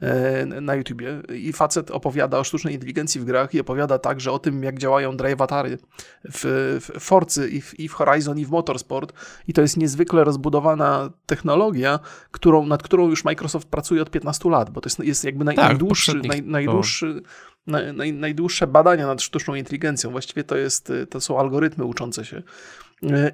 e, 0.00 0.46
na 0.46 0.74
YouTubie 0.74 1.22
i 1.34 1.52
facet 1.52 1.90
opowiada 1.90 2.38
o 2.38 2.44
sztucznej 2.44 2.74
inteligencji 2.74 3.20
w 3.20 3.24
grach 3.24 3.54
i 3.54 3.60
opowiada 3.60 3.98
także 3.98 4.32
o 4.32 4.38
tym, 4.38 4.62
jak 4.62 4.78
działają 4.78 5.16
drivatary 5.16 5.78
w, 6.24 6.78
w 6.80 7.00
Forcy 7.00 7.48
i 7.48 7.60
w, 7.60 7.80
i 7.80 7.88
w 7.88 7.92
Horizon 7.92 8.38
i 8.38 8.44
w 8.46 8.50
Motorsport 8.50 9.12
i 9.48 9.52
to 9.52 9.62
jest 9.62 9.76
niezwykle 9.76 10.24
rozbudowana 10.24 11.10
technologia, 11.26 11.98
którą, 12.30 12.66
nad 12.66 12.82
którą 12.82 13.08
już 13.08 13.24
Microsoft 13.24 13.68
pracuje 13.68 14.02
od 14.02 14.10
15 14.10 14.50
lat, 14.50 14.70
bo 14.70 14.80
to 14.80 14.86
jest, 14.86 14.98
jest 14.98 15.24
jakby 15.24 15.44
naj, 15.44 15.56
tak, 15.56 15.68
najdłuższy, 15.68 16.14
naj, 16.14 16.42
najdłuższy, 16.42 17.22
naj, 17.66 17.94
naj, 17.94 18.12
najdłuższe 18.12 18.66
badania 18.66 19.06
nad 19.06 19.22
sztuczną 19.22 19.54
inteligencją. 19.54 20.10
Właściwie 20.10 20.44
to, 20.44 20.56
jest, 20.56 20.92
to 21.10 21.20
są 21.20 21.38
algorytmy 21.38 21.84
uczące 21.84 22.24
się. 22.24 22.42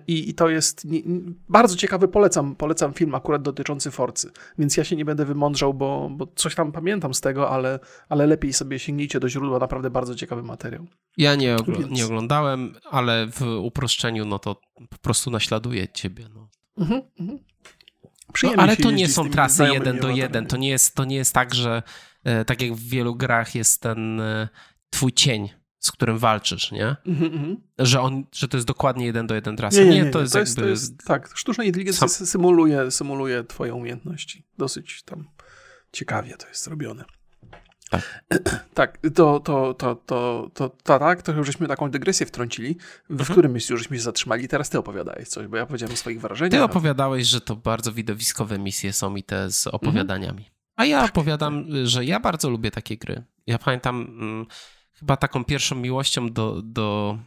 I, 0.07 0.31
I, 0.31 0.35
to 0.35 0.49
jest 0.49 0.85
nie, 0.85 1.03
bardzo 1.49 1.77
ciekawy, 1.77 2.09
polecam, 2.09 2.57
polecam 2.57 2.93
film 2.93 3.15
akurat 3.15 3.43
dotyczący 3.43 3.91
Forcy, 3.91 4.31
więc 4.59 4.77
ja 4.77 4.85
się 4.85 4.97
nie 4.97 5.05
będę 5.05 5.25
wymądrzał, 5.25 5.75
bo, 5.75 6.11
bo 6.13 6.27
coś 6.35 6.55
tam 6.55 6.73
pamiętam 6.73 7.15
z 7.15 7.21
tego, 7.21 7.51
ale, 7.51 7.79
ale 8.09 8.27
lepiej 8.27 8.53
sobie 8.53 8.79
sięgnijcie 8.79 9.21
do 9.21 9.29
źródła, 9.29 9.59
naprawdę 9.59 9.91
bardzo 9.91 10.15
ciekawy 10.15 10.43
materiał. 10.43 10.87
Ja 11.17 11.35
nie, 11.35 11.57
ogl 11.57 11.73
więc... 11.73 11.91
nie 11.91 12.05
oglądałem, 12.05 12.75
ale 12.91 13.27
w 13.27 13.43
uproszczeniu 13.43 14.25
no 14.25 14.39
to 14.39 14.61
po 14.91 14.99
prostu 14.99 15.31
naśladuję 15.31 15.89
ciebie. 15.89 16.25
No. 16.35 16.49
Mhm, 16.79 17.03
mhm. 17.21 17.39
No, 18.43 18.53
ale 18.57 18.77
to 18.77 18.91
nie 18.91 19.09
są 19.09 19.31
trasy 19.31 19.65
jeden 19.65 19.99
do 19.99 20.09
jeden. 20.11 20.47
To 20.47 20.57
nie, 20.57 20.69
jest, 20.69 20.95
to 20.95 21.05
nie 21.05 21.17
jest 21.17 21.35
tak, 21.35 21.55
że 21.55 21.83
e, 22.25 22.45
tak 22.45 22.63
jak 22.63 22.75
w 22.75 22.89
wielu 22.89 23.15
grach 23.15 23.55
jest 23.55 23.81
ten 23.81 24.21
e, 24.21 24.49
twój 24.91 25.13
cień, 25.13 25.49
z 25.79 25.93
którym 25.93 26.19
walczysz, 26.19 26.73
nie? 26.73 26.97
Mm 27.07 27.21
-hmm. 27.21 27.57
Że, 27.79 28.01
on, 28.01 28.25
że 28.33 28.49
to 28.49 28.57
jest 28.57 28.67
dokładnie 28.67 29.07
jeden 29.07 29.27
do 29.27 29.35
jeden 29.35 29.57
trasa. 29.57 29.79
Nie, 29.81 29.85
nie, 29.85 29.91
nie, 29.91 30.03
nie. 30.03 30.11
to, 30.11 30.21
jest 30.21 30.33
to, 30.33 30.39
jest, 30.39 30.57
jakby... 30.57 30.63
to 30.63 30.69
jest 30.69 31.05
Tak, 31.05 31.31
sztuczna 31.35 31.65
inteligencja 31.65 32.09
Sam... 32.09 32.27
symuluje, 32.27 32.91
symuluje 32.91 33.45
twoje 33.45 33.75
umiejętności. 33.75 34.47
Dosyć 34.59 35.03
tam 35.03 35.29
ciekawie 35.93 36.37
to 36.37 36.49
jest 36.49 36.67
robione. 36.67 37.05
Tak. 37.91 38.25
tak, 38.75 38.99
to, 39.15 39.41
to, 39.41 39.75
to, 39.75 39.95
to, 39.95 40.51
to, 40.55 40.69
to, 40.69 40.99
tak, 40.99 41.23
to 41.23 41.45
żeśmy 41.45 41.69
taką 41.69 41.91
dygresję 41.91 42.27
wtrącili. 42.27 42.77
W 43.09 43.11
mhm. 43.11 43.31
którym 43.31 43.53
miejscu 43.53 43.77
żeśmy 43.77 43.97
się 43.97 44.03
zatrzymali? 44.03 44.49
Teraz 44.49 44.71
ty 44.71 44.79
opowiadałeś 44.79 45.29
coś, 45.29 45.47
bo 45.47 45.57
ja 45.57 45.67
powiedziałem 45.67 45.95
o 45.95 45.97
swoich 45.97 46.21
wrażeniach. 46.21 46.61
Ty 46.61 46.63
opowiadałeś, 46.65 47.27
że 47.27 47.41
to 47.41 47.57
bardzo 47.57 47.93
widowiskowe 47.93 48.59
misje 48.59 48.93
są 48.93 49.17
i 49.17 49.23
te 49.23 49.51
z 49.51 49.67
opowiadaniami. 49.67 50.39
Mhm. 50.39 50.59
A 50.77 50.85
ja 50.85 51.03
tak, 51.03 51.11
opowiadam, 51.11 51.65
że 51.85 52.05
ja 52.05 52.21
bardzo 52.21 52.51
lubię 52.51 52.71
takie 52.71 52.97
gry. 52.97 53.25
Ja 53.47 53.59
pamiętam 53.59 54.07
hmm, 54.19 54.47
chyba 54.95 55.17
taką 55.17 55.45
pierwszą 55.45 55.77
miłością 55.77 56.33
do, 56.33 56.63
do... 56.63 57.19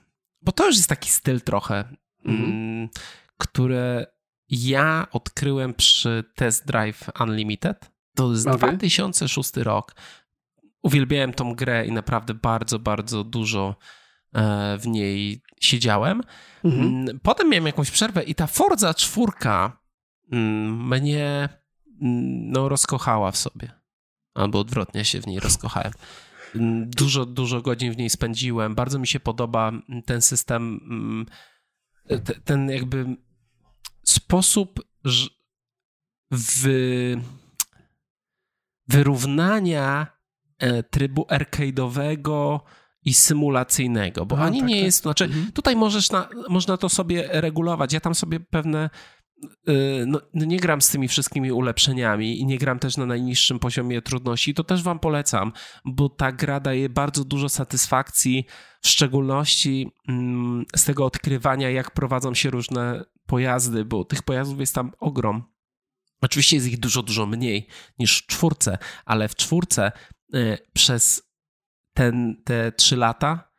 Bo 0.41 0.51
to 0.51 0.65
już 0.65 0.75
jest 0.75 0.89
taki 0.89 1.09
styl 1.09 1.41
trochę, 1.41 1.77
mhm. 2.25 2.51
hmm, 2.51 2.89
które 3.37 4.05
ja 4.49 5.07
odkryłem 5.11 5.73
przy 5.73 6.23
Test 6.35 6.67
Drive 6.67 7.09
Unlimited. 7.19 7.91
To 8.15 8.31
jest 8.31 8.47
okay. 8.47 8.57
2006 8.57 9.57
rok 9.57 9.95
uwielbiałem 10.81 11.33
tą 11.33 11.55
grę 11.55 11.85
i 11.85 11.91
naprawdę 11.91 12.33
bardzo, 12.33 12.79
bardzo 12.79 13.23
dużo 13.23 13.75
e, 14.33 14.77
w 14.77 14.87
niej 14.87 15.41
siedziałem. 15.61 16.21
Mhm. 16.63 16.83
Mm, 16.83 17.19
potem 17.19 17.49
miałem 17.49 17.65
jakąś 17.65 17.91
przerwę 17.91 18.23
i 18.23 18.35
ta 18.35 18.47
Forza 18.47 18.93
czwórka 18.93 19.81
mm, 20.31 20.87
mnie 20.87 21.49
mm, 22.01 22.51
no, 22.51 22.69
rozkochała 22.69 23.31
w 23.31 23.37
sobie. 23.37 23.71
Albo 24.33 24.59
odwrotnie 24.59 25.05
się 25.05 25.21
w 25.21 25.27
niej 25.27 25.39
rozkochałem. 25.39 25.93
Dużo, 26.85 27.25
dużo 27.25 27.61
godzin 27.61 27.93
w 27.93 27.97
niej 27.97 28.09
spędziłem. 28.09 28.75
Bardzo 28.75 28.99
mi 28.99 29.07
się 29.07 29.19
podoba 29.19 29.71
ten 30.05 30.21
system, 30.21 30.79
ten 32.43 32.69
jakby 32.69 33.05
sposób 34.03 34.79
wyrównania 38.87 40.07
E, 40.07 40.20
trybu 40.89 41.25
arcade'owego 41.29 42.59
i 43.05 43.13
symulacyjnego, 43.13 44.25
bo 44.25 44.37
A, 44.37 44.41
ani 44.41 44.59
tak, 44.59 44.69
nie 44.69 44.75
tak. 44.75 44.83
jest, 44.85 45.01
znaczy 45.01 45.23
mhm. 45.23 45.51
tutaj 45.51 45.75
możesz 45.75 46.11
na, 46.11 46.29
można 46.49 46.77
to 46.77 46.89
sobie 46.89 47.27
regulować. 47.31 47.93
Ja 47.93 47.99
tam 47.99 48.15
sobie 48.15 48.39
pewne 48.39 48.89
y, 49.69 50.03
no, 50.07 50.21
no, 50.33 50.45
nie 50.45 50.59
gram 50.59 50.81
z 50.81 50.89
tymi 50.89 51.07
wszystkimi 51.07 51.51
ulepszeniami 51.51 52.39
i 52.39 52.45
nie 52.45 52.57
gram 52.57 52.79
też 52.79 52.97
na 52.97 53.05
najniższym 53.05 53.59
poziomie 53.59 54.01
trudności. 54.01 54.53
To 54.53 54.63
też 54.63 54.83
wam 54.83 54.99
polecam, 54.99 55.51
bo 55.85 56.09
ta 56.09 56.31
gra 56.31 56.59
daje 56.59 56.89
bardzo 56.89 57.23
dużo 57.23 57.49
satysfakcji, 57.49 58.45
w 58.81 58.87
szczególności 58.87 59.91
mm, 60.07 60.65
z 60.75 60.85
tego 60.85 61.05
odkrywania, 61.05 61.69
jak 61.69 61.91
prowadzą 61.91 62.33
się 62.33 62.49
różne 62.49 63.05
pojazdy, 63.25 63.85
bo 63.85 64.05
tych 64.05 64.23
pojazdów 64.23 64.59
jest 64.59 64.75
tam 64.75 64.91
ogrom. 64.99 65.43
Oczywiście 66.21 66.55
jest 66.55 66.67
ich 66.67 66.79
dużo, 66.79 67.03
dużo 67.03 67.25
mniej 67.25 67.67
niż 67.99 68.17
w 68.17 68.25
czwórce, 68.25 68.77
ale 69.05 69.27
w 69.27 69.35
czwórce 69.35 69.91
przez 70.73 71.31
ten, 71.93 72.41
te 72.43 72.71
trzy 72.71 72.97
lata 72.97 73.51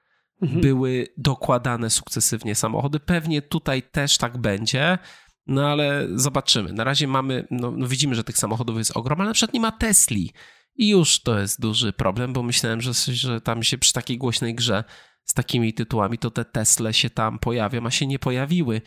mhm. 0.42 0.60
były 0.60 1.06
dokładane 1.16 1.90
sukcesywnie 1.90 2.54
samochody. 2.54 3.00
Pewnie 3.00 3.42
tutaj 3.42 3.82
też 3.82 4.18
tak 4.18 4.38
będzie, 4.38 4.98
no 5.46 5.68
ale 5.68 6.08
zobaczymy. 6.14 6.72
Na 6.72 6.84
razie 6.84 7.08
mamy, 7.08 7.46
no, 7.50 7.70
no 7.70 7.88
widzimy, 7.88 8.14
że 8.14 8.24
tych 8.24 8.38
samochodów 8.38 8.78
jest 8.78 8.96
ogrom, 8.96 9.20
ale 9.20 9.28
na 9.28 9.34
przykład 9.34 9.54
nie 9.54 9.60
ma 9.60 9.72
Tesli. 9.72 10.32
I 10.74 10.88
już 10.88 11.22
to 11.22 11.38
jest 11.38 11.60
duży 11.60 11.92
problem, 11.92 12.32
bo 12.32 12.42
myślałem, 12.42 12.80
że, 12.80 12.92
że 12.94 13.40
tam 13.40 13.62
się 13.62 13.78
przy 13.78 13.92
takiej 13.92 14.18
głośnej 14.18 14.54
grze 14.54 14.84
z 15.24 15.34
takimi 15.34 15.74
tytułami 15.74 16.18
to 16.18 16.30
te 16.30 16.44
Tesle 16.44 16.94
się 16.94 17.10
tam 17.10 17.38
pojawią, 17.38 17.86
a 17.86 17.90
się 17.90 18.06
nie 18.06 18.18
pojawiły. 18.18 18.80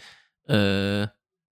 Yy, 0.50 0.56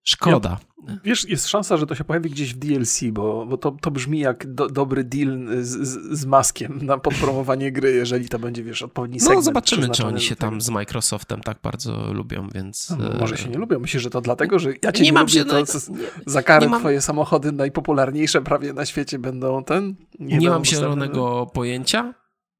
Szkoda. 0.03 0.57
Ja, 0.87 0.95
wiesz, 1.03 1.29
jest 1.29 1.47
szansa, 1.47 1.77
że 1.77 1.87
to 1.87 1.95
się 1.95 2.03
pojawi 2.03 2.29
gdzieś 2.29 2.53
w 2.53 2.57
DLC, 2.57 3.03
bo, 3.11 3.45
bo 3.45 3.57
to, 3.57 3.71
to 3.81 3.91
brzmi 3.91 4.19
jak 4.19 4.53
do, 4.53 4.69
dobry 4.69 5.03
deal 5.03 5.47
z, 5.61 5.87
z, 5.87 6.19
z, 6.19 6.25
maskiem 6.25 6.85
na 6.85 6.97
podpromowanie 6.97 7.71
gry, 7.71 7.91
jeżeli 7.91 8.29
to 8.29 8.39
będzie, 8.39 8.63
wiesz, 8.63 8.81
odpowiedni 8.81 9.19
segment. 9.19 9.37
No 9.37 9.41
zobaczymy, 9.41 9.89
czy 9.89 10.05
oni 10.05 10.21
się 10.21 10.35
tam 10.35 10.61
z 10.61 10.69
Microsoftem 10.69 11.41
tak 11.41 11.57
bardzo 11.63 12.13
lubią, 12.13 12.47
więc... 12.53 12.89
No, 12.89 13.19
może 13.19 13.37
się 13.37 13.49
nie 13.49 13.57
lubią. 13.57 13.79
Myślę, 13.79 13.99
że 13.99 14.09
to 14.09 14.21
dlatego, 14.21 14.59
że 14.59 14.73
ja 14.83 14.91
cię 14.91 15.03
nie, 15.03 15.09
nie 15.09 15.13
mam 15.13 15.23
lubię, 15.23 15.33
się, 15.33 15.45
to 15.45 15.59
no, 15.59 15.97
za 16.25 16.43
karę 16.43 16.69
mam... 16.69 16.79
twoje 16.79 17.01
samochody 17.01 17.51
najpopularniejsze 17.51 18.41
prawie 18.41 18.73
na 18.73 18.85
świecie 18.85 19.19
będą 19.19 19.63
ten... 19.63 19.95
Nie, 20.19 20.37
nie 20.37 20.49
mam 20.49 20.65
zielonego 20.65 21.51
pojęcia. 21.53 22.13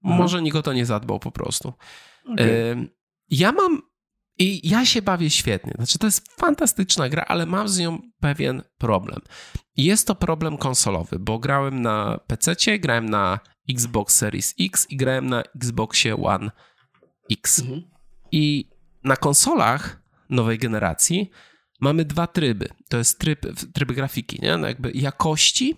Aha. 0.04 0.16
Może 0.18 0.42
nikt 0.42 0.58
o 0.58 0.62
to 0.62 0.74
nie 0.74 0.86
zadbał 0.86 1.20
po 1.20 1.32
prostu. 1.32 1.74
Okay. 2.34 2.90
Ja 3.30 3.52
mam 3.52 3.82
i 4.40 4.70
ja 4.70 4.86
się 4.86 5.02
bawię 5.02 5.30
świetnie. 5.30 5.74
Znaczy, 5.76 6.00
to 6.00 6.08
jest 6.08 6.32
fantastyczna 6.32 7.10
gra, 7.10 7.26
ale 7.28 7.46
mam 7.46 7.68
z 7.68 7.80
nią 7.80 8.00
pewien 8.20 8.62
problem. 8.78 9.22
Jest 9.78 10.08
to 10.08 10.16
problem 10.16 10.58
konsolowy, 10.58 11.20
bo 11.20 11.40
grałem 11.40 11.82
na 11.82 12.20
PC, 12.28 12.56
grałem 12.80 13.10
na 13.10 13.40
Xbox 13.70 14.16
Series 14.16 14.56
X 14.60 14.88
i 14.90 14.98
grałem 14.98 15.28
na 15.28 15.44
Xboxie 15.56 16.16
One 16.16 16.52
X. 17.32 17.60
Mhm. 17.60 17.82
I 18.32 18.70
na 19.04 19.16
konsolach 19.16 20.02
nowej 20.30 20.58
generacji 20.58 21.32
mamy 21.82 22.06
dwa 22.06 22.28
tryby. 22.28 22.70
To 22.90 22.98
jest 22.98 23.20
tryb, 23.20 23.46
tryb 23.74 23.92
grafiki, 23.92 24.40
nie? 24.42 24.58
No 24.58 24.68
jakby 24.68 24.92
jakości, 24.92 25.76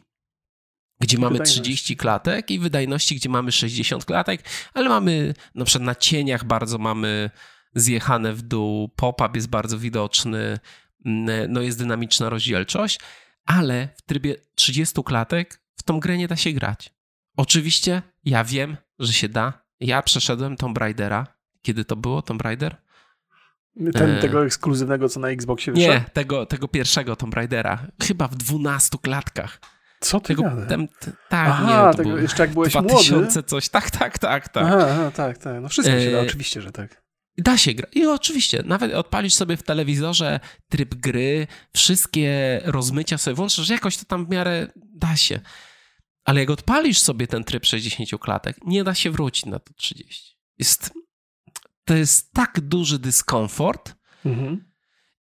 gdzie 0.99 1.17
I 1.17 1.19
mamy 1.19 1.39
30 1.39 1.97
klatek 1.97 2.51
i 2.51 2.59
wydajności, 2.59 3.15
gdzie 3.15 3.29
mamy 3.29 3.51
60 3.51 4.05
klatek, 4.05 4.43
ale 4.73 4.89
mamy 4.89 5.33
na 5.55 5.65
przykład 5.65 5.85
na 5.85 5.95
cieniach 5.95 6.43
bardzo 6.43 6.77
mamy 6.77 7.29
zjechane 7.75 8.33
w 8.33 8.41
dół, 8.41 8.89
pop-up 8.89 9.29
jest 9.35 9.49
bardzo 9.49 9.79
widoczny, 9.79 10.59
mm, 11.05 11.51
no 11.51 11.61
jest 11.61 11.77
dynamiczna 11.77 12.29
rozdzielczość, 12.29 12.99
ale 13.45 13.87
w 13.95 14.01
trybie 14.01 14.35
30 14.55 15.03
klatek 15.03 15.61
w 15.75 15.83
tą 15.83 15.99
grę 15.99 16.17
nie 16.17 16.27
da 16.27 16.35
się 16.35 16.51
grać. 16.51 16.93
Oczywiście 17.37 18.01
ja 18.23 18.43
wiem, 18.43 18.77
że 18.99 19.13
się 19.13 19.29
da. 19.29 19.65
Ja 19.79 20.01
przeszedłem 20.01 20.55
Tomb 20.55 20.77
Raidera. 20.77 21.27
Kiedy 21.61 21.85
to 21.85 21.95
było, 21.95 22.21
Tomb 22.21 22.41
Raider? 22.41 22.75
Ten, 23.93 24.11
e... 24.11 24.21
Tego 24.21 24.45
ekskluzywnego, 24.45 25.09
co 25.09 25.19
na 25.19 25.29
Xboxie 25.29 25.73
wyszedł? 25.73 25.93
Nie, 25.93 26.05
tego, 26.13 26.45
tego 26.45 26.67
pierwszego 26.67 27.15
Tomb 27.15 27.33
Raidera. 27.33 27.87
Chyba 28.03 28.27
w 28.27 28.35
12 28.35 28.97
klatkach. 29.01 29.59
Co 29.99 30.19
ty 30.19 30.27
tego, 30.27 30.43
tem, 30.67 30.87
Tak, 31.29 31.49
Aha, 31.49 31.91
nie, 31.91 31.97
tego, 31.97 32.17
jeszcze 32.17 32.43
jak 32.43 32.53
byłeś 32.53 32.73
2000 32.73 33.15
młody? 33.15 33.43
coś. 33.43 33.69
Tak, 33.69 33.91
tak, 33.91 34.19
tak, 34.19 34.49
tak. 34.49 34.63
Aha, 34.63 34.87
aha 34.91 35.11
tak, 35.11 35.37
tak. 35.37 35.61
No 35.61 35.69
wszystko 35.69 35.99
się 35.99 36.11
da, 36.11 36.17
e... 36.17 36.21
oczywiście, 36.21 36.61
że 36.61 36.71
tak. 36.71 37.04
Da 37.37 37.57
się 37.57 37.73
grać. 37.73 37.91
I 37.95 38.05
oczywiście, 38.05 38.63
nawet 38.65 38.93
odpalisz 38.93 39.33
sobie 39.33 39.57
w 39.57 39.63
telewizorze 39.63 40.39
tryb 40.69 40.95
gry, 40.95 41.47
wszystkie 41.73 42.61
rozmycia 42.65 43.17
sobie 43.17 43.35
włączysz, 43.35 43.69
jakoś 43.69 43.97
to 43.97 44.05
tam 44.05 44.25
w 44.25 44.29
miarę 44.29 44.67
da 44.75 45.15
się. 45.15 45.39
Ale 46.25 46.39
jak 46.39 46.49
odpalisz 46.49 46.99
sobie 46.99 47.27
ten 47.27 47.43
tryb 47.43 47.65
60 47.65 48.09
klatek, 48.21 48.57
nie 48.65 48.83
da 48.83 48.95
się 48.95 49.11
wrócić 49.11 49.45
na 49.45 49.59
to 49.59 49.73
30. 49.73 50.37
Jest, 50.57 50.93
to 51.85 51.93
jest 51.95 52.33
tak 52.33 52.61
duży 52.61 52.99
dyskomfort. 52.99 53.95
Mhm. 54.25 54.75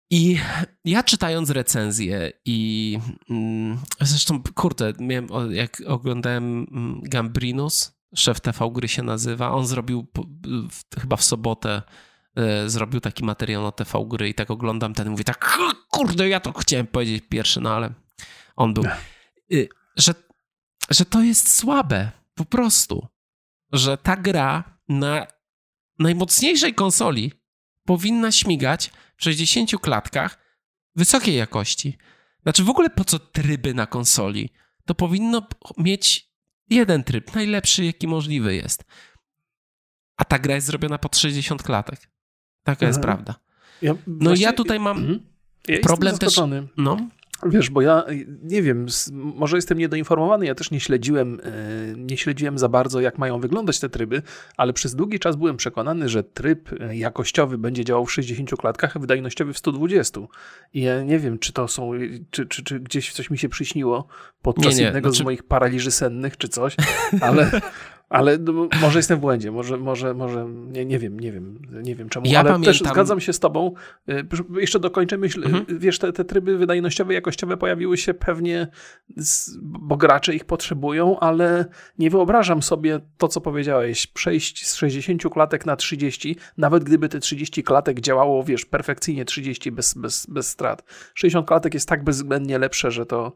I 0.09 0.37
ja 0.85 1.03
czytając 1.03 1.49
recenzję 1.49 2.31
i 2.45 2.99
mm, 3.29 3.79
zresztą, 4.01 4.43
kurde, 4.55 4.93
miałem, 4.99 5.51
jak 5.51 5.83
oglądałem 5.87 6.67
mm, 6.71 7.01
Gambrinus, 7.03 7.93
szef 8.15 8.41
TV 8.41 8.69
Gry 8.71 8.87
się 8.87 9.03
nazywa. 9.03 9.51
On 9.51 9.65
zrobił 9.65 10.07
chyba 11.01 11.15
w 11.15 11.23
sobotę 11.23 11.81
e, 12.35 12.69
zrobił 12.69 12.99
taki 12.99 13.23
materiał 13.23 13.63
na 13.63 13.71
TV 13.71 14.05
Gry 14.07 14.29
i 14.29 14.33
tak 14.33 14.51
oglądam 14.51 14.93
ten 14.93 15.09
mówi 15.09 15.23
tak, 15.23 15.57
kurde, 15.89 16.29
ja 16.29 16.39
to 16.39 16.53
chciałem 16.53 16.87
powiedzieć 16.87 17.23
pierwszy, 17.29 17.61
no 17.61 17.75
ale 17.75 17.93
on 18.55 18.73
był. 18.73 18.83
Y, 19.51 19.69
że, 19.95 20.13
że 20.89 21.05
to 21.05 21.21
jest 21.21 21.55
słabe, 21.55 22.11
po 22.35 22.45
prostu. 22.45 23.07
Że 23.71 23.97
ta 23.97 24.17
gra 24.17 24.79
na 24.89 25.27
najmocniejszej 25.99 26.73
konsoli 26.73 27.31
powinna 27.85 28.31
śmigać 28.31 28.91
w 29.17 29.23
60 29.23 29.71
klatkach 29.81 30.37
wysokiej 30.95 31.35
jakości. 31.35 31.97
Znaczy 32.43 32.63
w 32.63 32.69
ogóle 32.69 32.89
po 32.89 33.05
co 33.05 33.19
tryby 33.19 33.73
na 33.73 33.87
konsoli? 33.87 34.49
To 34.85 34.95
powinno 34.95 35.47
mieć 35.77 36.32
jeden 36.69 37.03
tryb, 37.03 37.35
najlepszy 37.35 37.85
jaki 37.85 38.07
możliwy 38.07 38.55
jest. 38.55 38.83
A 40.17 40.25
ta 40.25 40.39
gra 40.39 40.55
jest 40.55 40.67
zrobiona 40.67 40.97
pod 40.97 41.17
60 41.17 41.63
klatek. 41.63 42.09
Taka 42.63 42.87
jest 42.87 43.01
prawda. 43.01 43.35
Ja 43.81 43.93
no 44.07 44.29
właśnie, 44.29 44.45
ja 44.45 44.53
tutaj 44.53 44.79
mam 44.79 44.97
mhm. 44.97 45.19
ja 45.67 45.79
problem 45.79 46.17
też. 46.17 46.39
No. 46.77 47.09
Wiesz, 47.45 47.69
bo 47.69 47.81
ja 47.81 48.03
nie 48.43 48.61
wiem, 48.61 48.85
może 49.11 49.57
jestem 49.57 49.77
niedoinformowany, 49.77 50.45
ja 50.45 50.55
też 50.55 50.71
nie 50.71 50.79
śledziłem, 50.79 51.39
e, 51.43 51.97
nie 51.97 52.17
śledziłem 52.17 52.57
za 52.57 52.69
bardzo, 52.69 53.01
jak 53.01 53.17
mają 53.17 53.39
wyglądać 53.39 53.79
te 53.79 53.89
tryby, 53.89 54.21
ale 54.57 54.73
przez 54.73 54.95
długi 54.95 55.19
czas 55.19 55.35
byłem 55.35 55.57
przekonany, 55.57 56.09
że 56.09 56.23
tryb 56.23 56.69
e, 56.81 56.95
jakościowy 56.95 57.57
będzie 57.57 57.85
działał 57.85 58.05
w 58.05 58.11
60 58.11 58.51
klatkach, 58.57 58.97
a 58.97 58.99
wydajnościowy 58.99 59.53
w 59.53 59.57
120. 59.57 60.21
I 60.73 60.81
ja 60.81 61.03
nie 61.03 61.19
wiem, 61.19 61.39
czy 61.39 61.53
to 61.53 61.67
są, 61.67 61.91
czy, 62.31 62.45
czy, 62.45 62.63
czy 62.63 62.79
gdzieś 62.79 63.13
coś 63.13 63.29
mi 63.29 63.37
się 63.37 63.49
przyśniło 63.49 64.07
podczas 64.41 64.73
nie, 64.73 64.79
nie. 64.79 64.85
jednego 64.85 65.09
znaczy... 65.09 65.23
z 65.23 65.25
moich 65.25 65.43
paraliży 65.43 65.91
sennych, 65.91 66.37
czy 66.37 66.47
coś, 66.47 66.75
ale, 67.21 67.51
Ale 68.13 68.37
no, 68.37 68.67
może 68.81 68.99
jestem 68.99 69.17
w 69.17 69.21
błędzie, 69.21 69.51
może, 69.51 69.77
może, 69.77 70.13
może 70.13 70.47
nie, 70.49 70.85
nie 70.85 70.99
wiem, 70.99 71.19
nie 71.19 71.31
wiem, 71.31 71.59
nie 71.83 71.95
wiem 71.95 72.09
czemu, 72.09 72.25
ja 72.25 72.39
ale 72.39 72.51
pamiętam... 72.51 72.73
też 72.73 72.91
zgadzam 72.91 73.19
się 73.19 73.33
z 73.33 73.39
tobą. 73.39 73.73
Y, 74.09 74.25
jeszcze 74.61 74.79
dokończę 74.79 75.17
myśl, 75.17 75.43
mhm. 75.45 75.65
Y, 75.69 75.79
wiesz, 75.79 75.99
te, 75.99 76.13
te 76.13 76.25
tryby 76.25 76.57
wydajnościowe, 76.57 77.13
jakościowe 77.13 77.57
pojawiły 77.57 77.97
się 77.97 78.13
pewnie, 78.13 78.67
z, 79.17 79.57
bo 79.61 79.97
gracze 79.97 80.35
ich 80.35 80.45
potrzebują, 80.45 81.19
ale 81.19 81.65
nie 81.99 82.09
wyobrażam 82.09 82.63
sobie 82.63 82.99
to, 83.17 83.27
co 83.27 83.41
powiedziałeś, 83.41 84.07
przejść 84.07 84.67
z 84.67 84.75
60 84.75 85.23
klatek 85.31 85.65
na 85.65 85.75
30, 85.75 86.35
nawet 86.57 86.83
gdyby 86.83 87.09
te 87.09 87.19
30 87.19 87.63
klatek 87.63 87.99
działało, 87.99 88.43
wiesz, 88.43 88.65
perfekcyjnie 88.65 89.25
30 89.25 89.71
bez, 89.71 89.93
bez, 89.93 90.25
bez 90.25 90.47
strat. 90.47 90.83
60 91.13 91.47
klatek 91.47 91.73
jest 91.73 91.89
tak 91.89 92.03
bezwzględnie 92.03 92.59
lepsze, 92.59 92.91
że 92.91 93.05
to 93.05 93.35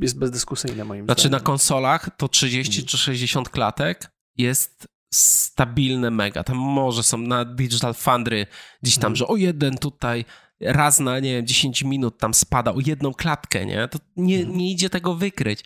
jest 0.00 0.18
bezdyskusyjne 0.18 0.84
moim 0.84 1.04
znaczy, 1.04 1.20
zdaniem. 1.20 1.30
Znaczy 1.30 1.44
na 1.44 1.46
konsolach 1.46 2.10
to 2.16 2.28
30 2.28 2.86
czy 2.86 2.98
60 2.98 3.48
klatek 3.48 4.15
jest 4.38 4.88
stabilne 5.14 6.10
mega. 6.10 6.44
Tam 6.44 6.56
może 6.56 7.02
są 7.02 7.18
na 7.18 7.44
Digital 7.44 7.94
Foundry 7.94 8.46
gdzieś 8.82 8.94
tam, 8.96 9.06
mm. 9.06 9.16
że 9.16 9.26
o 9.26 9.36
jeden 9.36 9.78
tutaj 9.78 10.24
raz 10.60 11.00
na, 11.00 11.20
nie 11.20 11.32
wiem, 11.32 11.46
10 11.46 11.82
minut 11.82 12.18
tam 12.18 12.34
spada 12.34 12.74
o 12.74 12.80
jedną 12.86 13.14
klatkę, 13.14 13.66
nie? 13.66 13.88
To 13.88 13.98
nie, 14.16 14.38
mm. 14.42 14.56
nie 14.56 14.70
idzie 14.70 14.90
tego 14.90 15.14
wykryć. 15.14 15.64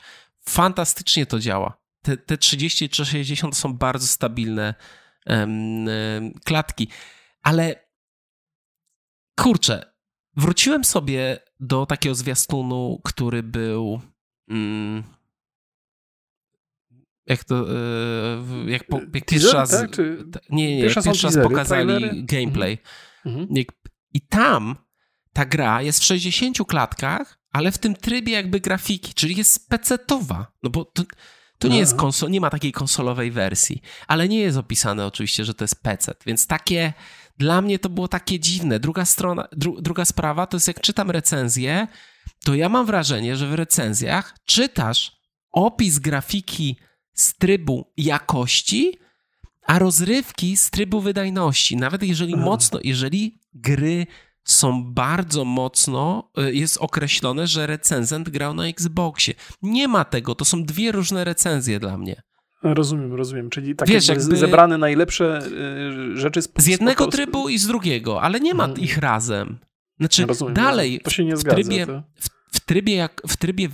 Fantastycznie 0.49 1.27
to 1.27 1.39
działa. 1.39 1.81
Te, 2.03 2.17
te 2.17 2.39
30 2.39 2.89
czy 2.89 3.05
60 3.05 3.57
są 3.57 3.75
bardzo 3.75 4.07
stabilne 4.07 4.75
um, 5.27 6.33
klatki. 6.45 6.89
Ale 7.43 7.89
kurczę, 9.39 9.93
wróciłem 10.37 10.85
sobie 10.85 11.39
do 11.61 11.87
takiego 11.87 12.15
zwiastunu, 12.15 13.01
który 13.05 13.43
był... 13.43 14.01
Um, 14.49 15.20
jak 17.31 17.45
to, 17.45 17.67
e, 17.71 18.71
jak, 18.71 18.87
po, 18.87 19.01
jak 19.15 19.25
pierwszy 19.27 19.53
raz, 19.53 19.71
tak? 19.71 19.91
Czy... 19.91 20.25
nie, 20.51 20.77
nie, 20.77 20.83
pierwszy, 20.83 21.03
pierwszy 21.03 21.27
raz 21.27 21.37
pokazali 21.37 21.87
trailery? 21.87 22.23
gameplay. 22.23 22.79
Mhm. 23.27 23.43
mhm. 23.43 23.65
I 24.15 24.21
tam 24.21 24.77
ta 25.33 25.45
gra 25.45 25.83
jest 25.83 26.01
w 26.01 26.05
60 26.05 26.59
klatkach, 26.69 27.39
ale 27.53 27.73
w 27.73 27.79
tym 27.79 27.95
trybie 27.95 28.33
jakby 28.33 28.61
grafiki, 28.61 29.15
czyli 29.15 29.37
jest 29.37 29.69
pecetowa. 29.69 30.47
No 30.63 30.71
bo 30.71 30.85
to, 30.85 31.03
to 31.59 31.69
nie 31.69 31.79
jest 31.79 31.97
konsol, 31.97 32.31
nie 32.31 32.41
ma 32.41 32.51
takiej 32.51 32.73
konsolowej 32.73 33.31
wersji, 33.31 33.83
ale 34.07 34.29
nie 34.29 34.39
jest 34.39 34.59
opisane 34.59 35.07
oczywiście, 35.07 35.45
że 35.45 35.55
to 35.55 35.65
jest 35.65 35.83
PC, 35.83 36.15
więc 36.27 36.47
takie, 36.47 36.93
dla 37.39 37.63
mnie 37.63 37.79
to 37.79 37.89
było 37.89 38.09
takie 38.09 38.41
dziwne. 38.41 38.81
Druga 38.81 39.05
strona, 39.05 39.49
dru, 39.53 39.81
druga 39.81 40.05
sprawa 40.05 40.47
to 40.47 40.57
jest 40.57 40.69
jak 40.69 40.81
czytam 40.81 41.11
recenzję, 41.11 41.87
to 42.45 42.55
ja 42.55 42.69
mam 42.69 42.87
wrażenie, 42.87 43.37
że 43.37 43.49
w 43.49 43.55
recenzjach 43.55 44.35
czytasz 44.45 45.13
opis 45.53 45.99
grafiki 45.99 46.77
z 47.21 47.35
trybu 47.35 47.93
jakości, 47.97 48.99
a 49.67 49.79
rozrywki 49.79 50.57
z 50.57 50.71
trybu 50.71 51.01
wydajności. 51.01 51.77
Nawet 51.77 52.03
jeżeli 52.03 52.35
Aha. 52.35 52.45
mocno, 52.45 52.81
jeżeli 52.85 53.39
gry 53.55 54.07
są 54.45 54.85
bardzo 54.85 55.45
mocno, 55.45 56.31
y, 56.39 56.55
jest 56.55 56.77
określone, 56.77 57.47
że 57.47 57.67
recenzent 57.67 58.29
grał 58.29 58.55
na 58.55 58.67
Xboxie. 58.67 59.35
Nie 59.63 59.89
ma 59.89 60.05
tego, 60.05 60.35
to 60.35 60.45
są 60.45 60.65
dwie 60.65 60.93
różne 60.93 61.25
recenzje 61.25 61.81
dla 61.81 61.99
mnie. 61.99 62.23
Rozumiem, 62.63 63.15
rozumiem. 63.15 63.51
Czyli 63.51 63.77
tak 63.77 63.89
Wiesz, 63.89 64.09
jakby 64.09 64.37
zebrane 64.37 64.79
najlepsze 64.79 65.41
y, 66.15 66.17
rzeczy 66.17 66.43
z 66.43 66.49
Z 66.57 66.67
jednego 66.67 67.07
trybu 67.07 67.49
i 67.49 67.59
z 67.59 67.67
drugiego, 67.67 68.23
ale 68.23 68.41
nie 68.41 68.55
ma 68.55 68.65
mhm. 68.65 68.81
ich 68.81 68.99
razem. 68.99 69.59
Znaczy, 69.99 70.27
rozumiem, 70.27 70.55
dalej 70.55 71.01
to 71.01 71.11
się 71.11 71.25
nie 71.25 71.37
w, 71.37 71.39
zgadza, 71.39 71.57
trybie, 71.57 71.87
to... 71.87 72.03
w, 72.15 72.40
w 72.53 72.61
trybie, 72.61 72.95
jak, 72.95 73.23
w 73.29 73.37
trybie 73.37 73.69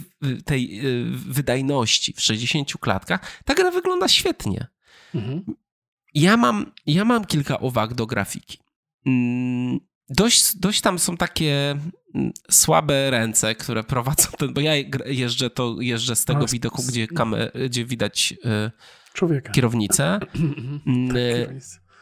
tej 0.45 0.87
y, 0.87 1.05
wydajności 1.11 2.13
w 2.13 2.21
60 2.21 2.73
klatkach 2.81 3.43
ta 3.45 3.55
gra 3.55 3.71
wygląda 3.71 4.09
świetnie. 4.09 4.67
Mhm. 5.15 5.45
Ja, 6.15 6.37
mam, 6.37 6.73
ja 6.87 7.05
mam 7.05 7.25
kilka 7.25 7.57
uwag 7.57 7.95
do 7.95 8.07
grafiki. 8.07 8.59
Mm, 9.07 9.81
dość, 10.09 10.57
dość 10.57 10.81
tam 10.81 10.99
są 10.99 11.17
takie 11.17 11.71
mm, 12.15 12.33
słabe 12.51 13.11
ręce, 13.11 13.55
które 13.55 13.85
prowadzą 13.85 14.29
ten, 14.39 14.55
bo 14.55 14.61
ja 14.61 14.73
jeżdżę 15.07 15.51
to 15.51 15.77
jeżdżę 15.81 16.17
z 16.17 16.25
tego 16.25 16.45
A, 16.45 16.47
widoku, 16.47 16.83
gdzie, 16.83 17.07
kamer, 17.07 17.53
gdzie 17.67 17.85
widać 17.85 18.35
y, 18.45 18.71
Człowieka. 19.13 19.53
kierownicę. 19.53 20.19
Mm, 20.87 21.09
tak, 21.09 21.17
y, 21.17 21.61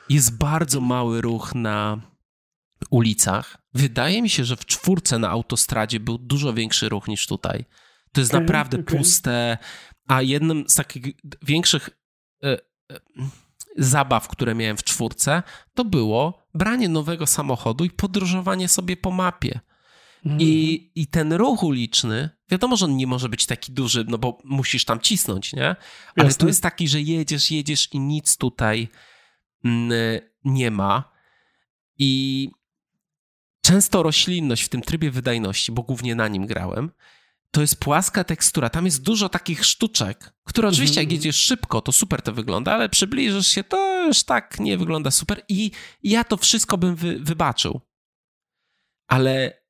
jest 0.09 0.39
bardzo 0.39 0.81
mały 0.81 1.21
ruch 1.21 1.55
na 1.55 2.01
ulicach. 2.91 3.63
Wydaje 3.75 4.23
mi 4.23 4.31
się, 4.31 4.45
że 4.45 4.57
w 4.57 4.67
czwórce 4.67 5.19
na 5.19 5.31
autostradzie 5.31 6.01
był 6.01 6.19
dużo 6.19 6.53
większy 6.53 6.89
ruch 6.89 7.09
niż 7.09 7.27
tutaj. 7.27 7.65
To 8.13 8.21
jest 8.21 8.35
okay, 8.35 8.41
naprawdę 8.41 8.81
okay. 8.81 8.99
puste, 8.99 9.59
a 10.09 10.23
jednym 10.23 10.65
z 10.69 10.75
takich 10.75 11.05
większych 11.43 11.91
e, 12.43 12.53
e, 12.53 12.59
zabaw, 13.77 14.29
które 14.29 14.55
miałem 14.55 14.77
w 14.77 14.85
czwórce, 14.85 15.43
to 15.75 15.85
było 15.85 16.47
branie 16.55 16.89
nowego 16.89 17.27
samochodu 17.27 17.85
i 17.85 17.91
podróżowanie 17.91 18.69
sobie 18.69 18.97
po 18.97 19.11
mapie. 19.11 19.61
Mm. 20.27 20.39
I, 20.41 20.91
I 20.95 21.07
ten 21.07 21.33
ruch 21.33 21.63
uliczny, 21.63 22.31
wiadomo, 22.51 22.77
że 22.77 22.85
on 22.85 22.97
nie 22.97 23.07
może 23.07 23.29
być 23.29 23.47
taki 23.47 23.73
duży, 23.73 24.05
no 24.09 24.19
bo 24.19 24.39
musisz 24.45 24.85
tam 24.85 25.01
cisnąć, 25.01 25.53
nie? 25.53 25.67
Ale 26.17 26.27
Jasne. 26.27 26.39
to 26.39 26.47
jest 26.47 26.63
taki, 26.63 26.89
że 26.89 27.01
jedziesz, 27.01 27.51
jedziesz 27.51 27.93
i 27.93 28.01
nic 28.01 28.37
tutaj 28.37 28.89
mm, 29.65 29.93
nie 30.45 30.71
ma. 30.71 31.13
I 31.99 32.51
często 33.64 34.03
roślinność 34.03 34.62
w 34.62 34.68
tym 34.68 34.81
trybie 34.81 35.11
wydajności, 35.11 35.72
bo 35.72 35.83
głównie 35.83 36.14
na 36.14 36.29
nim 36.29 36.46
grałem, 36.46 36.90
to 37.50 37.61
jest 37.61 37.81
płaska 37.81 38.24
tekstura. 38.24 38.70
Tam 38.70 38.85
jest 38.85 39.03
dużo 39.03 39.29
takich 39.29 39.64
sztuczek, 39.64 40.35
które 40.44 40.68
oczywiście 40.68 41.00
jak 41.00 41.05
mhm. 41.07 41.16
jedziesz 41.16 41.37
szybko, 41.37 41.81
to 41.81 41.92
super 41.92 42.22
to 42.22 42.33
wygląda, 42.33 42.72
ale 42.72 42.88
przybliżysz 42.88 43.46
się, 43.46 43.64
to 43.64 44.07
już 44.07 44.24
tak 44.24 44.61
nie 44.61 44.79
wygląda 44.79 45.11
super 45.11 45.42
i 45.48 45.70
ja 46.03 46.24
to 46.24 46.37
wszystko 46.37 46.79
bym 46.79 46.96
wy, 46.96 47.18
wybaczył. 47.18 47.81
Ale 49.09 49.62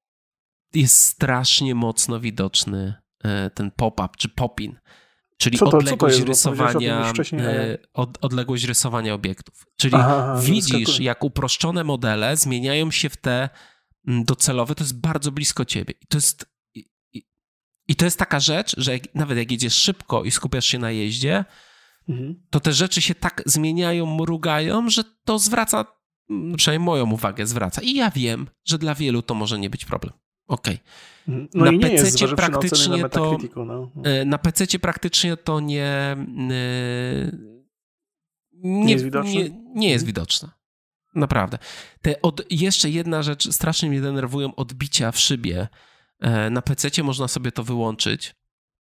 jest 0.74 0.98
strasznie 0.98 1.74
mocno 1.74 2.20
widoczny 2.20 2.94
e, 3.24 3.50
ten 3.50 3.70
pop-up 3.70 4.09
czy 4.18 4.28
pop-in. 4.28 4.78
Czyli 5.37 5.59
to, 5.59 5.66
odległość 5.66 6.20
rysowania, 6.20 7.12
e, 7.33 7.78
od, 7.92 8.24
odległość 8.24 8.64
rysowania 8.64 9.14
obiektów. 9.14 9.66
Czyli 9.76 9.94
Aha, 9.94 10.40
widzisz, 10.42 11.00
jak 11.00 11.24
uproszczone 11.24 11.85
modele 11.85 12.37
zmieniają 12.37 12.90
się 12.90 13.09
w 13.09 13.16
te 13.16 13.40
mm, 13.40 13.50
docelowe, 14.07 14.75
to 14.75 14.85
jest 14.85 15.01
bardzo 15.01 15.33
blisko 15.33 15.64
ciebie. 15.64 15.95
I 16.01 16.07
to 16.07 16.17
jest, 16.17 16.47
i, 16.75 16.88
i 17.88 17.97
to 17.97 18.05
jest 18.05 18.19
taka 18.19 18.40
rzecz, 18.40 18.75
że 18.79 18.93
jak, 18.93 19.14
nawet 19.14 19.38
jak 19.38 19.51
jedziesz 19.51 19.75
szybko 19.75 20.25
i 20.25 20.31
skupiasz 20.31 20.67
się 20.67 20.79
na 20.79 20.90
jeździe, 20.90 21.45
mhm. 22.09 22.43
to 22.51 22.61
te 22.61 22.73
rzeczy 22.73 23.03
się 23.03 23.14
tak 23.14 23.43
zmieniają, 23.47 24.17
mrugają, 24.17 24.90
że 24.90 25.05
to 25.25 25.38
zwraca, 25.38 25.85
mm, 26.31 26.57
przynajmniej 26.57 26.87
moją 26.87 27.11
uwagę 27.11 27.47
zwraca. 27.47 27.83
I 27.83 27.95
ja 27.95 28.11
wiem, 28.11 28.47
że 28.64 28.79
dla 28.79 28.95
wielu 28.95 29.23
to 29.23 29.35
może 29.35 29.59
nie 29.59 29.71
być 29.71 29.85
problem. 29.85 30.14
Okej. 30.47 30.75
Okay. 30.75 31.49
No 31.55 31.73
na 31.73 31.79
PC 31.79 32.29
praktycznie 32.29 32.97
na 32.97 33.09
to 33.09 33.38
no. 33.57 33.90
E, 34.05 34.25
na 34.25 34.38
PC 34.38 34.79
praktycznie 34.79 35.37
to 35.37 35.61
nie 35.61 35.85
e, 35.85 36.17
nie, 38.53 38.85
nie 38.85 38.93
jest 38.93 39.05
widoczne. 39.05 39.33
Nie, 39.33 39.51
nie 39.75 39.90
jest 39.90 40.07
widoczne. 40.07 40.49
Naprawdę. 41.14 41.59
Te 42.03 42.22
od, 42.22 42.42
jeszcze 42.50 42.90
jedna 42.90 43.22
rzecz, 43.22 43.50
strasznie 43.53 43.88
mnie 43.88 44.00
denerwują 44.00 44.55
odbicia 44.55 45.12
w 45.12 45.18
szybie. 45.18 45.68
E, 46.20 46.50
na 46.50 46.62
PC 46.62 47.03
można 47.03 47.29
sobie 47.29 47.53
to 47.53 47.64
wyłączyć. 47.64 48.35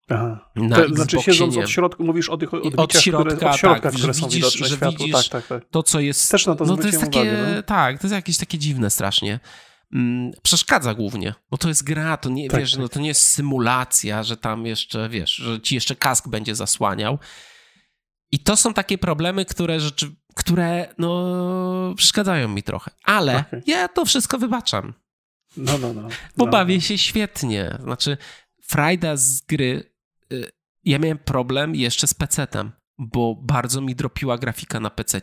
Aha. 0.09 0.51
Na 0.57 0.77
Te, 0.77 0.89
znaczy 0.89 1.17
siedząc 1.23 1.57
od 1.57 1.71
środka, 1.71 2.05
mówisz 2.05 2.29
o 2.29 2.37
tych 2.37 2.55
odbiciach, 2.55 2.79
od 2.79 2.93
środka, 2.93 3.37
które, 3.37 3.51
od 3.51 3.57
środka, 3.57 3.91
tak, 3.91 3.95
które 3.95 4.15
są 4.15 4.27
widzisz, 4.27 4.37
widoczne 4.37 4.69
że 4.69 4.77
światło. 4.77 5.07
Widzisz 5.07 5.29
tak, 5.29 5.47
tak, 5.47 5.61
tak. 5.61 5.71
To, 5.71 5.83
co 5.83 6.01
jest... 6.01 6.31
Też 6.31 6.47
na 6.47 6.55
to 6.55 6.65
no, 6.65 6.77
to 6.77 6.87
jest 6.87 7.01
takie, 7.01 7.21
uwagę, 7.21 7.55
no? 7.57 7.63
Tak, 7.63 7.99
to 7.99 8.07
jest 8.07 8.15
jakieś 8.15 8.37
takie 8.37 8.59
dziwne 8.59 8.91
strasznie. 8.91 9.41
Mm, 9.93 10.33
przeszkadza 10.43 10.95
głównie, 10.95 11.35
bo 11.51 11.59
to 11.59 11.69
jest 11.69 11.85
gra, 11.85 12.17
to 12.17 12.31
nie, 12.31 12.49
tak, 12.49 12.61
wiesz, 12.61 12.73
tak. 12.73 12.81
No, 12.81 12.89
to 12.89 13.01
nie 13.01 13.09
jest 13.09 13.29
symulacja, 13.29 14.23
że 14.23 14.37
tam 14.37 14.67
jeszcze, 14.67 15.09
wiesz, 15.09 15.35
że 15.35 15.61
ci 15.61 15.75
jeszcze 15.75 15.97
kask 15.97 16.29
będzie 16.29 16.55
zasłaniał. 16.55 17.19
I 18.33 18.39
to 18.39 18.57
są 18.57 18.75
takie 18.75 18.99
problemy, 18.99 19.45
które 19.45 19.81
rzeczy, 19.81 20.15
które 20.41 20.95
no 20.99 21.95
przeszkadzają 21.97 22.49
mi 22.49 22.63
trochę, 22.63 22.91
ale 23.05 23.39
okay. 23.39 23.63
ja 23.67 23.89
to 23.89 24.05
wszystko 24.05 24.39
wybaczam. 24.39 24.95
No, 25.57 25.79
no, 25.79 25.93
no. 25.93 26.09
Bo 26.37 26.45
no, 26.45 26.51
bawię 26.51 26.75
no. 26.75 26.81
się 26.81 26.99
świetnie. 26.99 27.79
Znaczy, 27.83 28.17
frajda 28.63 29.17
z 29.17 29.41
gry, 29.41 29.93
y, 30.33 30.51
ja 30.85 30.99
miałem 30.99 31.19
problem 31.19 31.75
jeszcze 31.75 32.07
z 32.07 32.15
pecetem 32.15 32.73
bo 33.01 33.35
bardzo 33.35 33.81
mi 33.81 33.95
dropiła 33.95 34.39
grafika 34.39 34.81
na 34.81 34.91
PC, 34.91 35.21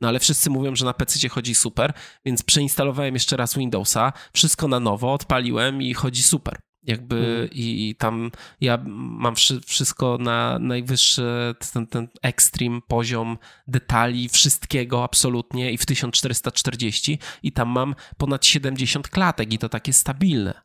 no 0.00 0.08
ale 0.08 0.20
wszyscy 0.20 0.50
mówią, 0.50 0.76
że 0.76 0.84
na 0.84 0.94
PC 0.94 1.28
chodzi 1.28 1.54
super, 1.54 1.92
więc 2.24 2.42
przeinstalowałem 2.42 3.14
jeszcze 3.14 3.36
raz 3.36 3.54
Windowsa, 3.54 4.12
wszystko 4.32 4.68
na 4.68 4.80
nowo, 4.80 5.12
odpaliłem 5.12 5.82
i 5.82 5.94
chodzi 5.94 6.22
super. 6.22 6.58
Jakby 6.84 7.14
hmm. 7.14 7.48
i, 7.52 7.88
i, 7.88 7.94
tam 7.94 8.30
ja 8.60 8.78
mam 8.86 9.34
wszystko 9.66 10.18
na 10.20 10.58
najwyższy, 10.58 11.54
ten, 11.72 11.86
ten 11.86 12.08
extreme 12.22 12.80
poziom 12.88 13.38
detali, 13.66 14.28
wszystkiego 14.28 15.04
absolutnie 15.04 15.72
i 15.72 15.78
w 15.78 15.86
1440 15.86 17.18
i 17.42 17.52
tam 17.52 17.68
mam 17.68 17.94
ponad 18.16 18.46
70 18.46 19.08
klatek 19.08 19.52
i 19.52 19.58
to 19.58 19.68
takie 19.68 19.92
stabilne. 19.92 20.62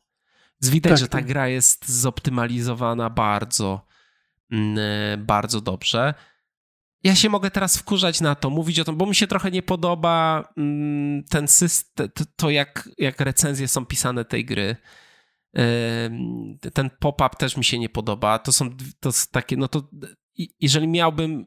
Więc 0.62 0.72
widać, 0.72 0.90
tak, 0.90 0.98
że 0.98 1.08
ta 1.08 1.18
tak. 1.18 1.26
gra 1.26 1.48
jest 1.48 1.88
zoptymalizowana 1.88 3.10
bardzo, 3.10 3.86
mm, 4.50 5.26
bardzo 5.26 5.60
dobrze 5.60 6.14
ja 7.04 7.14
się 7.14 7.28
mogę 7.28 7.50
teraz 7.50 7.76
wkurzać 7.76 8.20
na 8.20 8.34
to, 8.34 8.50
mówić 8.50 8.80
o 8.80 8.84
tym, 8.84 8.96
bo 8.96 9.06
mi 9.06 9.14
się 9.14 9.26
trochę 9.26 9.50
nie 9.50 9.62
podoba 9.62 10.44
mm, 10.56 11.24
ten 11.24 11.48
system, 11.48 12.08
to 12.36 12.50
jak, 12.50 12.88
jak 12.98 13.20
recenzje 13.20 13.68
są 13.68 13.86
pisane 13.86 14.24
tej 14.24 14.44
gry. 14.44 14.76
Ten 16.74 16.90
pop-up 16.98 17.36
też 17.38 17.56
mi 17.56 17.64
się 17.64 17.78
nie 17.78 17.88
podoba. 17.88 18.38
To 18.38 18.52
są, 18.52 18.70
to 19.00 19.10
takie, 19.30 19.56
no 19.56 19.68
to 19.68 19.88
jeżeli 20.60 20.88
miałbym 20.88 21.46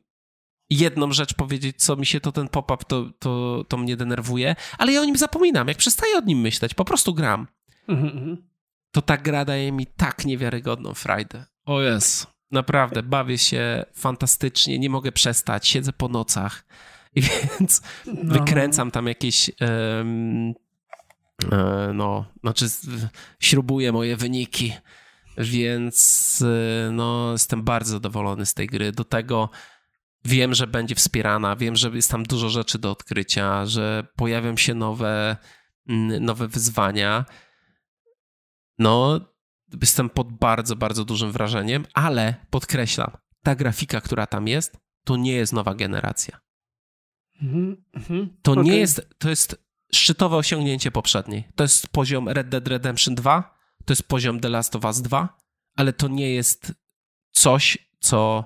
jedną 0.70 1.12
rzecz 1.12 1.34
powiedzieć, 1.34 1.84
co 1.84 1.96
mi 1.96 2.06
się 2.06 2.20
to 2.20 2.32
ten 2.32 2.48
pop-up, 2.48 2.84
to, 2.88 3.10
to, 3.20 3.64
to 3.68 3.78
mnie 3.78 3.98
denerwuje, 3.98 4.56
ale 4.78 4.92
ja 4.92 5.02
o 5.02 5.06
nim 5.06 5.18
zapominam. 5.18 5.68
Jak 5.68 5.78
przestaję 5.78 6.18
o 6.18 6.22
nim 6.22 6.40
myśleć, 6.40 6.74
po 6.74 6.86
prostu 6.86 7.14
gram. 7.14 7.48
Mhm, 7.88 8.18
mhm. 8.18 8.50
To 8.92 9.02
ta 9.02 9.18
gra 9.18 9.46
daje 9.46 9.72
mi 9.72 9.86
tak 9.86 10.26
niewiarygodną 10.26 10.94
frajdę. 10.94 11.46
O 11.66 11.82
jest. 11.82 12.28
Naprawdę, 12.52 13.04
bawię 13.04 13.38
się 13.38 13.86
fantastycznie, 13.94 14.80
nie 14.80 14.90
mogę 14.90 15.12
przestać, 15.12 15.68
siedzę 15.68 15.94
po 15.94 16.08
nocach, 16.08 16.66
i 17.16 17.22
więc 17.30 17.82
no. 18.06 18.34
wykręcam 18.34 18.92
tam 18.92 19.08
jakieś 19.08 19.52
um, 19.62 20.54
no, 21.94 22.26
znaczy 22.42 22.66
śrubuję 23.40 23.92
moje 23.92 24.18
wyniki, 24.18 24.74
więc 25.38 26.44
e, 26.46 26.92
no, 26.92 27.32
jestem 27.32 27.64
bardzo 27.64 27.92
zadowolony 27.92 28.46
z 28.46 28.54
tej 28.54 28.68
gry. 28.68 28.92
Do 28.92 29.04
tego 29.04 29.50
wiem, 30.26 30.54
że 30.54 30.68
będzie 30.68 30.96
wspierana, 30.96 31.56
wiem, 31.56 31.76
że 31.76 31.90
jest 31.90 32.12
tam 32.12 32.24
dużo 32.24 32.50
rzeczy 32.50 32.80
do 32.80 32.92
odkrycia, 32.92 33.66
że 33.66 34.08
pojawią 34.16 34.58
się 34.58 34.74
nowe, 34.74 35.38
nowe 36.20 36.48
wyzwania. 36.48 37.26
No, 38.80 39.20
Jestem 39.82 40.10
pod 40.10 40.32
bardzo, 40.32 40.76
bardzo 40.76 41.06
dużym 41.06 41.32
wrażeniem, 41.32 41.86
ale 41.94 42.36
podkreślam, 42.50 43.12
ta 43.44 43.56
grafika, 43.56 44.02
która 44.02 44.28
tam 44.28 44.48
jest, 44.48 44.78
to 45.04 45.18
nie 45.18 45.34
jest 45.34 45.54
nowa 45.54 45.76
generacja. 45.76 46.40
Mhm, 47.42 47.84
mhm, 47.94 48.38
to 48.42 48.52
okay. 48.52 48.64
nie 48.64 48.78
jest, 48.78 49.10
to 49.18 49.30
jest 49.30 49.64
szczytowe 49.94 50.38
osiągnięcie 50.38 50.92
poprzedniej. 50.92 51.48
To 51.56 51.64
jest 51.64 51.88
poziom 51.88 52.30
Red 52.30 52.50
Dead 52.50 52.68
Redemption 52.68 53.16
2, 53.16 53.58
to 53.86 53.92
jest 53.92 54.04
poziom 54.04 54.40
The 54.40 54.50
Last 54.50 54.76
of 54.76 54.86
Us 54.86 55.02
2, 55.02 55.38
ale 55.76 55.94
to 55.94 56.08
nie 56.08 56.34
jest 56.34 56.74
coś, 57.32 57.78
co 58.00 58.46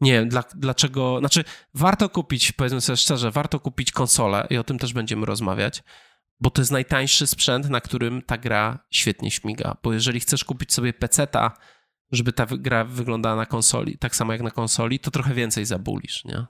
nie 0.00 0.12
wiem, 0.12 0.28
dla, 0.28 0.44
dlaczego, 0.54 1.18
znaczy 1.18 1.44
warto 1.74 2.08
kupić, 2.08 2.52
powiedzmy 2.52 2.80
sobie 2.80 2.96
szczerze, 2.96 3.30
warto 3.30 3.60
kupić 3.60 3.92
konsolę 3.92 4.46
i 4.50 4.56
o 4.56 4.64
tym 4.64 4.78
też 4.78 4.92
będziemy 4.92 5.26
rozmawiać, 5.26 5.82
bo 6.40 6.50
to 6.50 6.60
jest 6.60 6.72
najtańszy 6.72 7.26
sprzęt, 7.26 7.70
na 7.70 7.80
którym 7.80 8.22
ta 8.22 8.38
gra 8.38 8.78
świetnie 8.90 9.30
śmiga. 9.30 9.76
Bo 9.82 9.92
jeżeli 9.92 10.20
chcesz 10.20 10.44
kupić 10.44 10.72
sobie 10.72 10.92
peceta, 10.92 11.56
żeby 12.12 12.32
ta 12.32 12.46
gra 12.46 12.84
wyglądała 12.84 13.36
na 13.36 13.46
konsoli, 13.46 13.98
tak 13.98 14.16
samo 14.16 14.32
jak 14.32 14.42
na 14.42 14.50
konsoli, 14.50 14.98
to 14.98 15.10
trochę 15.10 15.34
więcej 15.34 15.64
zabulisz, 15.64 16.24
nie? 16.24 16.46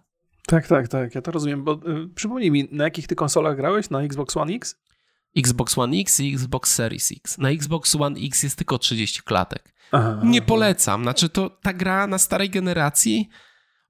Tak, 0.47 0.67
tak, 0.67 0.89
tak, 0.89 1.15
ja 1.15 1.23
to 1.23 1.31
rozumiem, 1.31 1.65
bo 1.65 1.73
y, 1.73 2.09
przypomnij 2.15 2.51
mi, 2.51 2.69
na 2.73 2.85
jakich 2.85 3.07
ty 3.07 3.15
konsolach 3.15 3.57
grałeś? 3.57 3.91
Na 3.91 4.03
Xbox 4.03 4.37
One 4.37 4.53
X? 4.53 4.77
Xbox 5.37 5.79
One 5.79 5.97
X 5.97 6.21
i 6.21 6.35
Xbox 6.35 6.75
Series 6.75 7.13
X. 7.13 7.39
Na 7.39 7.51
Xbox 7.51 7.97
One 7.97 8.21
X 8.21 8.43
jest 8.43 8.57
tylko 8.57 8.79
30 8.79 9.23
klatek. 9.23 9.75
Aha, 9.93 10.21
Nie 10.25 10.43
polecam, 10.43 11.03
znaczy 11.03 11.29
to 11.29 11.51
ta 11.51 11.73
gra 11.73 12.07
na 12.07 12.19
starej 12.19 12.51
generacji, 12.51 13.29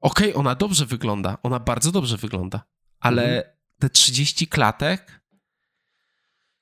okej, 0.00 0.30
okay, 0.30 0.40
ona 0.40 0.54
dobrze 0.54 0.86
wygląda, 0.86 1.38
ona 1.42 1.60
bardzo 1.60 1.92
dobrze 1.92 2.16
wygląda, 2.16 2.64
ale 3.00 3.22
mhm. 3.22 3.56
te 3.78 3.90
30 3.90 4.46
klatek 4.46 5.24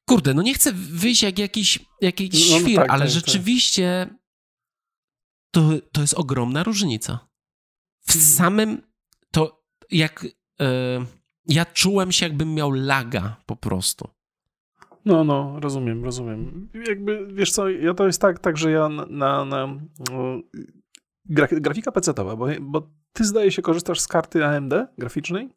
kurde, 0.04 0.34
no 0.34 0.42
nie 0.42 0.54
chcę 0.54 0.72
wyjść 0.72 1.22
jak 1.22 1.38
jakiś, 1.38 1.78
jakiś 2.00 2.50
no, 2.50 2.56
no 2.56 2.62
świr, 2.62 2.76
tak, 2.76 2.90
ale 2.90 3.04
tak, 3.04 3.10
rzeczywiście 3.14 4.06
tak. 4.08 4.18
To, 5.50 5.70
to 5.92 6.00
jest 6.00 6.14
ogromna 6.14 6.62
różnica. 6.62 7.28
W 8.06 8.16
mhm. 8.16 8.34
samym, 8.34 8.82
jak 9.92 10.26
e, 10.60 10.66
ja 11.46 11.64
czułem 11.64 12.12
się 12.12 12.26
jakbym 12.26 12.54
miał 12.54 12.70
laga 12.70 13.36
po 13.46 13.56
prostu. 13.56 14.08
No, 15.04 15.24
no, 15.24 15.60
rozumiem, 15.60 16.04
rozumiem. 16.04 16.68
Jakby, 16.88 17.26
wiesz 17.32 17.52
co, 17.52 17.68
ja 17.68 17.94
to 17.94 18.06
jest 18.06 18.20
tak, 18.20 18.38
tak 18.38 18.56
że 18.56 18.70
ja 18.70 18.88
na, 18.88 19.06
na, 19.06 19.44
na 19.44 19.66
no, 20.10 20.40
grafika 21.34 21.90
PC-towa, 21.90 22.36
bo, 22.36 22.46
bo 22.60 22.90
ty 23.12 23.24
zdaje 23.24 23.50
się 23.50 23.62
korzystasz 23.62 24.00
z 24.00 24.08
karty 24.08 24.46
AMD 24.46 24.74
graficznej? 24.98 25.50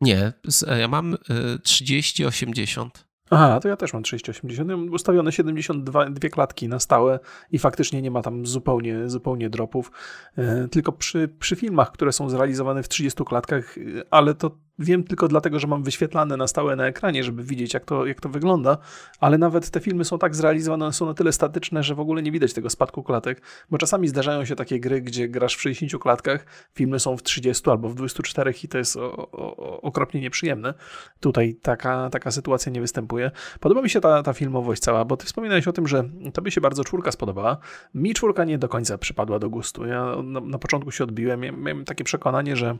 Nie, 0.00 0.32
ja 0.78 0.88
mam 0.88 1.16
3080. 1.62 3.07
Aha, 3.30 3.60
to 3.60 3.68
ja 3.68 3.76
też 3.76 3.92
mam 3.92 4.02
3080. 4.02 4.70
Mam 4.70 4.88
ustawione 4.88 5.32
72 5.32 6.10
dwie 6.10 6.30
klatki 6.30 6.68
na 6.68 6.78
stałe 6.78 7.20
i 7.52 7.58
faktycznie 7.58 8.02
nie 8.02 8.10
ma 8.10 8.22
tam 8.22 8.46
zupełnie, 8.46 9.08
zupełnie 9.08 9.50
dropów. 9.50 9.92
E, 10.38 10.68
tylko 10.68 10.92
przy, 10.92 11.28
przy 11.38 11.56
filmach, 11.56 11.92
które 11.92 12.12
są 12.12 12.30
zrealizowane 12.30 12.82
w 12.82 12.88
30 12.88 13.24
klatkach, 13.24 13.74
ale 14.10 14.34
to 14.34 14.50
Wiem 14.78 15.04
tylko 15.04 15.28
dlatego, 15.28 15.58
że 15.58 15.66
mam 15.66 15.82
wyświetlane 15.82 16.36
na 16.36 16.46
stałe 16.46 16.76
na 16.76 16.86
ekranie, 16.86 17.24
żeby 17.24 17.42
widzieć, 17.42 17.74
jak 17.74 17.84
to, 17.84 18.06
jak 18.06 18.20
to 18.20 18.28
wygląda, 18.28 18.78
ale 19.20 19.38
nawet 19.38 19.70
te 19.70 19.80
filmy 19.80 20.04
są 20.04 20.18
tak 20.18 20.34
zrealizowane, 20.34 20.92
są 20.92 21.06
na 21.06 21.14
tyle 21.14 21.32
statyczne, 21.32 21.82
że 21.82 21.94
w 21.94 22.00
ogóle 22.00 22.22
nie 22.22 22.32
widać 22.32 22.52
tego 22.52 22.70
spadku 22.70 23.02
klatek, 23.02 23.42
bo 23.70 23.78
czasami 23.78 24.08
zdarzają 24.08 24.44
się 24.44 24.56
takie 24.56 24.80
gry, 24.80 25.00
gdzie 25.00 25.28
grasz 25.28 25.56
w 25.56 25.62
60 25.62 26.02
klatkach, 26.02 26.46
filmy 26.74 27.00
są 27.00 27.16
w 27.16 27.22
30 27.22 27.70
albo 27.70 27.88
w 27.88 27.94
24 27.94 28.54
i 28.64 28.68
to 28.68 28.78
jest 28.78 28.96
o, 28.96 29.30
o, 29.32 29.80
okropnie 29.80 30.20
nieprzyjemne. 30.20 30.74
Tutaj 31.20 31.54
taka, 31.62 32.10
taka 32.10 32.30
sytuacja 32.30 32.72
nie 32.72 32.80
występuje. 32.80 33.30
Podoba 33.60 33.82
mi 33.82 33.90
się 33.90 34.00
ta, 34.00 34.22
ta 34.22 34.32
filmowość 34.32 34.82
cała, 34.82 35.04
bo 35.04 35.16
ty 35.16 35.26
wspominałeś 35.26 35.68
o 35.68 35.72
tym, 35.72 35.88
że 35.88 36.04
tobie 36.32 36.50
się 36.50 36.60
bardzo 36.60 36.84
czwórka 36.84 37.12
spodobała. 37.12 37.56
Mi 37.94 38.14
czwórka 38.14 38.44
nie 38.44 38.58
do 38.58 38.68
końca 38.68 38.98
przypadła 38.98 39.38
do 39.38 39.50
gustu. 39.50 39.86
Ja 39.86 40.16
na, 40.22 40.40
na 40.40 40.58
początku 40.58 40.90
się 40.90 41.04
odbiłem, 41.04 41.40
miałem 41.40 41.84
takie 41.84 42.04
przekonanie, 42.04 42.56
że 42.56 42.76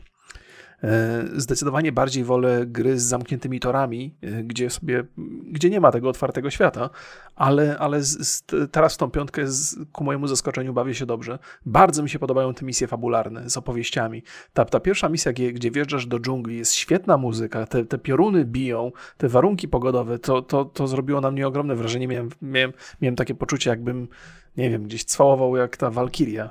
zdecydowanie 1.37 1.93
bardziej 1.93 2.25
wolę 2.25 2.67
gry 2.67 2.99
z 2.99 3.03
zamkniętymi 3.03 3.61
torami, 3.61 4.15
e, 4.23 4.43
gdzie 4.45 4.71
sobie, 4.71 5.05
gdzie 5.51 5.71
nie 5.71 5.81
ma 5.81 5.93
tego 5.93 6.09
otwartego 6.09 6.51
świata, 6.51 6.91
ale, 7.37 7.79
ale 7.79 8.03
z, 8.03 8.29
z, 8.29 8.45
teraz 8.71 8.95
w 8.95 8.97
tą 8.97 9.11
piątkę 9.11 9.47
z, 9.47 9.77
ku 9.93 10.05
mojemu 10.05 10.27
zaskoczeniu 10.27 10.73
bawię 10.73 10.95
się 10.95 11.07
dobrze. 11.07 11.39
Bardzo 11.67 12.03
mi 12.03 12.11
się 12.11 12.19
podobają 12.19 12.55
te 12.55 12.65
misje 12.65 12.87
fabularne 12.87 13.51
z 13.51 13.57
opowieściami. 13.57 14.23
Ta, 14.53 14.65
ta 14.65 14.81
pierwsza 14.81 15.09
misja, 15.09 15.33
gdzie, 15.33 15.53
gdzie 15.53 15.71
wjeżdżasz 15.71 16.07
do 16.07 16.21
dżungli, 16.21 16.59
jest 16.59 16.75
świetna 16.75 17.17
muzyka, 17.17 17.67
te, 17.67 17.85
te 17.85 17.99
pioruny 17.99 18.45
biją, 18.45 18.93
te 19.17 19.29
warunki 19.29 19.69
pogodowe, 19.69 20.19
to, 20.19 20.43
to, 20.43 20.65
to 20.65 20.87
zrobiło 20.87 21.21
na 21.21 21.31
mnie 21.31 21.47
ogromne 21.47 21.75
wrażenie. 21.75 22.09
Miałem, 22.09 22.29
miałem, 22.43 22.73
miałem 23.01 23.17
takie 23.17 23.35
poczucie, 23.35 23.71
jakbym, 23.71 24.09
nie 24.57 24.71
wiem, 24.71 24.83
gdzieś 24.83 25.05
cwałował 25.05 25.57
jak 25.57 25.77
ta 25.77 25.91
Walkiria. 25.91 26.51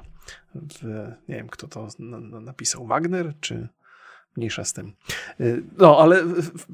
Nie 1.29 1.35
wiem, 1.35 1.47
kto 1.47 1.67
to 1.67 1.87
napisał, 2.41 2.85
Wagner 2.85 3.33
czy 3.39 3.67
mniejsza 4.37 4.63
z 4.63 4.73
tym. 4.73 4.93
Y, 5.41 5.63
no, 5.77 5.97
ale 5.99 6.23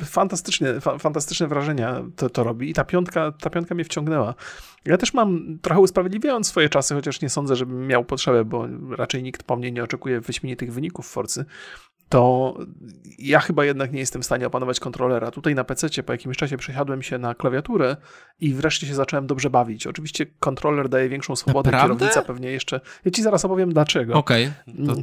fantastycznie, 0.05 0.67
fantastyczne 0.99 1.47
wrażenia 1.47 2.03
to, 2.15 2.29
to 2.29 2.43
robi 2.43 2.69
i 2.69 2.73
ta 2.73 2.83
piątka, 2.83 3.31
ta 3.31 3.49
piątka 3.49 3.75
mnie 3.75 3.83
wciągnęła. 3.83 4.35
Ja 4.85 4.97
też 4.97 5.13
mam, 5.13 5.59
trochę 5.61 5.81
usprawiedliwiając 5.81 6.47
swoje 6.47 6.69
czasy, 6.69 6.93
chociaż 6.93 7.21
nie 7.21 7.29
sądzę, 7.29 7.55
żebym 7.55 7.87
miał 7.87 8.05
potrzebę, 8.05 8.45
bo 8.45 8.67
raczej 8.97 9.23
nikt 9.23 9.43
po 9.43 9.55
mnie 9.55 9.71
nie 9.71 9.83
oczekuje 9.83 10.21
wyśmienitych 10.21 10.73
wyników 10.73 11.07
w 11.07 11.09
Forcy, 11.09 11.45
to 12.13 12.57
ja 13.19 13.39
chyba 13.39 13.65
jednak 13.65 13.91
nie 13.91 13.99
jestem 13.99 14.21
w 14.21 14.25
stanie 14.25 14.47
opanować 14.47 14.79
kontrolera. 14.79 15.31
Tutaj 15.31 15.55
na 15.55 15.63
PC 15.63 16.03
po 16.03 16.11
jakimś 16.11 16.37
czasie 16.37 16.57
przesiadłem 16.57 17.01
się 17.01 17.17
na 17.17 17.35
klawiaturę 17.35 17.97
i 18.39 18.53
wreszcie 18.53 18.87
się 18.87 18.95
zacząłem 18.95 19.27
dobrze 19.27 19.49
bawić. 19.49 19.87
Oczywiście 19.87 20.25
kontroler 20.25 20.89
daje 20.89 21.09
większą 21.09 21.35
swobodę, 21.35 21.71
Naprawdę? 21.71 21.99
kierownica 21.99 22.21
pewnie 22.21 22.51
jeszcze. 22.51 22.81
Ja 23.05 23.11
ci 23.11 23.23
zaraz 23.23 23.45
opowiem 23.45 23.73
dlaczego. 23.73 24.13
Okay, 24.13 24.51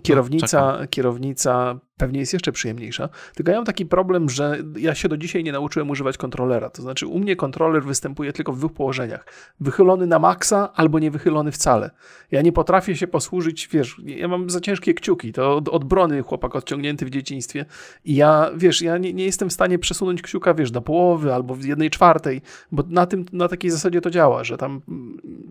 kierownica, 0.02 0.78
kierownica 0.90 1.80
pewnie 2.00 2.20
jest 2.20 2.32
jeszcze 2.32 2.52
przyjemniejsza. 2.52 3.08
Tylko 3.34 3.50
ja 3.50 3.58
mam 3.58 3.64
taki 3.64 3.86
problem, 3.86 4.30
że 4.30 4.58
ja 4.76 4.94
się 4.94 5.08
do 5.08 5.16
dzisiaj 5.16 5.44
nie 5.44 5.52
nauczyłem 5.52 5.90
używać 5.90 6.16
kontrolera. 6.16 6.70
To 6.70 6.82
znaczy, 6.82 7.06
u 7.06 7.18
mnie 7.18 7.36
kontroler 7.36 7.84
występuje 7.84 8.32
tylko 8.32 8.52
w 8.52 8.58
dwóch 8.58 8.72
położeniach: 8.72 9.26
wychylony 9.60 10.06
na 10.06 10.18
maksa 10.18 10.72
albo 10.74 10.98
nie 10.98 11.10
wychylony 11.10 11.52
wcale. 11.52 11.90
Ja 12.30 12.42
nie 12.42 12.52
potrafię 12.52 12.96
się 12.96 13.06
posłużyć, 13.06 13.68
wiesz, 13.68 14.00
ja 14.04 14.28
mam 14.28 14.50
za 14.50 14.60
ciężkie 14.60 14.94
kciuki. 14.94 15.32
To 15.32 15.56
od, 15.56 15.68
od 15.68 15.84
brony 15.84 16.22
chłopak 16.22 16.56
odciągnięty 16.56 17.06
w 17.06 17.10
dzieciństwie. 17.10 17.64
I 18.04 18.14
ja, 18.14 18.50
wiesz, 18.56 18.82
ja 18.82 18.98
nie, 18.98 19.12
nie 19.12 19.24
jestem 19.24 19.50
w 19.50 19.52
stanie 19.52 19.78
przesunąć 19.78 20.22
kciuka, 20.22 20.54
wiesz, 20.54 20.70
do 20.70 20.82
połowy 20.82 21.34
albo 21.34 21.54
w 21.54 21.64
jednej 21.64 21.90
czwartej, 21.90 22.42
bo 22.72 22.84
na 22.88 23.06
tym, 23.06 23.24
na 23.32 23.48
takiej 23.48 23.70
zasadzie 23.70 24.00
to 24.00 24.10
działa, 24.10 24.44
że 24.44 24.56
tam 24.56 24.80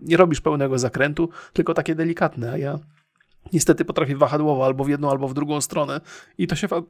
nie 0.02 0.16
robisz 0.16 0.40
pełnego 0.40 0.78
zakrętu, 0.78 1.28
tylko 1.52 1.74
takie 1.74 1.94
delikatne, 1.94 2.52
a 2.52 2.58
ja 2.58 2.78
niestety 3.52 3.84
potrafię 3.84 4.16
wahadłowo 4.16 4.64
albo 4.64 4.84
w 4.84 4.88
jedną, 4.88 5.10
albo 5.10 5.28
w 5.28 5.34
drugą 5.34 5.60
stronę 5.60 6.00
i 6.38 6.46
to 6.46 6.56
się... 6.56 6.68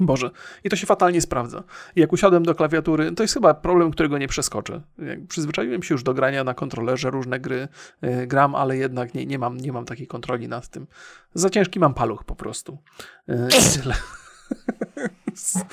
Boże, 0.00 0.30
i 0.64 0.70
to 0.70 0.76
się 0.76 0.86
fatalnie 0.86 1.20
sprawdza. 1.20 1.62
I 1.96 2.00
jak 2.00 2.12
usiadłem 2.12 2.42
do 2.42 2.54
klawiatury, 2.54 3.12
to 3.12 3.22
jest 3.22 3.34
chyba 3.34 3.54
problem, 3.54 3.90
którego 3.90 4.18
nie 4.18 4.28
przeskoczę. 4.28 4.80
Przyzwyczaiłem 5.28 5.82
się 5.82 5.94
już 5.94 6.02
do 6.02 6.14
grania 6.14 6.44
na 6.44 6.54
kontrolerze, 6.54 7.10
różne 7.10 7.40
gry 7.40 7.68
y, 8.04 8.26
gram, 8.26 8.54
ale 8.54 8.76
jednak 8.76 9.14
nie, 9.14 9.26
nie, 9.26 9.38
mam, 9.38 9.56
nie 9.56 9.72
mam 9.72 9.84
takiej 9.84 10.06
kontroli 10.06 10.48
nad 10.48 10.68
tym. 10.68 10.86
Za 11.34 11.50
ciężki 11.50 11.80
mam 11.80 11.94
paluch 11.94 12.24
po 12.24 12.34
prostu. 12.34 12.78
Y, 13.28 13.48
tyle. 13.74 13.94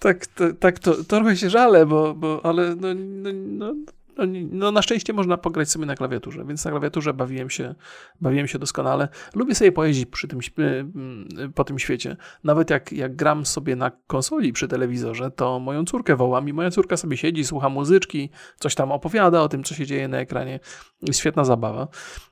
tak, 0.00 0.26
to, 0.26 0.52
tak 0.52 0.78
to 0.78 1.04
trochę 1.04 1.36
się 1.36 1.50
żalę, 1.50 1.86
bo, 1.86 2.14
bo 2.14 2.40
ale 2.42 2.74
no, 2.74 2.88
no, 2.94 3.30
no 3.32 3.74
no, 4.16 4.24
no, 4.50 4.72
na 4.72 4.82
szczęście 4.82 5.12
można 5.12 5.36
pograć 5.36 5.70
sobie 5.70 5.86
na 5.86 5.94
klawiaturze, 5.94 6.44
więc 6.44 6.64
na 6.64 6.70
klawiaturze 6.70 7.14
bawiłem 7.14 7.50
się, 7.50 7.74
bawiłem 8.20 8.48
się 8.48 8.58
doskonale. 8.58 9.08
Lubię 9.34 9.54
sobie 9.54 9.72
pojeździć 9.72 10.06
przy 10.06 10.28
tym, 10.28 10.38
e, 10.38 11.48
po 11.48 11.64
tym 11.64 11.78
świecie. 11.78 12.16
Nawet 12.44 12.70
jak, 12.70 12.92
jak 12.92 13.16
gram 13.16 13.46
sobie 13.46 13.76
na 13.76 13.90
konsoli 14.06 14.52
przy 14.52 14.68
telewizorze, 14.68 15.30
to 15.30 15.60
moją 15.60 15.84
córkę 15.84 16.16
wołam 16.16 16.48
i 16.48 16.52
moja 16.52 16.70
córka 16.70 16.96
sobie 16.96 17.16
siedzi, 17.16 17.44
słucha 17.44 17.68
muzyczki, 17.68 18.30
coś 18.58 18.74
tam 18.74 18.92
opowiada 18.92 19.42
o 19.42 19.48
tym, 19.48 19.64
co 19.64 19.74
się 19.74 19.86
dzieje 19.86 20.08
na 20.08 20.18
ekranie. 20.18 20.60
Świetna 21.12 21.44
zabawa. 21.44 21.88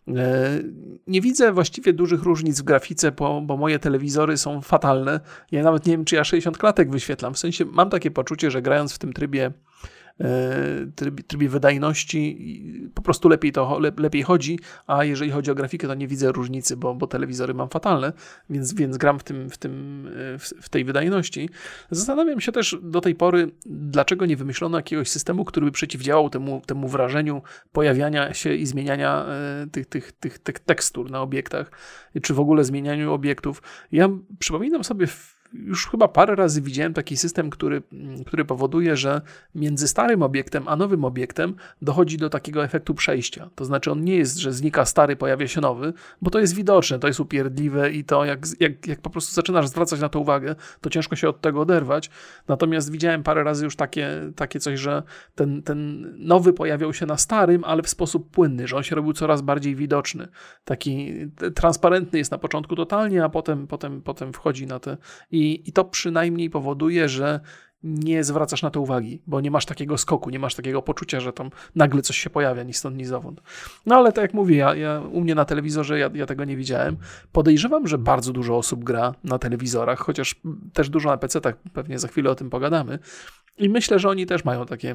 E, 0.08 0.60
nie 1.06 1.20
widzę 1.20 1.52
właściwie 1.52 1.92
dużych 1.92 2.22
różnic 2.22 2.60
w 2.60 2.64
grafice, 2.64 3.12
bo, 3.12 3.40
bo 3.40 3.56
moje 3.56 3.78
telewizory 3.78 4.36
są 4.36 4.60
fatalne. 4.60 5.20
Ja 5.52 5.62
nawet 5.62 5.86
nie 5.86 5.92
wiem, 5.92 6.04
czy 6.04 6.16
ja 6.16 6.24
60 6.24 6.58
klatek 6.58 6.90
wyświetlam. 6.90 7.34
W 7.34 7.38
sensie 7.38 7.64
mam 7.64 7.90
takie 7.90 8.10
poczucie, 8.10 8.50
że 8.50 8.62
grając 8.62 8.94
w 8.94 8.98
tym 8.98 9.12
trybie 9.12 9.52
trybie, 10.96 11.24
trybie 11.24 11.48
wydajności 11.48 12.38
po 12.94 13.02
prostu 13.02 13.28
lepiej 13.28 13.52
to 13.52 13.78
lepiej 13.98 14.22
chodzi, 14.22 14.58
a 14.86 15.04
jeżeli 15.04 15.30
chodzi 15.30 15.50
o 15.50 15.54
grafikę, 15.54 15.88
to 15.88 15.94
nie 15.94 16.08
widzę 16.08 16.32
różnicy, 16.32 16.76
bo, 16.76 16.94
bo 16.94 17.06
telewizory 17.06 17.54
mam 17.54 17.68
fatalne, 17.68 18.12
więc, 18.50 18.74
więc 18.74 18.96
gram 18.96 19.18
w, 19.18 19.24
tym, 19.24 19.50
w, 19.50 19.58
tym, 19.58 20.06
e, 20.34 20.38
w, 20.38 20.42
w 20.42 20.68
tej 20.68 20.84
wydajności. 20.84 21.50
Zastanawiam 21.90 22.40
się 22.40 22.52
też 22.52 22.78
do 22.82 23.00
tej 23.00 23.14
pory, 23.14 23.50
dlaczego 23.66 24.26
nie 24.26 24.36
wymyślono 24.36 24.78
jakiegoś 24.78 25.08
systemu, 25.08 25.44
który 25.44 25.66
by 25.66 25.72
przeciwdziałał 25.72 26.30
temu, 26.30 26.62
temu 26.66 26.88
wrażeniu 26.88 27.42
pojawiania 27.72 28.34
się 28.34 28.54
i 28.54 28.66
zmieniania 28.66 29.26
e, 29.26 29.66
tych, 29.72 29.86
tych, 29.86 30.12
tych, 30.12 30.38
tych 30.38 30.58
tekstur 30.58 31.10
na 31.10 31.20
obiektach, 31.20 31.70
czy 32.22 32.34
w 32.34 32.40
ogóle 32.40 32.64
zmienianiu 32.64 33.12
obiektów. 33.12 33.62
Ja 33.92 34.08
przypominam 34.38 34.84
sobie 34.84 35.06
już 35.54 35.86
chyba 35.86 36.08
parę 36.08 36.34
razy 36.34 36.62
widziałem 36.62 36.94
taki 36.94 37.16
system, 37.16 37.50
który, 37.50 37.82
który 38.26 38.44
powoduje, 38.44 38.96
że 38.96 39.20
między 39.54 39.88
starym 39.88 40.22
obiektem 40.22 40.68
a 40.68 40.76
nowym 40.76 41.04
obiektem 41.04 41.54
dochodzi 41.82 42.16
do 42.16 42.30
takiego 42.30 42.64
efektu 42.64 42.94
przejścia. 42.94 43.50
To 43.54 43.64
znaczy, 43.64 43.90
on 43.90 44.04
nie 44.04 44.16
jest, 44.16 44.36
że 44.36 44.52
znika 44.52 44.84
stary, 44.84 45.16
pojawia 45.16 45.48
się 45.48 45.60
nowy, 45.60 45.92
bo 46.22 46.30
to 46.30 46.38
jest 46.38 46.54
widoczne, 46.54 46.98
to 46.98 47.06
jest 47.06 47.20
upierdliwe 47.20 47.90
i 47.90 48.04
to, 48.04 48.24
jak, 48.24 48.40
jak, 48.60 48.86
jak 48.86 49.00
po 49.00 49.10
prostu 49.10 49.34
zaczynasz 49.34 49.68
zwracać 49.68 50.00
na 50.00 50.08
to 50.08 50.20
uwagę, 50.20 50.54
to 50.80 50.90
ciężko 50.90 51.16
się 51.16 51.28
od 51.28 51.40
tego 51.40 51.60
oderwać. 51.60 52.10
Natomiast 52.48 52.92
widziałem 52.92 53.22
parę 53.22 53.44
razy 53.44 53.64
już 53.64 53.76
takie, 53.76 54.32
takie 54.36 54.60
coś, 54.60 54.80
że 54.80 55.02
ten, 55.34 55.62
ten 55.62 56.12
nowy 56.18 56.52
pojawiał 56.52 56.92
się 56.92 57.06
na 57.06 57.16
starym, 57.16 57.64
ale 57.64 57.82
w 57.82 57.88
sposób 57.88 58.30
płynny, 58.30 58.68
że 58.68 58.76
on 58.76 58.82
się 58.82 58.96
robił 58.96 59.12
coraz 59.12 59.42
bardziej 59.42 59.76
widoczny. 59.76 60.28
Taki 60.64 61.14
transparentny 61.54 62.18
jest 62.18 62.30
na 62.30 62.38
początku 62.38 62.76
totalnie, 62.76 63.24
a 63.24 63.28
potem, 63.28 63.66
potem, 63.66 64.02
potem 64.02 64.32
wchodzi 64.32 64.66
na 64.66 64.80
te. 64.80 64.96
I 65.30 65.41
i, 65.42 65.72
to 65.72 65.84
przynajmniej 65.84 66.50
powoduje, 66.50 67.08
że 67.08 67.40
nie 67.82 68.24
zwracasz 68.24 68.62
na 68.62 68.70
to 68.70 68.80
uwagi, 68.80 69.22
bo 69.26 69.40
nie 69.40 69.50
masz 69.50 69.66
takiego 69.66 69.98
skoku, 69.98 70.30
nie 70.30 70.38
masz 70.38 70.54
takiego 70.54 70.82
poczucia, 70.82 71.20
że 71.20 71.32
tam 71.32 71.50
nagle 71.74 72.02
coś 72.02 72.18
się 72.18 72.30
pojawia, 72.30 72.62
ni 72.62 72.74
stąd, 72.74 72.96
ni 72.96 73.04
zowąd. 73.04 73.40
No 73.86 73.96
ale 73.96 74.12
tak 74.12 74.22
jak 74.22 74.34
mówię, 74.34 74.56
ja, 74.56 74.74
ja 74.74 75.00
u 75.12 75.20
mnie 75.20 75.34
na 75.34 75.44
telewizorze 75.44 75.98
ja, 75.98 76.10
ja, 76.14 76.26
tego 76.26 76.44
nie 76.44 76.56
widziałem. 76.56 76.96
Podejrzewam, 77.32 77.88
że 77.88 77.98
bardzo 77.98 78.32
dużo 78.32 78.56
osób 78.56 78.84
gra 78.84 79.14
na 79.24 79.38
telewizorach, 79.38 79.98
chociaż 79.98 80.40
też 80.72 80.88
dużo 80.90 81.08
na 81.08 81.16
PC, 81.16 81.40
tak 81.40 81.56
pewnie 81.72 81.98
za 81.98 82.08
chwilę 82.08 82.30
o 82.30 82.34
tym 82.34 82.50
pogadamy. 82.50 82.98
I 83.58 83.68
myślę, 83.68 83.98
że 83.98 84.08
oni 84.08 84.26
też 84.26 84.44
mają 84.44 84.66
takie 84.66 84.94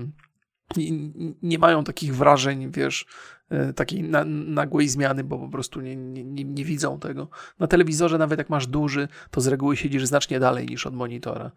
nie 1.43 1.59
mają 1.59 1.83
takich 1.83 2.15
wrażeń, 2.15 2.71
wiesz, 2.71 3.05
e, 3.49 3.73
takiej 3.73 4.03
na, 4.03 4.25
nagłej 4.25 4.89
zmiany, 4.89 5.23
bo 5.23 5.39
po 5.39 5.49
prostu 5.49 5.81
nie, 5.81 5.95
nie, 5.95 6.43
nie, 6.43 6.65
widzą 6.65 6.99
tego. 6.99 7.27
Na 7.59 7.67
telewizorze, 7.67 8.17
nawet 8.17 8.39
jak 8.39 8.49
masz 8.49 8.67
duży, 8.67 9.07
to 9.31 9.41
z 9.41 9.47
reguły 9.47 9.77
siedzisz 9.77 10.05
znacznie 10.05 10.39
dalej 10.39 10.67
niż 10.67 10.85
od 10.85 10.95
monitora. 10.95 11.51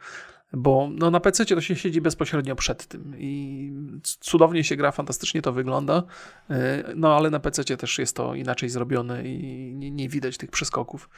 bo 0.52 0.90
no, 0.92 1.10
na 1.10 1.20
PC 1.20 1.46
to 1.46 1.60
się 1.60 1.76
siedzi 1.76 2.00
bezpośrednio 2.00 2.56
przed 2.56 2.86
tym 2.86 3.14
i 3.18 3.72
cudownie 4.02 4.64
się 4.64 4.76
gra, 4.76 4.92
fantastycznie 4.92 5.42
to 5.42 5.52
wygląda, 5.52 6.02
e, 6.50 6.84
no 6.96 7.16
ale 7.16 7.30
na 7.30 7.40
PC 7.40 7.64
też 7.64 7.98
jest 7.98 8.16
to 8.16 8.34
inaczej 8.34 8.68
zrobione 8.68 9.28
i 9.28 9.74
nie, 9.76 9.90
nie 9.90 10.08
widać 10.08 10.38
tych 10.38 10.50
przeskoków. 10.50 11.08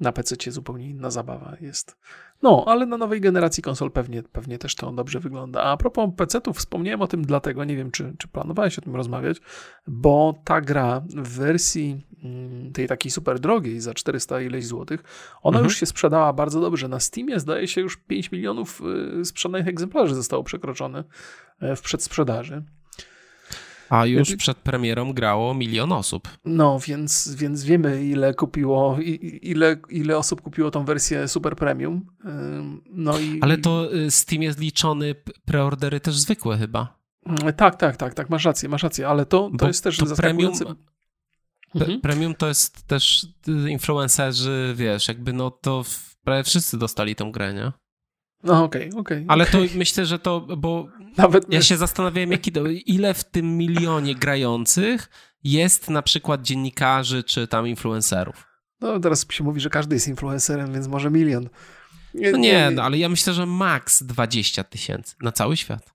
Na 0.00 0.12
PC 0.12 0.50
zupełnie 0.50 0.90
inna 0.90 1.10
zabawa 1.10 1.56
jest. 1.60 1.96
No, 2.42 2.64
ale 2.66 2.86
na 2.86 2.96
nowej 2.96 3.20
generacji 3.20 3.62
konsol 3.62 3.90
pewnie, 3.90 4.22
pewnie 4.22 4.58
też 4.58 4.74
to 4.74 4.92
dobrze 4.92 5.20
wygląda. 5.20 5.62
A, 5.62 5.72
a 5.72 5.76
propos 5.76 6.10
PC-ów, 6.16 6.56
wspomniałem 6.58 7.02
o 7.02 7.06
tym 7.06 7.22
dlatego, 7.22 7.64
nie 7.64 7.76
wiem, 7.76 7.90
czy, 7.90 8.14
czy 8.18 8.28
planowałeś 8.28 8.78
o 8.78 8.82
tym 8.82 8.96
rozmawiać, 8.96 9.40
bo 9.86 10.42
ta 10.44 10.60
gra 10.60 11.02
w 11.08 11.28
wersji 11.28 12.06
mm, 12.24 12.72
tej 12.72 12.88
takiej 12.88 13.10
super 13.10 13.40
drogiej 13.40 13.80
za 13.80 13.94
400 13.94 14.40
ileś 14.40 14.66
złotych, 14.66 15.02
ona 15.42 15.58
mhm. 15.58 15.64
już 15.64 15.76
się 15.76 15.86
sprzedała 15.86 16.32
bardzo 16.32 16.60
dobrze. 16.60 16.88
Na 16.88 17.00
Steamie 17.00 17.40
zdaje 17.40 17.68
się 17.68 17.80
już 17.80 17.96
5 17.96 18.32
milionów 18.32 18.82
y, 19.20 19.24
sprzedanych 19.24 19.68
egzemplarzy 19.68 20.14
zostało 20.14 20.44
przekroczone 20.44 21.04
e, 21.60 21.76
w 21.76 21.82
przedsprzedaży. 21.82 22.62
A 23.90 24.06
już 24.06 24.36
przed 24.36 24.56
premierą 24.56 25.12
grało 25.12 25.54
milion 25.54 25.92
osób. 25.92 26.28
No, 26.44 26.78
więc, 26.86 27.34
więc 27.34 27.64
wiemy, 27.64 28.04
ile 28.04 28.34
kupiło, 28.34 28.98
ile, 29.42 29.76
ile 29.90 30.18
osób 30.18 30.42
kupiło 30.42 30.70
tą 30.70 30.84
wersję 30.84 31.28
Super 31.28 31.56
Premium. 31.56 32.06
No 32.90 33.18
i, 33.18 33.40
Ale 33.40 33.58
to 33.58 33.94
y, 33.94 34.10
Steam 34.10 34.42
jest 34.42 34.58
liczony 34.60 35.14
preordery 35.44 36.00
też 36.00 36.14
zwykłe 36.14 36.58
chyba. 36.58 36.98
Mm, 37.26 37.54
tak, 37.54 37.76
tak, 37.76 37.96
tak, 37.96 38.14
tak, 38.14 38.30
masz 38.30 38.44
rację, 38.44 38.68
masz 38.68 38.82
rację, 38.82 39.08
ale 39.08 39.26
to, 39.26 39.50
to 39.58 39.66
jest 39.66 39.84
też 39.84 39.96
to 39.96 40.06
zaskakujące. 40.06 40.64
Premium, 40.64 40.84
mhm. 41.74 42.00
premium 42.00 42.34
to 42.34 42.48
jest 42.48 42.86
też 42.86 43.26
y, 43.48 43.70
influencerzy, 43.70 44.74
wiesz, 44.76 45.08
jakby 45.08 45.32
no 45.32 45.50
to 45.50 45.84
prawie 46.24 46.44
wszyscy 46.44 46.78
dostali 46.78 47.14
tą 47.14 47.32
grę, 47.32 47.54
nie? 47.54 47.72
No 48.46 48.64
okej, 48.64 48.88
okay, 48.88 49.00
okej. 49.00 49.16
Okay, 49.18 49.24
Ale 49.28 49.44
okay. 49.44 49.68
to 49.68 49.78
myślę, 49.78 50.06
że 50.06 50.18
to, 50.18 50.40
bo 50.40 50.88
Nawet 51.16 51.52
ja 51.52 51.62
się 51.62 51.76
zastanawiałem, 51.76 52.32
jaki, 52.32 52.52
ile 52.86 53.14
w 53.14 53.24
tym 53.24 53.56
milionie 53.56 54.14
grających 54.14 55.10
jest 55.44 55.90
na 55.90 56.02
przykład 56.02 56.42
dziennikarzy 56.42 57.24
czy 57.24 57.46
tam 57.48 57.68
influencerów. 57.68 58.46
No 58.80 59.00
teraz 59.00 59.26
się 59.30 59.44
mówi, 59.44 59.60
że 59.60 59.70
każdy 59.70 59.96
jest 59.96 60.08
influencerem, 60.08 60.72
więc 60.72 60.88
może 60.88 61.10
milion. 61.10 61.48
Nie, 62.14 62.32
no 62.32 62.38
nie, 62.38 62.70
no, 62.70 62.82
ale 62.82 62.98
ja 62.98 63.08
myślę, 63.08 63.32
że 63.32 63.46
maks 63.46 64.02
20 64.02 64.64
tysięcy 64.64 65.14
na 65.22 65.32
cały 65.32 65.56
świat. 65.56 65.94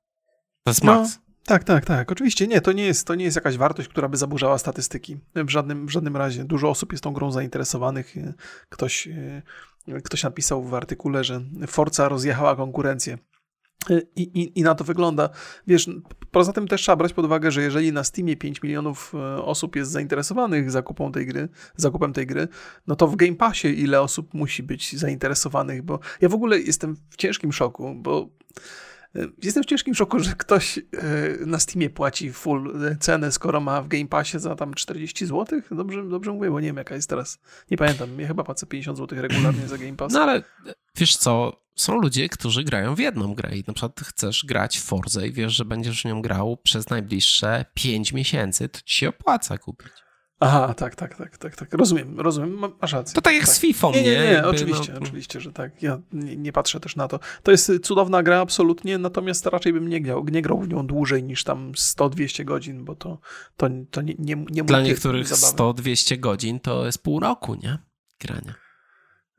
To 0.63 0.71
jest 0.71 0.83
maks. 0.83 1.15
No, 1.15 1.21
tak, 1.45 1.63
tak, 1.63 1.85
tak. 1.85 2.11
Oczywiście 2.11 2.47
nie, 2.47 2.61
to 2.61 2.71
nie 2.71 2.85
jest, 2.85 3.07
to 3.07 3.15
nie 3.15 3.25
jest 3.25 3.35
jakaś 3.35 3.57
wartość, 3.57 3.89
która 3.89 4.09
by 4.09 4.17
zaburzała 4.17 4.57
statystyki. 4.57 5.17
W 5.35 5.49
żadnym, 5.49 5.87
w 5.87 5.89
żadnym 5.89 6.17
razie. 6.17 6.43
Dużo 6.43 6.69
osób 6.69 6.91
jest 6.91 7.03
tą 7.03 7.13
grą 7.13 7.31
zainteresowanych. 7.31 8.15
Ktoś 8.69 9.09
Ktoś 10.03 10.23
napisał 10.23 10.63
w 10.63 10.73
artykule, 10.73 11.23
że 11.23 11.41
Forza 11.67 12.09
rozjechała 12.09 12.55
konkurencję. 12.55 13.17
I, 14.15 14.21
i, 14.21 14.59
I 14.59 14.63
na 14.63 14.75
to 14.75 14.83
wygląda. 14.83 15.29
Wiesz, 15.67 15.89
poza 16.31 16.53
tym 16.53 16.67
też 16.67 16.81
trzeba 16.81 16.95
brać 16.95 17.13
pod 17.13 17.25
uwagę, 17.25 17.51
że 17.51 17.61
jeżeli 17.61 17.91
na 17.91 18.03
Steamie 18.03 18.37
5 18.37 18.63
milionów 18.63 19.13
e, 19.15 19.43
osób 19.43 19.75
jest 19.75 19.91
zainteresowanych 19.91 20.71
zakupem 20.71 21.11
tej 21.11 21.25
gry, 21.25 21.49
zakupem 21.75 22.13
tej 22.13 22.27
gry, 22.27 22.47
no 22.87 22.95
to 22.95 23.07
w 23.07 23.15
Game 23.15 23.35
Passie 23.35 23.67
ile 23.81 24.01
osób 24.01 24.33
musi 24.33 24.63
być 24.63 24.97
zainteresowanych, 24.97 25.81
bo 25.81 25.99
ja 26.21 26.29
w 26.29 26.33
ogóle 26.33 26.59
jestem 26.59 26.95
w 27.09 27.15
ciężkim 27.17 27.53
szoku, 27.53 27.95
bo 27.95 28.29
jestem 29.43 29.63
w 29.63 29.65
ciężkim 29.65 29.95
szoku, 29.95 30.19
że 30.19 30.33
ktoś 30.37 30.77
e, 30.77 30.81
na 31.45 31.59
Steamie 31.59 31.89
płaci 31.89 32.33
full 32.33 32.73
cenę, 32.99 33.31
skoro 33.31 33.61
ma 33.61 33.81
w 33.81 33.87
Game 33.87 34.07
Passie 34.07 34.39
za 34.39 34.55
tam 34.55 34.73
40 34.73 35.25
zł. 35.25 35.61
Dobrze, 35.71 36.09
dobrze 36.09 36.31
mówię, 36.31 36.51
bo 36.51 36.59
nie 36.59 36.67
wiem 36.67 36.77
jaka 36.77 36.95
jest 36.95 37.09
teraz. 37.09 37.39
Nie 37.71 37.77
pamiętam. 37.77 38.19
Ja 38.19 38.27
chyba 38.27 38.43
płacę 38.43 38.65
50 38.65 38.97
zł 38.97 39.21
regularnie 39.21 39.67
za 39.67 39.77
Game 39.77 39.95
Pass. 39.95 40.13
No 40.13 40.21
ale 40.21 40.43
wiesz 40.95 41.17
co, 41.17 41.61
są 41.75 42.01
ludzie, 42.01 42.29
którzy 42.29 42.63
grają 42.63 42.95
w 42.95 42.99
jedną 42.99 43.33
grę 43.33 43.57
i 43.57 43.63
na 43.67 43.73
przykład 43.73 43.99
chcesz 43.99 44.45
grać 44.45 44.79
w 44.79 44.83
Forza 44.83 45.25
i 45.25 45.31
wiesz, 45.31 45.53
że 45.53 45.65
będziesz 45.65 46.01
w 46.01 46.05
nią 46.05 46.21
grał 46.21 46.57
przez 46.57 46.89
najbliższe 46.89 47.65
5 47.73 48.13
miesięcy, 48.13 48.69
to 48.69 48.79
ci 48.81 48.97
się 48.97 49.09
opłaca 49.09 49.57
kupić. 49.57 49.91
Aha, 50.43 50.73
tak, 50.73 50.95
tak, 50.95 51.15
tak, 51.15 51.37
tak, 51.37 51.55
tak. 51.55 51.73
Rozumiem, 51.73 52.19
rozumiem, 52.19 52.59
masz 52.81 52.93
rację. 52.93 53.15
To 53.15 53.21
tak 53.21 53.33
jak 53.33 53.45
tak. 53.45 53.55
z 53.55 53.59
FIFA, 53.59 53.91
nie? 53.91 54.03
Nie, 54.03 54.11
nie, 54.11 54.31
nie 54.31 54.45
oczywiście, 54.45 54.93
no... 54.93 54.99
oczywiście, 54.99 55.41
że 55.41 55.53
tak. 55.53 55.83
Ja 55.83 55.99
nie, 56.13 56.37
nie, 56.37 56.51
patrzę 56.51 56.79
też 56.79 56.95
na 56.95 57.07
to. 57.07 57.19
To 57.43 57.51
jest 57.51 57.71
cudowna 57.83 58.23
gra, 58.23 58.39
absolutnie, 58.39 58.97
natomiast 58.97 59.45
raczej 59.45 59.73
bym 59.73 59.87
nie 59.87 60.01
grał, 60.01 60.25
nie 60.25 60.41
grał 60.41 60.59
w 60.59 60.67
nią 60.69 60.87
dłużej 60.87 61.23
niż 61.23 61.43
tam 61.43 61.71
100-200 61.71 62.43
godzin, 62.45 62.85
bo 62.85 62.95
to, 62.95 63.19
to, 63.57 63.69
to 63.91 64.01
nie, 64.01 64.15
nie, 64.19 64.45
nie 64.51 64.63
Dla 64.63 64.81
niektórych 64.81 65.27
100-200 65.27 66.19
godzin 66.19 66.59
to 66.59 66.85
jest 66.85 67.03
pół 67.03 67.19
roku, 67.19 67.55
nie? 67.55 67.77
Grania. 68.19 68.53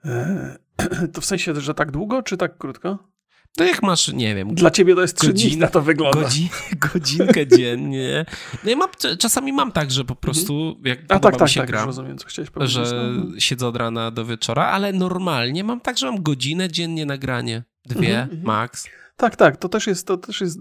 Eee, 0.05 1.09
to 1.13 1.21
w 1.21 1.25
sensie, 1.25 1.61
że 1.61 1.75
tak 1.75 1.91
długo, 1.91 2.23
czy 2.23 2.37
tak 2.37 2.59
krótko? 2.59 3.12
To 3.57 3.65
jak 3.65 3.83
masz, 3.83 4.09
nie 4.09 4.35
wiem. 4.35 4.55
Dla 4.55 4.71
ciebie 4.71 4.95
to 4.95 5.03
jest 5.03 5.21
trzy 5.21 5.33
dni, 5.33 5.57
na 5.57 5.69
to 5.69 5.83
wygląda. 5.83 6.21
Godzin, 6.21 6.49
godzinkę 6.93 7.47
dziennie. 7.47 8.27
No 8.65 8.71
ja 8.71 8.77
mam, 8.77 8.89
czasami 9.19 9.53
mam 9.53 9.73
tak, 9.73 9.91
że 9.91 10.05
po 10.05 10.17
prostu 10.17 10.81
jak 10.85 10.99
A 11.09 11.19
tak, 11.19 11.37
tak, 11.37 11.49
się 11.49 11.61
tak, 11.61 11.71
gra, 11.71 11.85
rozumiem, 11.85 12.19
co 12.19 12.27
chciałeś 12.27 12.51
powiedzieć. 12.51 12.75
Że 12.75 13.13
no. 13.17 13.41
siedzę 13.41 13.67
od 13.67 13.77
rana 13.77 14.11
do 14.11 14.25
wieczora, 14.25 14.65
ale 14.65 14.93
normalnie 14.93 15.65
mam 15.65 15.81
tak, 15.81 15.99
że 15.99 16.07
mam 16.07 16.23
godzinę 16.23 16.69
dziennie 16.69 17.07
nagranie. 17.07 17.63
Dwie, 17.85 18.09
mhm, 18.09 18.23
mhm. 18.23 18.43
max. 18.43 18.89
Tak, 19.17 19.37
tak, 19.37 19.57
to 19.57 19.69
też 19.69 19.87
jest, 19.87 20.07
to 20.07 20.17
też 20.17 20.41
jest, 20.41 20.59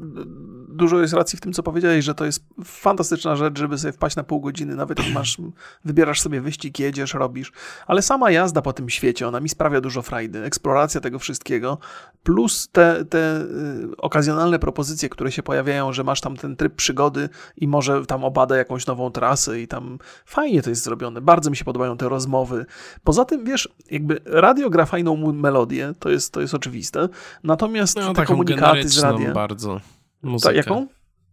dużo 0.69 0.99
jest 0.99 1.13
racji 1.13 1.37
w 1.37 1.41
tym, 1.41 1.53
co 1.53 1.63
powiedziałeś, 1.63 2.05
że 2.05 2.15
to 2.15 2.25
jest 2.25 2.45
fantastyczna 2.65 3.35
rzecz, 3.35 3.59
żeby 3.59 3.77
sobie 3.77 3.91
wpaść 3.91 4.15
na 4.15 4.23
pół 4.23 4.41
godziny, 4.41 4.75
nawet 4.75 4.99
jak 4.99 5.13
masz, 5.13 5.37
wybierasz 5.85 6.21
sobie 6.21 6.41
wyścig, 6.41 6.79
jedziesz, 6.79 7.13
robisz, 7.13 7.51
ale 7.87 8.01
sama 8.01 8.31
jazda 8.31 8.61
po 8.61 8.73
tym 8.73 8.89
świecie, 8.89 9.27
ona 9.27 9.39
mi 9.39 9.49
sprawia 9.49 9.81
dużo 9.81 10.01
frajdy, 10.01 10.43
eksploracja 10.43 11.01
tego 11.01 11.19
wszystkiego, 11.19 11.77
plus 12.23 12.69
te, 12.71 13.05
te 13.05 13.41
y, 13.41 13.97
okazjonalne 13.97 14.59
propozycje, 14.59 15.09
które 15.09 15.31
się 15.31 15.43
pojawiają, 15.43 15.93
że 15.93 16.03
masz 16.03 16.21
tam 16.21 16.37
ten 16.37 16.55
tryb 16.55 16.75
przygody 16.75 17.29
i 17.57 17.67
może 17.67 18.05
tam 18.05 18.23
obada 18.23 18.57
jakąś 18.57 18.87
nową 18.87 19.11
trasę 19.11 19.61
i 19.61 19.67
tam 19.67 19.99
fajnie 20.25 20.61
to 20.61 20.69
jest 20.69 20.83
zrobione, 20.83 21.21
bardzo 21.21 21.49
mi 21.49 21.57
się 21.57 21.65
podobają 21.65 21.97
te 21.97 22.09
rozmowy. 22.09 22.65
Poza 23.03 23.25
tym, 23.25 23.45
wiesz, 23.45 23.69
jakby 23.91 24.21
radio 24.25 24.69
gra 24.69 24.85
fajną 24.85 25.33
melodię, 25.33 25.93
to 25.99 26.09
jest, 26.09 26.33
to 26.33 26.41
jest 26.41 26.53
oczywiste, 26.53 27.09
natomiast 27.43 27.95
no, 27.95 28.13
te 28.13 28.25
komunikaty 28.43 28.89
z 28.89 28.99
radia... 28.99 29.31
bardzo 29.31 29.81
muzykę. 30.23 30.53
Ta, 30.53 30.57
jaką? 30.57 30.87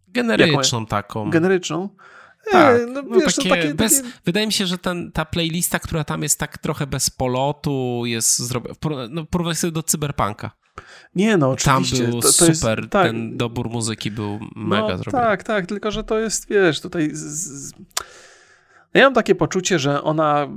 Generyczną 0.07 0.85
taką. 0.85 1.29
Generyczną? 1.29 1.89
Tak, 2.51 2.81
no, 2.87 3.01
no 3.01 3.19
wiesz, 3.19 3.35
takie, 3.35 3.49
takie, 3.49 3.73
bez, 3.73 4.01
takie... 4.01 4.13
Wydaje 4.25 4.47
mi 4.47 4.53
się, 4.53 4.65
że 4.65 4.77
ten, 4.77 5.11
ta 5.11 5.25
playlista, 5.25 5.79
która 5.79 6.03
tam 6.03 6.23
jest 6.23 6.39
tak 6.39 6.57
trochę 6.57 6.87
bez 6.87 7.09
polotu, 7.09 8.01
jest 8.05 8.39
zrobiona. 8.39 8.75
No, 9.09 9.25
porównaj 9.25 9.55
sobie 9.55 9.71
do 9.71 9.83
cyberpunka. 9.83 10.51
Nie 11.15 11.37
no, 11.37 11.49
oczywiście. 11.49 11.97
Tam 11.97 12.11
był 12.11 12.21
to, 12.21 12.27
to 12.27 12.33
super, 12.33 12.79
jest, 12.79 12.91
tak, 12.91 13.07
ten 13.07 13.37
dobór 13.37 13.69
muzyki 13.69 14.11
był 14.11 14.39
mega 14.55 14.87
no, 14.87 14.97
zrobiony. 14.97 15.23
Tak, 15.23 15.43
tak, 15.43 15.65
tylko 15.65 15.91
że 15.91 16.03
to 16.03 16.19
jest, 16.19 16.49
wiesz, 16.49 16.81
tutaj... 16.81 17.09
Z, 17.13 17.19
z 17.19 17.73
ja 18.93 19.03
mam 19.03 19.13
takie 19.13 19.35
poczucie, 19.35 19.79
że 19.79 20.03
ona, 20.03 20.47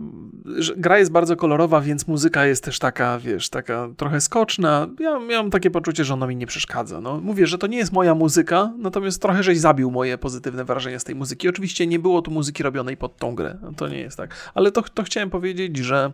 że 0.57 0.75
gra 0.77 0.99
jest 0.99 1.13
bardzo 1.13 1.37
kolorowa, 1.37 1.81
więc 1.81 2.07
muzyka 2.09 2.47
jest 2.47 2.65
też 2.65 2.79
taka, 2.79 3.19
wiesz, 3.19 3.49
taka 3.49 3.89
trochę 3.97 4.21
skoczna. 4.21 4.89
Ja 5.01 5.19
miałem 5.19 5.51
takie 5.51 5.71
poczucie, 5.71 6.05
że 6.05 6.15
ona 6.15 6.27
mi 6.27 6.37
nie 6.37 6.47
przeszkadza. 6.47 7.01
No, 7.01 7.21
mówię, 7.21 7.47
że 7.47 7.59
to 7.59 7.67
nie 7.67 7.79
jest 7.79 7.93
moja 7.93 8.15
muzyka, 8.15 8.73
natomiast 8.79 9.23
trochę 9.23 9.43
żeś 9.43 9.59
zabił 9.59 9.91
moje 9.91 10.19
pozytywne 10.19 10.65
wrażenia 10.65 10.99
z 10.99 11.05
tej 11.05 11.15
muzyki. 11.15 11.49
Oczywiście 11.49 11.87
nie 11.87 11.99
było 11.99 12.23
tu 12.23 12.31
muzyki 12.31 12.63
robionej 12.63 12.97
pod 12.97 13.17
tą 13.17 13.35
grę, 13.35 13.59
to 13.77 13.89
nie 13.89 13.99
jest 13.99 14.17
tak. 14.17 14.35
Ale 14.55 14.73
to, 14.73 14.83
to 14.83 15.03
chciałem 15.03 15.31
powiedzieć, 15.31 15.77
że 15.77 16.13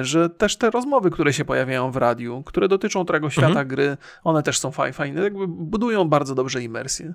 że 0.00 0.30
też 0.30 0.56
te 0.56 0.70
rozmowy, 0.70 1.10
które 1.10 1.32
się 1.32 1.44
pojawiają 1.44 1.90
w 1.90 1.96
radiu, 1.96 2.42
które 2.46 2.68
dotyczą 2.68 3.06
tego 3.06 3.30
świata 3.30 3.48
mhm. 3.48 3.68
gry, 3.68 3.96
one 4.24 4.42
też 4.42 4.58
są 4.58 4.70
fajne, 4.70 5.22
jakby 5.22 5.48
budują 5.48 6.08
bardzo 6.08 6.34
dobrze 6.34 6.62
imersję. 6.62 7.14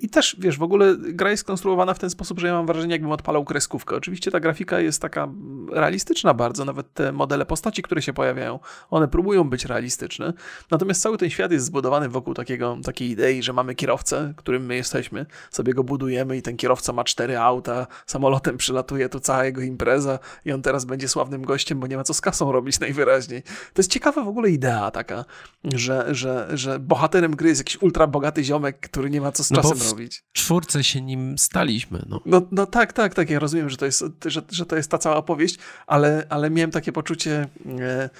I 0.00 0.08
też, 0.08 0.36
wiesz, 0.38 0.58
w 0.58 0.62
ogóle 0.62 0.96
gra 0.98 1.30
jest 1.30 1.40
skonstruowana 1.40 1.94
w 1.94 1.98
ten 1.98 2.10
sposób, 2.10 2.40
że 2.40 2.46
ja 2.46 2.52
mam 2.52 2.66
wrażenie, 2.66 2.92
jakbym 2.92 3.12
odpalał 3.12 3.44
kreskówkę. 3.44 3.96
Oczywiście 3.96 4.30
ta 4.30 4.40
grafika 4.40 4.80
jest 4.80 5.02
taka 5.02 5.28
realistyczna 5.72 6.34
bardzo, 6.34 6.64
nawet 6.64 6.94
te 6.94 7.12
modele 7.12 7.46
postaci, 7.46 7.82
które 7.82 8.02
się 8.02 8.12
pojawiają, 8.12 8.58
one 8.90 9.08
próbują 9.08 9.50
być 9.50 9.64
realistyczne, 9.64 10.32
natomiast 10.70 11.02
cały 11.02 11.18
ten 11.18 11.30
świat 11.30 11.52
jest 11.52 11.66
zbudowany 11.66 12.08
wokół 12.08 12.34
takiego, 12.34 12.78
takiej 12.84 13.10
idei, 13.10 13.42
że 13.42 13.52
mamy 13.52 13.74
kierowcę, 13.74 14.34
którym 14.36 14.66
my 14.66 14.76
jesteśmy, 14.76 15.26
sobie 15.50 15.74
go 15.74 15.84
budujemy 15.84 16.36
i 16.36 16.42
ten 16.42 16.56
kierowca 16.56 16.92
ma 16.92 17.04
cztery 17.04 17.38
auta, 17.38 17.86
samolotem 18.06 18.56
przylatuje 18.56 19.08
tu 19.08 19.20
cała 19.20 19.44
jego 19.44 19.60
impreza 19.60 20.18
i 20.44 20.52
on 20.52 20.62
teraz 20.62 20.84
będzie 20.84 21.08
sławnym 21.08 21.44
gościem, 21.44 21.80
bo 21.80 21.85
nie 21.88 21.96
ma 21.96 22.04
co 22.04 22.14
z 22.14 22.20
kasą 22.20 22.52
robić 22.52 22.80
najwyraźniej. 22.80 23.42
To 23.42 23.80
jest 23.80 23.90
ciekawa 23.90 24.24
w 24.24 24.28
ogóle 24.28 24.50
idea 24.50 24.90
taka, 24.90 25.24
że, 25.64 26.14
że, 26.14 26.48
że 26.54 26.78
bohaterem 26.78 27.36
gry 27.36 27.48
jest 27.48 27.60
jakiś 27.60 27.82
ultra 27.82 28.06
bogaty 28.06 28.44
ziomek, 28.44 28.80
który 28.80 29.10
nie 29.10 29.20
ma 29.20 29.32
co 29.32 29.44
z 29.44 29.50
no 29.50 29.62
czasem 29.62 29.90
robić. 29.90 30.24
W 30.32 30.38
czwórce 30.38 30.84
się 30.84 31.00
nim 31.00 31.38
staliśmy. 31.38 32.02
No. 32.08 32.20
No, 32.26 32.42
no 32.52 32.66
tak, 32.66 32.92
tak, 32.92 33.14
tak. 33.14 33.30
Ja 33.30 33.38
rozumiem, 33.38 33.70
że 33.70 33.76
to 33.76 33.86
jest, 33.86 34.04
że, 34.24 34.42
że 34.50 34.66
to 34.66 34.76
jest 34.76 34.90
ta 34.90 34.98
cała 34.98 35.16
opowieść, 35.16 35.58
ale, 35.86 36.26
ale 36.28 36.50
miałem 36.50 36.70
takie 36.70 36.92
poczucie, 36.92 37.48
e, 37.80 38.10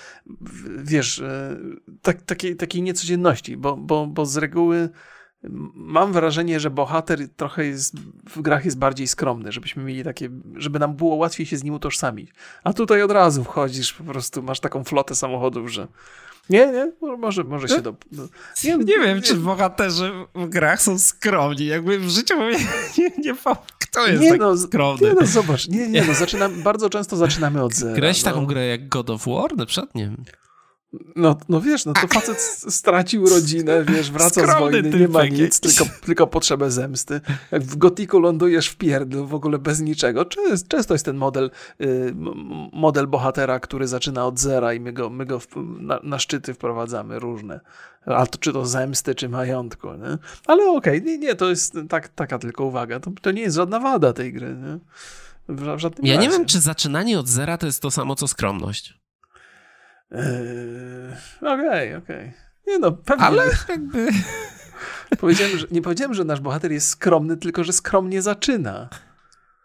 wiesz, 0.78 1.18
e, 1.18 1.56
tak, 2.02 2.22
takiej, 2.22 2.56
takiej 2.56 2.82
niecodzienności, 2.82 3.56
bo, 3.56 3.76
bo, 3.76 4.06
bo 4.06 4.26
z 4.26 4.36
reguły 4.36 4.88
mam 5.74 6.12
wrażenie, 6.12 6.60
że 6.60 6.70
bohater 6.70 7.28
trochę 7.36 7.64
jest, 7.64 7.94
w 8.30 8.42
grach 8.42 8.64
jest 8.64 8.78
bardziej 8.78 9.08
skromny, 9.08 9.52
żebyśmy 9.52 9.82
mieli 9.82 10.04
takie, 10.04 10.28
żeby 10.56 10.78
nam 10.78 10.96
było 10.96 11.14
łatwiej 11.14 11.46
się 11.46 11.56
z 11.56 11.64
nim 11.64 11.74
utożsamić. 11.74 12.30
A 12.64 12.72
tutaj 12.72 13.02
od 13.02 13.10
razu 13.10 13.44
wchodzisz, 13.44 13.92
po 13.92 14.04
prostu 14.04 14.42
masz 14.42 14.60
taką 14.60 14.84
flotę 14.84 15.14
samochodów, 15.14 15.70
że 15.70 15.88
nie, 16.50 16.66
nie, 16.66 16.92
może, 17.18 17.44
może 17.44 17.68
się 17.68 17.80
do... 17.80 17.94
No, 18.12 18.28
nie, 18.64 18.76
nie 18.76 18.98
wiem, 18.98 19.22
czy 19.22 19.34
bohaterzy 19.34 20.12
w 20.34 20.48
grach 20.48 20.82
są 20.82 20.98
skromni. 20.98 21.66
Jakby 21.66 21.98
w 21.98 22.08
życiu 22.08 22.34
nie, 22.38 22.58
nie, 22.98 23.10
nie 23.18 23.34
kto 23.78 24.06
jest 24.06 24.22
nie, 24.22 24.30
tak 24.30 24.40
no, 24.40 24.56
skromny. 24.56 25.08
Nie, 25.08 25.14
no 25.14 25.26
zobacz, 25.26 25.68
nie, 25.68 25.88
nie, 25.88 26.04
no 26.04 26.14
zaczynam, 26.24 26.62
bardzo 26.62 26.90
często 26.90 27.16
zaczynamy 27.16 27.62
od 27.62 27.74
zera. 27.74 27.94
Grałeś 27.94 28.24
no. 28.24 28.30
taką 28.30 28.46
grę 28.46 28.66
jak 28.66 28.88
God 28.88 29.10
of 29.10 29.26
War? 29.26 29.56
Na 29.56 29.66
przykład, 29.66 29.94
nie 29.94 30.04
wiem. 30.04 30.24
No, 31.16 31.36
no 31.48 31.60
wiesz, 31.60 31.84
no 31.86 31.92
to 31.92 32.08
facet 32.08 32.40
stracił 32.68 33.28
rodzinę, 33.28 33.84
wiesz, 33.84 34.10
wraca 34.10 34.46
z 34.46 34.60
wojny, 34.60 34.90
nie 35.00 35.08
ma 35.08 35.26
nic, 35.26 35.60
tylko, 35.60 35.84
tylko 36.04 36.26
potrzebę 36.26 36.70
zemsty. 36.70 37.20
Jak 37.52 37.62
w 37.62 37.76
Gotiku 37.76 38.20
lądujesz 38.20 38.68
w 38.68 38.76
pierdlu, 38.76 39.26
w 39.26 39.34
ogóle 39.34 39.58
bez 39.58 39.80
niczego. 39.80 40.24
Często, 40.24 40.68
często 40.68 40.94
jest 40.94 41.04
ten 41.04 41.16
model, 41.16 41.50
y, 41.80 42.14
model 42.72 43.06
bohatera, 43.06 43.60
który 43.60 43.88
zaczyna 43.88 44.26
od 44.26 44.38
zera 44.38 44.74
i 44.74 44.80
my 44.80 44.92
go, 44.92 45.10
my 45.10 45.26
go 45.26 45.40
na, 45.80 46.00
na 46.02 46.18
szczyty 46.18 46.54
wprowadzamy 46.54 47.18
różne. 47.18 47.60
A 48.06 48.26
to, 48.26 48.38
czy 48.38 48.52
to 48.52 48.66
zemsty, 48.66 49.14
czy 49.14 49.28
majątku, 49.28 49.88
nie? 49.88 50.18
Ale 50.46 50.70
okej, 50.70 50.98
okay, 50.98 51.00
nie, 51.00 51.18
nie, 51.18 51.34
to 51.34 51.50
jest 51.50 51.74
tak, 51.88 52.08
taka 52.08 52.38
tylko 52.38 52.64
uwaga. 52.64 53.00
To, 53.00 53.10
to 53.22 53.30
nie 53.30 53.42
jest 53.42 53.56
żadna 53.56 53.80
wada 53.80 54.12
tej 54.12 54.32
gry, 54.32 54.48
nie? 54.48 54.78
W, 55.48 55.60
w 55.62 55.66
ja 55.66 55.76
razie. 55.76 56.18
nie 56.18 56.28
wiem, 56.28 56.46
czy 56.46 56.60
zaczynanie 56.60 57.18
od 57.18 57.28
zera 57.28 57.58
to 57.58 57.66
jest 57.66 57.82
to 57.82 57.90
samo, 57.90 58.14
co 58.14 58.28
skromność. 58.28 59.05
Eee, 60.10 61.16
okej, 61.40 61.94
okej. 61.94 62.28
Okay, 62.28 62.32
Nie 62.66 62.78
no, 62.78 62.92
pewnie. 62.92 63.24
Ale 63.24 63.44
jakby... 63.68 64.08
powiedziałem, 65.18 65.58
że, 65.58 65.66
nie 65.70 65.82
powiedziałem, 65.82 66.14
że 66.14 66.24
nasz 66.24 66.40
bohater 66.40 66.72
jest 66.72 66.88
skromny, 66.88 67.36
tylko 67.36 67.64
że 67.64 67.72
skromnie 67.72 68.22
zaczyna. 68.22 68.88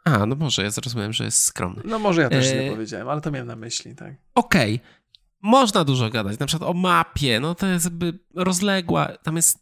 A, 0.03 0.25
no 0.25 0.35
może, 0.35 0.63
ja 0.63 0.71
zrozumiałem, 0.71 1.13
że 1.13 1.23
jest 1.23 1.43
skromny. 1.43 1.81
No 1.85 1.99
może 1.99 2.21
ja 2.21 2.29
też 2.29 2.47
eee... 2.47 2.65
nie 2.65 2.71
powiedziałem, 2.71 3.09
ale 3.09 3.21
to 3.21 3.31
miałem 3.31 3.47
na 3.47 3.55
myśli, 3.55 3.95
tak. 3.95 4.13
Okej. 4.35 4.75
Okay. 4.75 4.87
Można 5.41 5.83
dużo 5.83 6.09
gadać, 6.09 6.39
na 6.39 6.45
przykład 6.45 6.69
o 6.69 6.73
mapie, 6.73 7.39
no 7.39 7.55
to 7.55 7.67
jest 7.67 7.85
jakby 7.85 8.19
rozległa, 8.35 9.07
tam 9.23 9.35
jest 9.35 9.59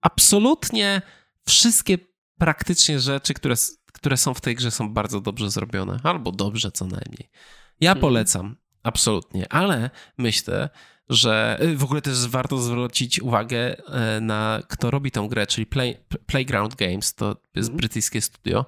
absolutnie 0.00 1.02
wszystkie 1.46 1.98
praktycznie 2.38 3.00
rzeczy, 3.00 3.34
które, 3.34 3.54
które 3.92 4.16
są 4.16 4.34
w 4.34 4.40
tej 4.40 4.54
grze 4.54 4.70
są 4.70 4.92
bardzo 4.94 5.20
dobrze 5.20 5.50
zrobione, 5.50 6.00
albo 6.02 6.32
dobrze 6.32 6.72
co 6.72 6.84
najmniej. 6.84 7.30
Ja 7.80 7.90
mhm. 7.90 8.00
polecam. 8.00 8.56
Absolutnie, 8.82 9.52
ale 9.52 9.90
myślę, 10.18 10.68
że 11.08 11.58
y, 11.62 11.76
w 11.76 11.84
ogóle 11.84 12.02
też 12.02 12.28
warto 12.28 12.58
zwrócić 12.58 13.20
uwagę 13.20 13.76
e, 13.88 14.20
na 14.20 14.62
kto 14.68 14.90
robi 14.90 15.10
tę 15.10 15.26
grę, 15.30 15.46
czyli 15.46 15.66
Play, 15.66 15.96
Playground 16.26 16.74
Games, 16.74 17.14
to 17.14 17.36
jest 17.54 17.68
mm. 17.68 17.78
brytyjskie 17.78 18.20
studio 18.20 18.64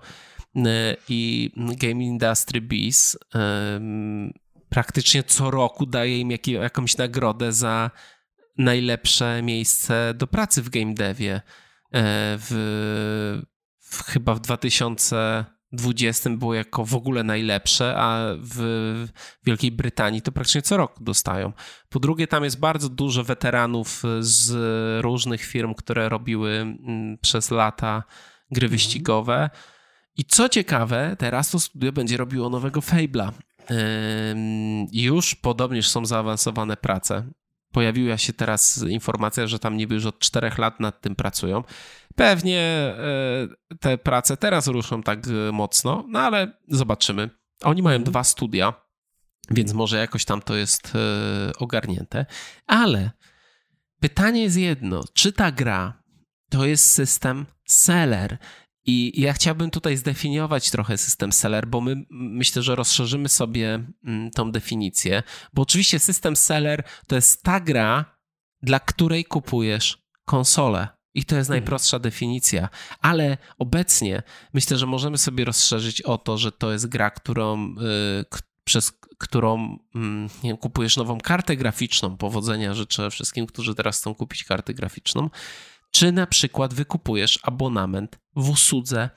e, 0.56 0.96
i 1.08 1.50
Game 1.56 2.04
Industry 2.04 2.60
Bees 2.60 3.18
praktycznie 4.68 5.22
co 5.22 5.50
roku 5.50 5.86
daje 5.86 6.18
im 6.18 6.30
jakąś 6.46 6.96
nagrodę 6.96 7.52
za 7.52 7.90
najlepsze 8.58 9.42
miejsce 9.42 10.14
do 10.14 10.26
pracy 10.26 10.62
w 10.62 10.70
game 10.70 10.94
devie. 10.94 11.40
W, 12.38 13.42
w, 13.80 14.02
chyba 14.02 14.34
w 14.34 14.40
2000 14.40 15.44
20 15.74 16.30
było 16.30 16.54
jako 16.54 16.84
w 16.84 16.94
ogóle 16.94 17.22
najlepsze, 17.22 17.94
a 17.96 18.20
w 18.38 19.06
Wielkiej 19.44 19.72
Brytanii 19.72 20.22
to 20.22 20.32
praktycznie 20.32 20.62
co 20.62 20.76
rok 20.76 20.96
dostają. 21.00 21.52
Po 21.88 22.00
drugie, 22.00 22.26
tam 22.26 22.44
jest 22.44 22.58
bardzo 22.58 22.88
dużo 22.88 23.24
weteranów 23.24 24.02
z 24.20 24.52
różnych 25.02 25.44
firm, 25.44 25.74
które 25.74 26.08
robiły 26.08 26.50
mm, 26.50 27.18
przez 27.18 27.50
lata 27.50 28.02
gry 28.50 28.64
mhm. 28.66 28.70
wyścigowe. 28.70 29.50
I 30.16 30.24
co 30.24 30.48
ciekawe, 30.48 31.16
teraz 31.18 31.50
to 31.50 31.60
studio 31.60 31.92
będzie 31.92 32.16
robiło 32.16 32.50
nowego 32.50 32.80
Fable'a. 32.80 33.32
Już 34.92 35.34
podobnież 35.34 35.88
są 35.88 36.06
zaawansowane 36.06 36.76
prace. 36.76 37.26
Pojawiła 37.72 38.18
się 38.18 38.32
teraz 38.32 38.84
informacja, 38.88 39.46
że 39.46 39.58
tam 39.58 39.76
niby 39.76 39.94
już 39.94 40.06
od 40.06 40.18
czterech 40.18 40.58
lat 40.58 40.80
nad 40.80 41.00
tym 41.00 41.16
pracują. 41.16 41.62
Pewnie 42.14 42.60
e, 42.60 43.76
te 43.80 43.98
prace 43.98 44.36
teraz 44.36 44.66
ruszą 44.66 45.02
tak 45.02 45.26
e, 45.26 45.52
mocno, 45.52 46.04
no 46.08 46.20
ale 46.20 46.52
zobaczymy. 46.68 47.30
Oni 47.62 47.82
mają 47.82 47.96
mhm. 47.96 48.10
dwa 48.10 48.24
studia, 48.24 48.74
więc 49.50 49.72
może 49.72 49.98
jakoś 49.98 50.24
tam 50.24 50.42
to 50.42 50.56
jest 50.56 50.92
e, 50.94 51.52
ogarnięte. 51.58 52.26
Ale 52.66 53.10
pytanie 54.00 54.42
jest 54.42 54.56
jedno: 54.56 55.04
czy 55.14 55.32
ta 55.32 55.52
gra 55.52 56.02
to 56.50 56.66
jest 56.66 56.90
system 56.90 57.46
seller? 57.66 58.38
I 58.86 59.20
ja 59.20 59.32
chciałbym 59.32 59.70
tutaj 59.70 59.96
zdefiniować 59.96 60.70
trochę 60.70 60.98
system 60.98 61.32
seller, 61.32 61.66
bo 61.66 61.80
my 61.80 62.04
myślę, 62.10 62.62
że 62.62 62.74
rozszerzymy 62.74 63.28
sobie 63.28 63.84
tą 64.34 64.52
definicję. 64.52 65.22
Bo 65.52 65.62
oczywiście 65.62 65.98
system 65.98 66.36
seller 66.36 66.82
to 67.06 67.16
jest 67.16 67.42
ta 67.42 67.60
gra, 67.60 68.16
dla 68.62 68.80
której 68.80 69.24
kupujesz 69.24 69.98
konsolę. 70.24 70.88
I 71.14 71.24
to 71.24 71.36
jest 71.36 71.50
mhm. 71.50 71.60
najprostsza 71.60 71.98
definicja, 71.98 72.68
ale 73.00 73.38
obecnie 73.58 74.22
myślę, 74.52 74.78
że 74.78 74.86
możemy 74.86 75.18
sobie 75.18 75.44
rozszerzyć 75.44 76.02
o 76.02 76.18
to, 76.18 76.38
że 76.38 76.52
to 76.52 76.72
jest 76.72 76.86
gra, 76.86 77.10
którą, 77.10 77.68
yy, 77.68 78.24
przez 78.64 78.92
którą 79.18 79.78
yy, 79.94 80.00
wiem, 80.44 80.56
kupujesz 80.56 80.96
nową 80.96 81.18
kartę 81.20 81.56
graficzną. 81.56 82.16
Powodzenia 82.16 82.74
życzę 82.74 83.10
wszystkim, 83.10 83.46
którzy 83.46 83.74
teraz 83.74 83.98
chcą 83.98 84.14
kupić 84.14 84.44
kartę 84.44 84.74
graficzną. 84.74 85.30
Czy 85.90 86.12
na 86.12 86.26
przykład 86.26 86.74
wykupujesz 86.74 87.38
abonament 87.42 88.18
w 88.36 88.50
usłudze 88.50 89.10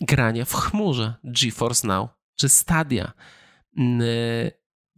grania 0.00 0.44
w 0.44 0.54
chmurze 0.54 1.14
GeForce 1.24 1.86
Now 1.86 2.10
czy 2.36 2.48
Stadia. 2.48 3.12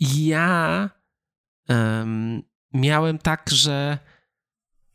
Ja 0.00 0.90
miałem 2.72 3.18
tak, 3.18 3.50
że 3.52 3.98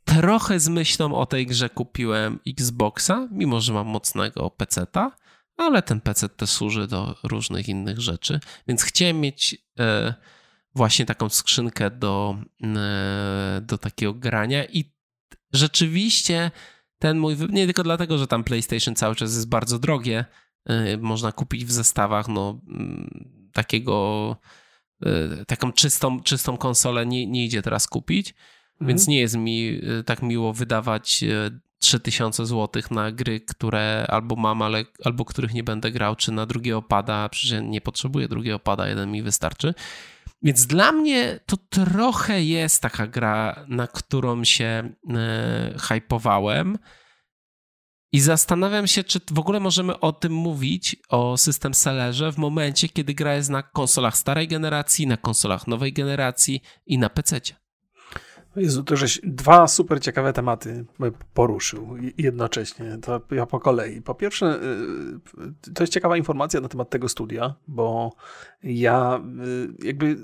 trochę 0.05 0.59
z 0.59 0.67
myślą 0.69 1.15
o 1.15 1.25
tej 1.25 1.47
grze 1.47 1.69
kupiłem 1.69 2.39
Xboxa, 2.47 3.27
mimo 3.31 3.61
że 3.61 3.73
mam 3.73 3.87
mocnego 3.87 4.49
PC-ta, 4.49 5.11
ale 5.57 5.81
ten 5.81 6.01
PC 6.01 6.29
też 6.29 6.49
służy 6.49 6.87
do 6.87 7.15
różnych 7.23 7.69
innych 7.69 7.99
rzeczy, 7.99 8.39
więc 8.67 8.83
chciałem 8.83 9.19
mieć 9.19 9.57
e, 9.79 10.13
właśnie 10.75 11.05
taką 11.05 11.29
skrzynkę 11.29 11.91
do, 11.91 12.37
e, 12.63 13.61
do 13.61 13.77
takiego 13.77 14.13
grania 14.13 14.65
i 14.65 14.93
rzeczywiście 15.53 16.51
ten 16.99 17.17
mój, 17.17 17.37
nie 17.49 17.65
tylko 17.65 17.83
dlatego, 17.83 18.17
że 18.17 18.27
tam 18.27 18.43
PlayStation 18.43 18.95
cały 18.95 19.15
czas 19.15 19.33
jest 19.33 19.49
bardzo 19.49 19.79
drogie, 19.79 20.25
e, 20.65 20.97
można 20.97 21.31
kupić 21.31 21.65
w 21.65 21.71
zestawach 21.71 22.27
no, 22.27 22.61
mm, 22.67 23.49
takiego 23.53 24.35
taką 25.47 25.71
czystą, 25.71 26.23
czystą 26.23 26.57
konsolę 26.57 27.05
nie, 27.05 27.27
nie 27.27 27.45
idzie 27.45 27.61
teraz 27.61 27.87
kupić, 27.87 28.33
Mhm. 28.75 28.87
Więc 28.87 29.07
nie 29.07 29.19
jest 29.19 29.35
mi 29.35 29.67
y, 29.99 30.03
tak 30.03 30.21
miło 30.21 30.53
wydawać 30.53 31.23
3000 31.79 32.43
y, 32.43 32.45
zł 32.45 32.83
na 32.91 33.11
gry, 33.11 33.39
które 33.39 34.07
albo 34.09 34.35
mam, 34.35 34.61
ale, 34.61 34.85
albo 35.03 35.25
których 35.25 35.53
nie 35.53 35.63
będę 35.63 35.91
grał, 35.91 36.15
czy 36.15 36.31
na 36.31 36.45
drugiego 36.45 36.81
pada. 36.81 37.29
Przecież 37.29 37.61
nie 37.63 37.81
potrzebuję 37.81 38.27
drugiego 38.27 38.59
pada, 38.59 38.87
jeden 38.87 39.11
mi 39.11 39.21
wystarczy. 39.21 39.73
Więc 40.41 40.67
dla 40.67 40.91
mnie 40.91 41.39
to 41.45 41.57
trochę 41.57 42.43
jest 42.43 42.81
taka 42.81 43.07
gra, 43.07 43.65
na 43.67 43.87
którą 43.87 44.43
się 44.43 44.93
e, 45.09 45.75
hypowałem. 45.79 46.77
I 48.11 48.19
zastanawiam 48.19 48.87
się, 48.87 49.03
czy 49.03 49.19
w 49.31 49.39
ogóle 49.39 49.59
możemy 49.59 49.99
o 49.99 50.11
tym 50.11 50.33
mówić, 50.33 50.95
o 51.09 51.37
system 51.37 51.73
sellerze, 51.73 52.31
w 52.31 52.37
momencie, 52.37 52.89
kiedy 52.89 53.13
gra 53.13 53.35
jest 53.35 53.49
na 53.49 53.63
konsolach 53.63 54.17
starej 54.17 54.47
generacji, 54.47 55.07
na 55.07 55.17
konsolach 55.17 55.67
nowej 55.67 55.93
generacji 55.93 56.61
i 56.85 56.97
na 56.97 57.09
PC. 57.09 57.41
Jezu, 58.55 58.83
to 58.83 58.95
żeś 58.95 59.21
dwa 59.23 59.67
super 59.67 60.01
ciekawe 60.01 60.33
tematy 60.33 60.85
poruszył 61.33 61.97
jednocześnie. 62.17 62.97
To 63.01 63.21
ja 63.31 63.45
po 63.45 63.59
kolei. 63.59 64.01
Po 64.01 64.15
pierwsze, 64.15 64.59
y, 65.65 65.73
to 65.73 65.83
jest 65.83 65.93
ciekawa 65.93 66.17
informacja 66.17 66.61
na 66.61 66.67
temat 66.67 66.89
tego 66.89 67.09
studia, 67.09 67.55
bo 67.67 68.15
ja 68.63 69.21
y, 69.81 69.85
jakby 69.87 70.17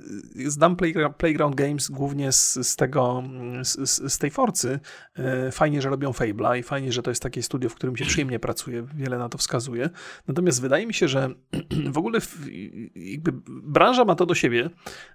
znam 0.46 0.76
Playground 1.18 1.56
Games 1.56 1.90
głównie 1.90 2.32
z, 2.32 2.68
z 2.68 2.76
tego, 2.76 3.24
z, 3.64 4.14
z, 4.14 4.18
tej 4.18 4.32
Forcy. 4.32 4.80
Y, 5.48 5.52
fajnie, 5.52 5.82
że 5.82 5.90
robią 5.90 6.12
Fable'a 6.12 6.60
i 6.60 6.64
fajnie, 6.64 6.92
że 6.92 7.04
to 7.04 7.12
jest 7.12 7.24
takie 7.24 7.44
studio, 7.44 7.70
w 7.70 7.76
którym 7.76 7.98
się 7.98 8.06
przyjemnie 8.06 8.40
pracuje. 8.40 8.88
Wiele 8.96 9.18
na 9.18 9.30
to 9.30 9.38
wskazuje. 9.38 9.90
Natomiast 10.28 10.62
wydaje 10.62 10.88
mi 10.88 10.94
się, 10.94 11.08
że 11.08 11.30
w 11.94 11.98
ogóle 11.98 12.20
jakby 12.96 13.32
branża 13.48 14.06
ma 14.06 14.16
to 14.16 14.26
do 14.26 14.36
siebie, 14.36 14.70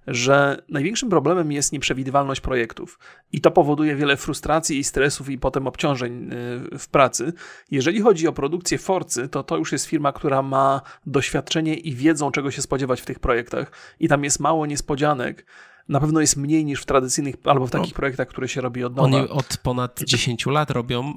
że 0.07 0.63
największym 0.69 1.11
problemem 1.11 1.53
jest 1.53 1.73
nieprzewidywalność 1.73 2.41
projektów. 2.41 2.99
I 3.33 3.41
to 3.41 3.51
powoduje 3.51 3.97
wiele 3.97 4.17
frustracji 4.17 4.79
i 4.79 4.85
stresów 4.85 5.31
i 5.31 5.39
potem 5.39 5.67
obciążeń 5.67 6.33
y, 6.73 6.79
w 6.79 6.89
pracy. 6.89 7.33
Jeżeli 7.71 8.01
chodzi 8.01 8.29
o 8.29 8.33
produkcję 8.33 8.79
Forcy, 8.79 9.29
to 9.29 9.43
to 9.43 9.57
już 9.57 9.73
jest 9.73 9.87
firma, 9.87 10.13
która 10.13 10.43
ma 10.43 10.81
doświadczenie 11.07 11.75
i 11.75 11.95
wiedzą, 11.95 12.31
czego 12.31 12.51
się 12.51 12.63
spodziewać 12.63 13.01
w 13.01 13.07
tych 13.07 13.19
projektach. 13.19 13.73
I 14.01 14.09
tam 14.09 14.25
jest 14.25 14.41
mało 14.41 14.67
niespodzianek. 14.67 15.47
na 15.89 16.01
pewno 16.01 16.21
jest 16.21 16.37
mniej 16.37 16.65
niż 16.65 16.83
w 16.83 16.87
tradycyjnych, 16.87 17.35
albo 17.45 17.67
w 17.67 17.71
takich 17.71 17.93
no. 17.93 17.97
projektach, 17.97 18.29
które 18.29 18.49
się 18.49 18.61
robi 18.61 18.85
od 18.85 18.97
nowa. 18.97 19.09
Oni 19.09 19.29
od 19.29 19.57
ponad 19.57 20.01
10 20.05 20.47
lat 20.47 20.71
robią 20.71 21.15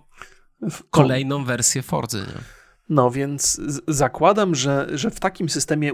kolejną 0.90 1.46
wersję 1.46 1.82
Forzy. 1.82 2.18
Nie? 2.18 2.59
No 2.90 3.12
więc 3.12 3.62
zakładam, 3.88 4.56
że, 4.56 4.88
że 4.94 5.12
w 5.12 5.20
takim 5.20 5.50
systemie 5.50 5.92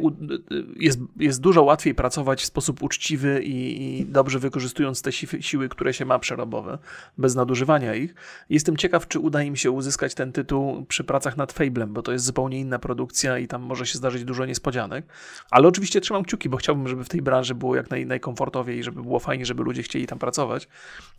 jest, 0.76 1.00
jest 1.18 1.41
dużo 1.41 1.64
łatwiej 1.64 1.96
pracować 1.96 2.41
w 2.41 2.46
sposób 2.46 2.84
uczciwy 2.84 3.43
i, 3.43 3.84
i 4.00 4.06
dobrze 4.06 4.39
wykorzystując 4.39 5.02
te 5.02 5.12
si 5.12 5.28
siły, 5.43 5.70
które 5.70 5.93
się 5.93 6.06
ma 6.06 6.20
przerobowe, 6.20 6.78
bez 7.18 7.36
nadużywania 7.36 7.96
ich. 7.96 8.16
Jestem 8.50 8.78
ciekaw, 8.78 9.08
czy 9.08 9.20
uda 9.20 9.43
im 9.43 9.56
się 9.56 9.72
uzyskać 9.72 10.16
ten 10.16 10.32
tytuł 10.32 10.86
przy 10.86 11.04
pracach 11.04 11.38
nad 11.38 11.52
Fablem, 11.52 11.93
bo 11.93 12.02
to 12.02 12.12
jest 12.12 12.26
zupełnie 12.26 12.60
inna 12.60 12.80
produkcja 12.80 13.38
i 13.38 13.48
tam 13.48 13.62
może 13.62 13.86
się 13.86 13.98
zdarzyć 13.98 14.24
dużo 14.24 14.46
niespodzianek. 14.46 15.06
Ale 15.52 15.68
oczywiście 15.68 16.02
trzymam 16.02 16.24
kciuki, 16.24 16.50
bo 16.50 16.58
chciałbym, 16.58 16.88
żeby 16.88 17.04
w 17.04 17.10
tej 17.10 17.22
branży 17.22 17.56
było 17.56 17.76
jak 17.76 17.89
naj, 17.89 18.06
najkomfortowiej, 18.06 18.84
żeby 18.84 19.02
było 19.02 19.20
fajnie, 19.20 19.46
żeby 19.46 19.64
ludzie 19.64 19.84
chcieli 19.84 20.08
tam 20.08 20.20
pracować. 20.20 20.68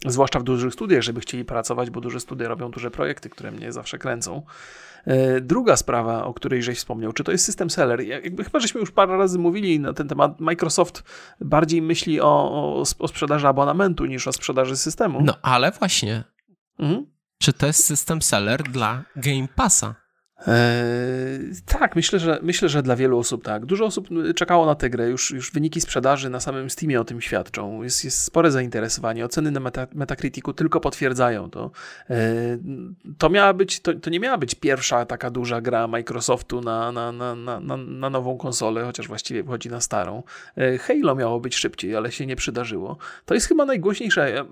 Zwłaszcza 0.06 0.40
w 0.40 0.42
dużych 0.42 0.72
studiach, 0.72 1.02
żeby 1.02 1.20
chcieli 1.20 1.44
pracować, 1.44 1.90
bo 1.90 2.00
duże 2.00 2.20
studia 2.20 2.48
robią 2.48 2.70
duże 2.70 2.90
projekty, 2.90 3.30
które 3.30 3.52
mnie 3.52 3.72
zawsze 3.72 3.98
kręcą. 3.98 4.42
E, 5.06 5.40
druga 5.66 5.76
sprawa, 5.76 6.24
o 6.24 6.34
której 6.34 6.62
żeś 6.62 6.78
wspomniał, 6.78 7.12
czy 7.12 7.24
to 7.24 7.32
jest 7.32 7.44
system 7.44 7.70
seller? 7.70 8.00
Jakby 8.00 8.44
chyba 8.44 8.60
żeśmy 8.60 8.80
już 8.80 8.90
parę 8.90 9.16
razy 9.16 9.38
mówili 9.38 9.80
na 9.80 9.92
ten 9.92 10.08
temat. 10.08 10.40
Microsoft 10.40 11.02
bardziej 11.40 11.82
myśli 11.82 12.20
o, 12.20 12.26
o, 12.26 12.84
o 12.98 13.08
sprzedaży 13.08 13.48
abonamentu 13.48 14.06
niż 14.06 14.28
o 14.28 14.32
sprzedaży 14.32 14.76
systemu. 14.76 15.22
No 15.22 15.34
ale 15.42 15.70
właśnie. 15.70 16.24
Mhm. 16.78 17.06
Czy 17.38 17.52
to 17.52 17.66
jest 17.66 17.84
system 17.84 18.22
seller 18.22 18.62
dla 18.62 19.04
Game 19.16 19.48
Passa? 19.56 19.94
Eee, 20.38 21.52
tak, 21.66 21.96
myślę 21.96 22.18
że, 22.18 22.38
myślę, 22.42 22.68
że 22.68 22.82
dla 22.82 22.96
wielu 22.96 23.18
osób 23.18 23.44
tak. 23.44 23.66
Dużo 23.66 23.84
osób 23.84 24.08
czekało 24.34 24.66
na 24.66 24.74
tę 24.74 24.90
grę, 24.90 25.08
już, 25.08 25.30
już 25.30 25.52
wyniki 25.52 25.80
sprzedaży 25.80 26.30
na 26.30 26.40
samym 26.40 26.70
Steamie 26.70 27.00
o 27.00 27.04
tym 27.04 27.20
świadczą. 27.20 27.82
Jest, 27.82 28.04
jest 28.04 28.22
spore 28.22 28.50
zainteresowanie. 28.50 29.24
Oceny 29.24 29.50
na 29.50 29.60
Meta, 29.60 29.86
Metacriticu 29.94 30.52
tylko 30.52 30.80
potwierdzają 30.80 31.50
to. 31.50 31.70
Eee, 32.10 32.16
to, 33.18 33.30
miała 33.30 33.54
być, 33.54 33.80
to, 33.80 33.94
to 33.94 34.10
nie 34.10 34.20
miała 34.20 34.38
być 34.38 34.54
pierwsza 34.54 35.06
taka 35.06 35.30
duża 35.30 35.60
gra 35.60 35.88
Microsoftu 35.88 36.60
na, 36.60 36.92
na, 36.92 37.12
na, 37.12 37.34
na, 37.34 37.76
na 37.76 38.10
nową 38.10 38.38
konsolę, 38.38 38.84
chociaż 38.84 39.08
właściwie 39.08 39.42
wychodzi 39.42 39.70
na 39.70 39.80
starą. 39.80 40.22
Eee, 40.56 40.78
Halo 40.78 41.14
miało 41.14 41.40
być 41.40 41.56
szybciej, 41.56 41.96
ale 41.96 42.12
się 42.12 42.26
nie 42.26 42.36
przydarzyło. 42.36 42.98
To 43.24 43.34
jest 43.34 43.46
chyba 43.46 43.64
najgłośniejsze, 43.64 44.44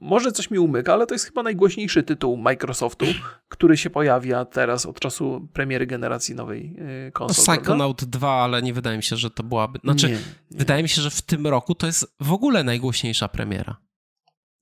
może 0.00 0.32
coś 0.32 0.50
mi 0.50 0.58
umyka, 0.58 0.92
ale 0.92 1.06
to 1.06 1.14
jest 1.14 1.26
chyba 1.26 1.42
najgłośniejszy 1.42 2.02
tytuł 2.02 2.36
Microsoftu, 2.36 3.06
który 3.48 3.76
się 3.76 3.90
pojawia 3.90 4.44
teraz 4.44 4.86
od 4.86 5.00
czasu 5.00 5.31
premiery 5.40 5.86
generacji 5.86 6.34
nowej 6.34 6.76
y, 7.08 7.12
konsol. 7.12 7.44
No, 7.46 7.60
Psychonaut 7.60 8.04
2, 8.04 8.30
ale 8.30 8.62
nie 8.62 8.72
wydaje 8.72 8.96
mi 8.96 9.02
się, 9.02 9.16
że 9.16 9.30
to 9.30 9.42
byłaby. 9.42 9.78
Znaczy, 9.84 10.06
nie, 10.06 10.12
nie. 10.12 10.20
wydaje 10.50 10.82
mi 10.82 10.88
się, 10.88 11.02
że 11.02 11.10
w 11.10 11.22
tym 11.22 11.46
roku 11.46 11.74
to 11.74 11.86
jest 11.86 12.14
w 12.20 12.32
ogóle 12.32 12.64
najgłośniejsza 12.64 13.28
premiera. 13.28 13.76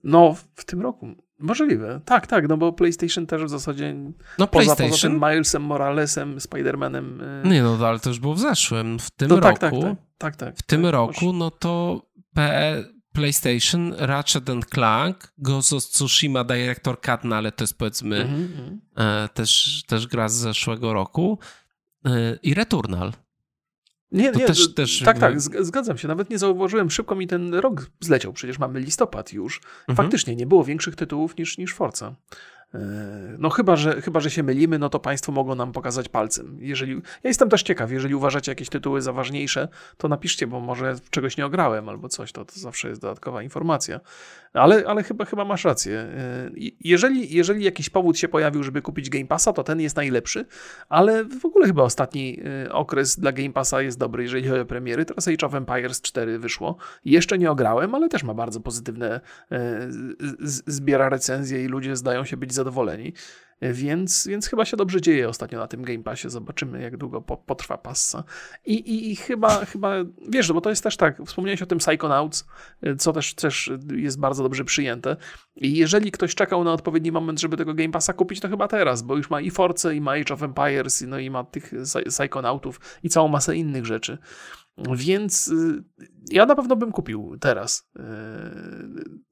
No, 0.04 0.36
w 0.54 0.64
tym 0.64 0.80
roku. 0.80 1.14
Możliwe. 1.38 2.00
Tak, 2.04 2.26
tak, 2.26 2.48
no 2.48 2.56
bo 2.56 2.72
PlayStation 2.72 3.26
też 3.26 3.44
w 3.44 3.48
zasadzie 3.48 3.94
no, 4.38 4.46
poza, 4.46 4.46
PlayStation... 4.46 4.90
poza 4.90 5.08
tym 5.08 5.14
Milesem 5.14 5.62
Moralesem, 5.62 6.38
Spider-Manem. 6.38 7.04
Yy... 7.44 7.50
Nie, 7.50 7.62
no 7.62 7.78
ale 7.86 8.00
to 8.00 8.08
już 8.08 8.18
było 8.18 8.34
w 8.34 8.38
zeszłym. 8.38 8.98
W 8.98 9.10
tym 9.10 9.28
no, 9.28 9.40
roku. 9.40 9.46
Tak, 9.46 9.58
tak, 9.58 9.72
tak, 9.80 9.96
tak, 10.18 10.36
tak, 10.36 10.56
w 10.56 10.62
tym 10.62 10.82
tak, 10.82 10.92
roku, 10.92 11.32
no 11.32 11.50
to 11.50 12.02
PE, 12.34 12.84
PlayStation, 13.12 13.94
Ratchet 13.98 14.50
and 14.50 14.66
Clank, 14.66 15.32
Ghost 15.38 15.72
of 15.72 15.84
Tsushima 15.84 16.44
Director 16.44 17.00
Cut, 17.00 17.24
no 17.24 17.36
ale 17.36 17.52
to 17.52 17.64
jest 17.64 17.78
powiedzmy 17.78 18.16
mm 18.16 18.48
-hmm. 18.48 19.28
też, 19.28 19.82
też 19.86 20.06
gra 20.06 20.28
z 20.28 20.34
zeszłego 20.34 20.92
roku 20.92 21.38
e, 22.04 22.38
i 22.42 22.54
Returnal. 22.54 23.12
Nie, 24.12 24.32
to 24.32 24.38
nie, 24.38 24.46
też, 24.46 24.74
też... 24.74 25.02
tak, 25.04 25.18
tak, 25.18 25.40
zgadzam 25.40 25.98
się. 25.98 26.08
Nawet 26.08 26.30
nie 26.30 26.38
zauważyłem, 26.38 26.90
szybko 26.90 27.14
mi 27.14 27.26
ten 27.26 27.54
rok 27.54 27.90
zleciał, 28.00 28.32
przecież 28.32 28.58
mamy 28.58 28.80
listopad 28.80 29.32
już. 29.32 29.60
Mhm. 29.80 29.96
Faktycznie 29.96 30.36
nie 30.36 30.46
było 30.46 30.64
większych 30.64 30.96
tytułów 30.96 31.36
niż, 31.36 31.58
niż 31.58 31.74
Forza. 31.74 32.14
No 33.38 33.50
chyba 33.50 33.76
że, 33.76 34.02
chyba, 34.02 34.20
że 34.20 34.30
się 34.30 34.42
mylimy, 34.42 34.78
no 34.78 34.88
to 34.88 34.98
Państwo 34.98 35.32
mogą 35.32 35.54
nam 35.54 35.72
pokazać 35.72 36.08
palcem. 36.08 36.58
Jeżeli, 36.60 36.94
ja 36.94 37.28
jestem 37.30 37.48
też 37.48 37.62
ciekaw, 37.62 37.90
jeżeli 37.90 38.14
uważacie 38.14 38.52
jakieś 38.52 38.68
tytuły 38.68 39.02
za 39.02 39.12
ważniejsze, 39.12 39.68
to 39.96 40.08
napiszcie, 40.08 40.46
bo 40.46 40.60
może 40.60 40.96
czegoś 41.10 41.36
nie 41.36 41.46
ograłem 41.46 41.88
albo 41.88 42.08
coś, 42.08 42.32
to, 42.32 42.44
to 42.44 42.60
zawsze 42.60 42.88
jest 42.88 43.00
dodatkowa 43.00 43.42
informacja. 43.42 44.00
Ale, 44.52 44.84
ale 44.86 45.02
chyba, 45.02 45.24
chyba 45.24 45.44
masz 45.44 45.64
rację. 45.64 46.06
Jeżeli, 46.80 47.34
jeżeli 47.34 47.64
jakiś 47.64 47.90
powód 47.90 48.18
się 48.18 48.28
pojawił, 48.28 48.62
żeby 48.62 48.82
kupić 48.82 49.10
Game 49.10 49.26
Passa, 49.26 49.52
to 49.52 49.64
ten 49.64 49.80
jest 49.80 49.96
najlepszy, 49.96 50.46
ale 50.88 51.24
w 51.24 51.44
ogóle 51.44 51.66
chyba 51.66 51.82
ostatni 51.82 52.40
y, 52.66 52.72
okres 52.72 53.18
dla 53.18 53.32
Game 53.32 53.52
Passa 53.52 53.82
jest 53.82 53.98
dobry, 53.98 54.22
jeżeli 54.22 54.48
chodzi 54.48 54.60
o 54.60 54.66
premiery. 54.66 55.04
Teraz 55.04 55.28
Age 55.28 55.46
of 55.46 55.54
Empires 55.54 56.00
4 56.02 56.38
wyszło. 56.38 56.76
Jeszcze 57.04 57.38
nie 57.38 57.50
ograłem, 57.50 57.94
ale 57.94 58.08
też 58.08 58.22
ma 58.22 58.34
bardzo 58.34 58.60
pozytywne, 58.60 59.20
y, 59.52 59.56
zbiera 60.66 61.08
recenzje 61.08 61.64
i 61.64 61.66
ludzie 61.66 61.96
zdają 61.96 62.24
się 62.24 62.36
być 62.36 62.54
zadowoleni. 62.54 63.12
Więc, 63.62 64.26
więc 64.26 64.46
chyba 64.46 64.64
się 64.64 64.76
dobrze 64.76 65.00
dzieje 65.00 65.28
ostatnio 65.28 65.58
na 65.58 65.66
tym 65.66 65.82
Game 65.82 66.02
Passie. 66.02 66.30
Zobaczymy, 66.30 66.82
jak 66.82 66.96
długo 66.96 67.20
potrwa 67.20 67.78
passa. 67.78 68.24
I, 68.66 68.74
i, 68.74 69.10
i 69.12 69.16
chyba, 69.16 69.64
chyba, 69.64 69.94
wiesz, 70.28 70.48
no 70.48 70.54
bo 70.54 70.60
to 70.60 70.70
jest 70.70 70.82
też 70.82 70.96
tak, 70.96 71.22
wspomniałeś 71.26 71.62
o 71.62 71.66
tym 71.66 71.78
Psychonauts, 71.78 72.46
co 72.98 73.12
też, 73.12 73.34
też 73.34 73.72
jest 73.96 74.20
bardzo 74.20 74.42
dobrze 74.42 74.64
przyjęte. 74.64 75.16
I 75.56 75.76
jeżeli 75.76 76.10
ktoś 76.10 76.34
czekał 76.34 76.64
na 76.64 76.72
odpowiedni 76.72 77.12
moment, 77.12 77.40
żeby 77.40 77.56
tego 77.56 77.74
Game 77.74 77.90
Passa 77.90 78.12
kupić, 78.12 78.40
to 78.40 78.48
chyba 78.48 78.68
teraz, 78.68 79.02
bo 79.02 79.16
już 79.16 79.30
ma 79.30 79.40
i 79.40 79.50
Force, 79.50 79.94
i 79.94 80.00
ma 80.00 80.12
Age 80.12 80.34
of 80.34 80.42
Empires, 80.42 81.04
no 81.08 81.18
i 81.18 81.30
ma 81.30 81.44
tych 81.44 81.72
Psychonautów 82.08 82.80
i 83.02 83.08
całą 83.08 83.28
masę 83.28 83.56
innych 83.56 83.86
rzeczy. 83.86 84.18
Więc 84.78 85.48
y, 85.48 85.84
ja 86.30 86.46
na 86.46 86.54
pewno 86.54 86.76
bym 86.76 86.92
kupił 86.92 87.36
teraz. 87.40 87.90
Y, 87.98 88.02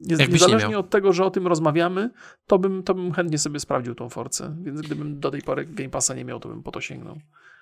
niezależnie 0.01 0.79
od 0.79 0.91
tego, 0.91 1.13
że 1.13 1.25
o 1.25 1.31
tym 1.31 1.47
rozmawiamy, 1.47 2.11
to 2.47 2.59
bym, 2.59 2.83
to 2.83 2.95
bym 2.95 3.13
chętnie 3.13 3.39
sobie 3.39 3.61
sprawdził 3.61 3.95
tą 3.95 4.09
Forcę. 4.09 4.57
Więc 4.63 4.81
gdybym 4.81 5.21
do 5.21 5.31
tej 5.31 5.43
pory 5.43 5.67
Game 5.67 5.91
Passa 5.91 6.15
nie 6.15 6.25
miał, 6.25 6.41
to 6.41 6.49
bym 6.49 6.63
po 6.63 6.71
to 6.71 6.81
sięgnął. 6.81 7.19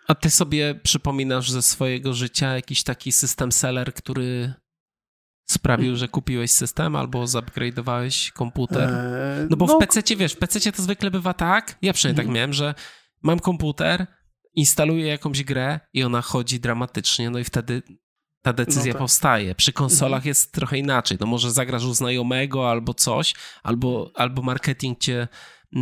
A 0.08 0.14
ty 0.14 0.30
sobie 0.30 0.74
przypominasz 0.82 1.50
ze 1.50 1.62
swojego 1.62 2.14
życia 2.14 2.54
jakiś 2.54 2.82
taki 2.82 3.12
system 3.12 3.52
seller, 3.52 3.94
który 3.94 4.54
sprawił, 5.46 5.84
hmm. 5.84 5.96
że 5.96 6.08
kupiłeś 6.08 6.50
system 6.50 6.96
albo 6.96 7.24
zupgrade'owałeś 7.24 8.32
komputer? 8.32 8.90
Eee, 8.90 9.46
no 9.50 9.56
bo 9.56 9.66
no, 9.66 9.76
w 9.76 9.78
PC, 9.78 10.16
wiesz, 10.16 10.32
w 10.32 10.38
PC 10.38 10.72
to 10.72 10.82
zwykle 10.82 11.10
bywa 11.10 11.34
tak, 11.34 11.78
ja 11.82 11.92
przynajmniej 11.92 12.16
tak 12.16 12.26
hmm. 12.26 12.34
miałem, 12.34 12.52
że 12.52 12.74
mam 13.22 13.40
komputer, 13.40 14.06
instaluję 14.56 15.06
jakąś 15.06 15.44
grę 15.44 15.80
i 15.92 16.02
ona 16.02 16.22
chodzi 16.22 16.60
dramatycznie, 16.60 17.30
no 17.30 17.38
i 17.38 17.44
wtedy 17.44 17.82
ta 18.42 18.52
decyzja 18.52 18.86
no 18.86 18.92
tak. 18.92 18.98
powstaje. 18.98 19.54
Przy 19.54 19.72
konsolach 19.72 20.18
mhm. 20.18 20.28
jest 20.28 20.52
trochę 20.52 20.78
inaczej. 20.78 21.18
No 21.20 21.26
może 21.26 21.52
zagrasz 21.52 21.84
u 21.84 21.94
znajomego 21.94 22.70
albo 22.70 22.94
coś, 22.94 23.34
albo, 23.62 24.10
albo 24.14 24.42
marketing 24.42 24.98
cię 24.98 25.28
e, 25.76 25.78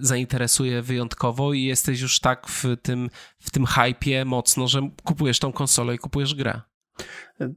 zainteresuje 0.00 0.82
wyjątkowo 0.82 1.52
i 1.52 1.62
jesteś 1.62 2.00
już 2.00 2.20
tak 2.20 2.48
w 2.48 2.64
tym, 2.82 3.10
w 3.38 3.50
tym 3.50 3.66
hypie 3.66 4.24
mocno, 4.24 4.68
że 4.68 4.90
kupujesz 5.04 5.38
tą 5.38 5.52
konsolę 5.52 5.94
i 5.94 5.98
kupujesz 5.98 6.34
grę. 6.34 6.60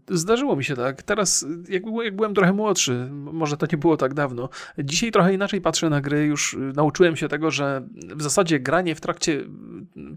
Zdarzyło 0.09 0.55
mi 0.55 0.63
się 0.63 0.75
tak. 0.75 1.03
Teraz, 1.03 1.45
jak, 1.69 1.83
jak, 2.03 2.15
byłem 2.15 2.33
trochę 2.33 2.53
młodszy, 2.53 3.07
może 3.11 3.57
to 3.57 3.65
nie 3.71 3.77
było 3.77 3.97
tak 3.97 4.13
dawno, 4.13 4.49
dzisiaj 4.77 5.11
trochę 5.11 5.33
inaczej 5.33 5.61
patrzę 5.61 5.89
na 5.89 6.01
gry. 6.01 6.25
Już 6.25 6.57
nauczyłem 6.75 7.15
się 7.15 7.27
tego, 7.27 7.51
że 7.51 7.87
w 8.15 8.21
zasadzie 8.21 8.59
granie 8.59 8.95
w 8.95 9.01
trakcie 9.01 9.43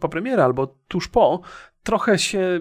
po 0.01 0.09
premierze 0.09 0.45
albo 0.45 0.75
tuż 0.89 1.09
po 1.09 1.41
trochę 1.83 2.19
się 2.19 2.61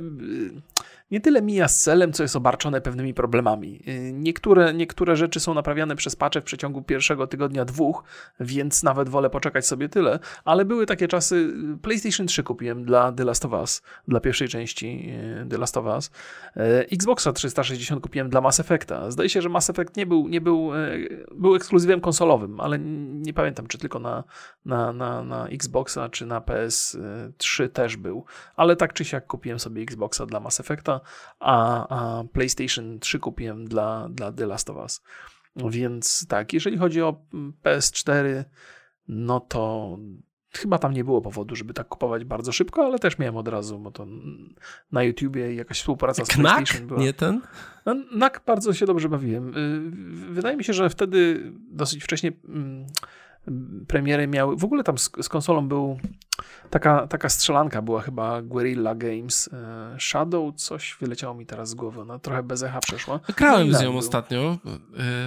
nie 1.11 1.21
tyle 1.21 1.41
mija 1.41 1.67
z 1.67 1.77
celem, 1.77 2.13
co 2.13 2.23
jest 2.23 2.35
obarczone 2.35 2.81
pewnymi 2.81 3.13
problemami. 3.13 3.81
Y, 3.87 4.13
niektóre, 4.13 4.73
niektóre 4.73 5.15
rzeczy 5.15 5.39
są 5.39 5.53
naprawiane 5.53 5.95
przez 5.95 6.15
patche 6.15 6.41
w 6.41 6.43
przeciągu 6.43 6.81
pierwszego 6.81 7.27
tygodnia, 7.27 7.65
dwóch, 7.65 8.03
więc 8.39 8.83
nawet 8.83 9.09
wolę 9.09 9.29
poczekać 9.29 9.67
sobie 9.67 9.89
tyle, 9.89 10.19
ale 10.45 10.65
były 10.65 10.85
takie 10.85 11.07
czasy, 11.07 11.35
y, 11.75 11.77
PlayStation 11.81 12.27
3 12.27 12.43
kupiłem 12.43 12.85
dla 12.85 13.11
The 13.11 13.23
Last 13.23 13.45
of 13.45 13.51
Us, 13.51 13.81
dla 14.07 14.19
pierwszej 14.19 14.47
części 14.47 15.09
y, 15.43 15.49
The 15.49 15.57
Last 15.57 15.77
of 15.77 15.85
Us, 15.85 16.11
Xboxa 16.91 17.33
360 17.33 18.01
kupiłem 18.01 18.29
dla 18.29 18.41
Mass 18.41 18.59
Effecta. 18.59 19.11
Zdaje 19.11 19.29
się, 19.29 19.41
że 19.41 19.49
Mass 19.49 19.69
Effect 19.69 19.97
nie 19.97 20.05
był, 20.05 20.27
nie 20.27 20.41
był, 20.41 20.71
był 21.31 21.55
ekskluzywem 21.55 22.01
konsolowym, 22.01 22.59
ale 22.59 22.79
nie 22.79 23.33
pamiętam, 23.33 23.67
czy 23.67 23.77
tylko 23.77 23.99
na, 23.99 24.23
na, 24.65 24.93
na, 24.93 25.23
na 25.23 25.47
Xboxa, 25.47 26.09
czy 26.09 26.25
na 26.25 26.41
PS3 26.41 27.69
też 27.69 27.97
był, 27.97 28.25
ale 28.55 28.75
tak 28.75 28.93
czy 28.93 29.05
siak 29.05 29.27
kupiłem 29.27 29.59
sobie 29.59 29.81
Xboxa 29.81 30.25
dla 30.25 30.39
Mass 30.39 30.59
Effecta, 30.59 30.94
a, 31.39 31.87
a 31.87 32.23
PlayStation 32.23 32.99
3 32.99 33.19
kupiłem 33.19 33.65
dla, 33.65 34.09
dla 34.09 34.31
The 34.31 34.45
Last 34.45 34.69
of 34.69 34.77
Us. 34.77 35.01
Więc 35.55 36.27
tak, 36.27 36.53
jeżeli 36.53 36.77
chodzi 36.77 37.01
o 37.01 37.21
PS4, 37.63 38.43
no 39.07 39.39
to 39.39 39.97
chyba 40.57 40.77
tam 40.77 40.93
nie 40.93 41.03
było 41.03 41.21
powodu, 41.21 41.55
żeby 41.55 41.73
tak 41.73 41.87
kupować 41.87 42.25
bardzo 42.25 42.51
szybko, 42.51 42.85
ale 42.85 42.99
też 42.99 43.17
miałem 43.17 43.37
od 43.37 43.47
razu, 43.47 43.79
bo 43.79 43.91
to 43.91 44.07
na 44.91 45.03
YouTubie 45.03 45.55
jakaś 45.55 45.79
współpraca 45.79 46.25
z 46.25 46.27
Knack? 46.27 46.55
PlayStation 46.55 46.87
była. 46.87 46.99
Nie 46.99 47.13
ten? 47.13 47.41
No, 47.85 47.95
Knack 48.11 48.45
bardzo 48.45 48.73
się 48.73 48.85
dobrze 48.85 49.09
bawiłem. 49.09 49.57
Y, 50.27 50.31
wydaje 50.33 50.57
mi 50.57 50.63
się, 50.63 50.73
że 50.73 50.89
wtedy 50.89 51.51
dosyć 51.71 52.03
wcześnie 52.03 52.31
mm, 52.47 52.85
premiery 53.87 54.27
miały, 54.27 54.57
w 54.57 54.63
ogóle 54.63 54.83
tam 54.83 54.97
z, 54.97 55.11
z 55.21 55.29
konsolą 55.29 55.67
był 55.67 55.99
taka, 56.69 57.07
taka 57.07 57.29
strzelanka 57.29 57.81
była 57.81 58.01
chyba 58.01 58.41
Guerrilla 58.41 58.95
Games 58.95 59.49
e, 59.53 59.97
Shadow, 59.99 60.55
coś 60.55 60.97
wyleciało 61.01 61.35
mi 61.35 61.45
teraz 61.45 61.69
z 61.69 61.73
głowy, 61.73 62.05
no 62.05 62.19
trochę 62.19 62.43
bez 62.43 62.63
echa 62.63 62.79
przeszła. 62.79 63.19
Grałem 63.37 63.69
no 63.69 63.77
z 63.77 63.81
nią 63.81 63.89
był. 63.89 63.99
ostatnio 63.99 64.39
e, 64.41 64.57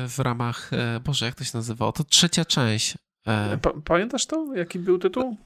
w 0.09 0.19
ramach, 0.19 0.71
e, 0.73 1.01
Boże, 1.01 1.27
jak 1.27 1.35
to 1.35 1.45
się 1.45 1.51
nazywało? 1.55 1.93
To 1.93 2.05
trzecia 2.05 2.45
część. 2.45 2.95
Pa, 3.63 3.71
pamiętasz 3.85 4.27
to? 4.27 4.55
Jaki 4.55 4.79
był 4.79 4.99
tytuł? 4.99 5.37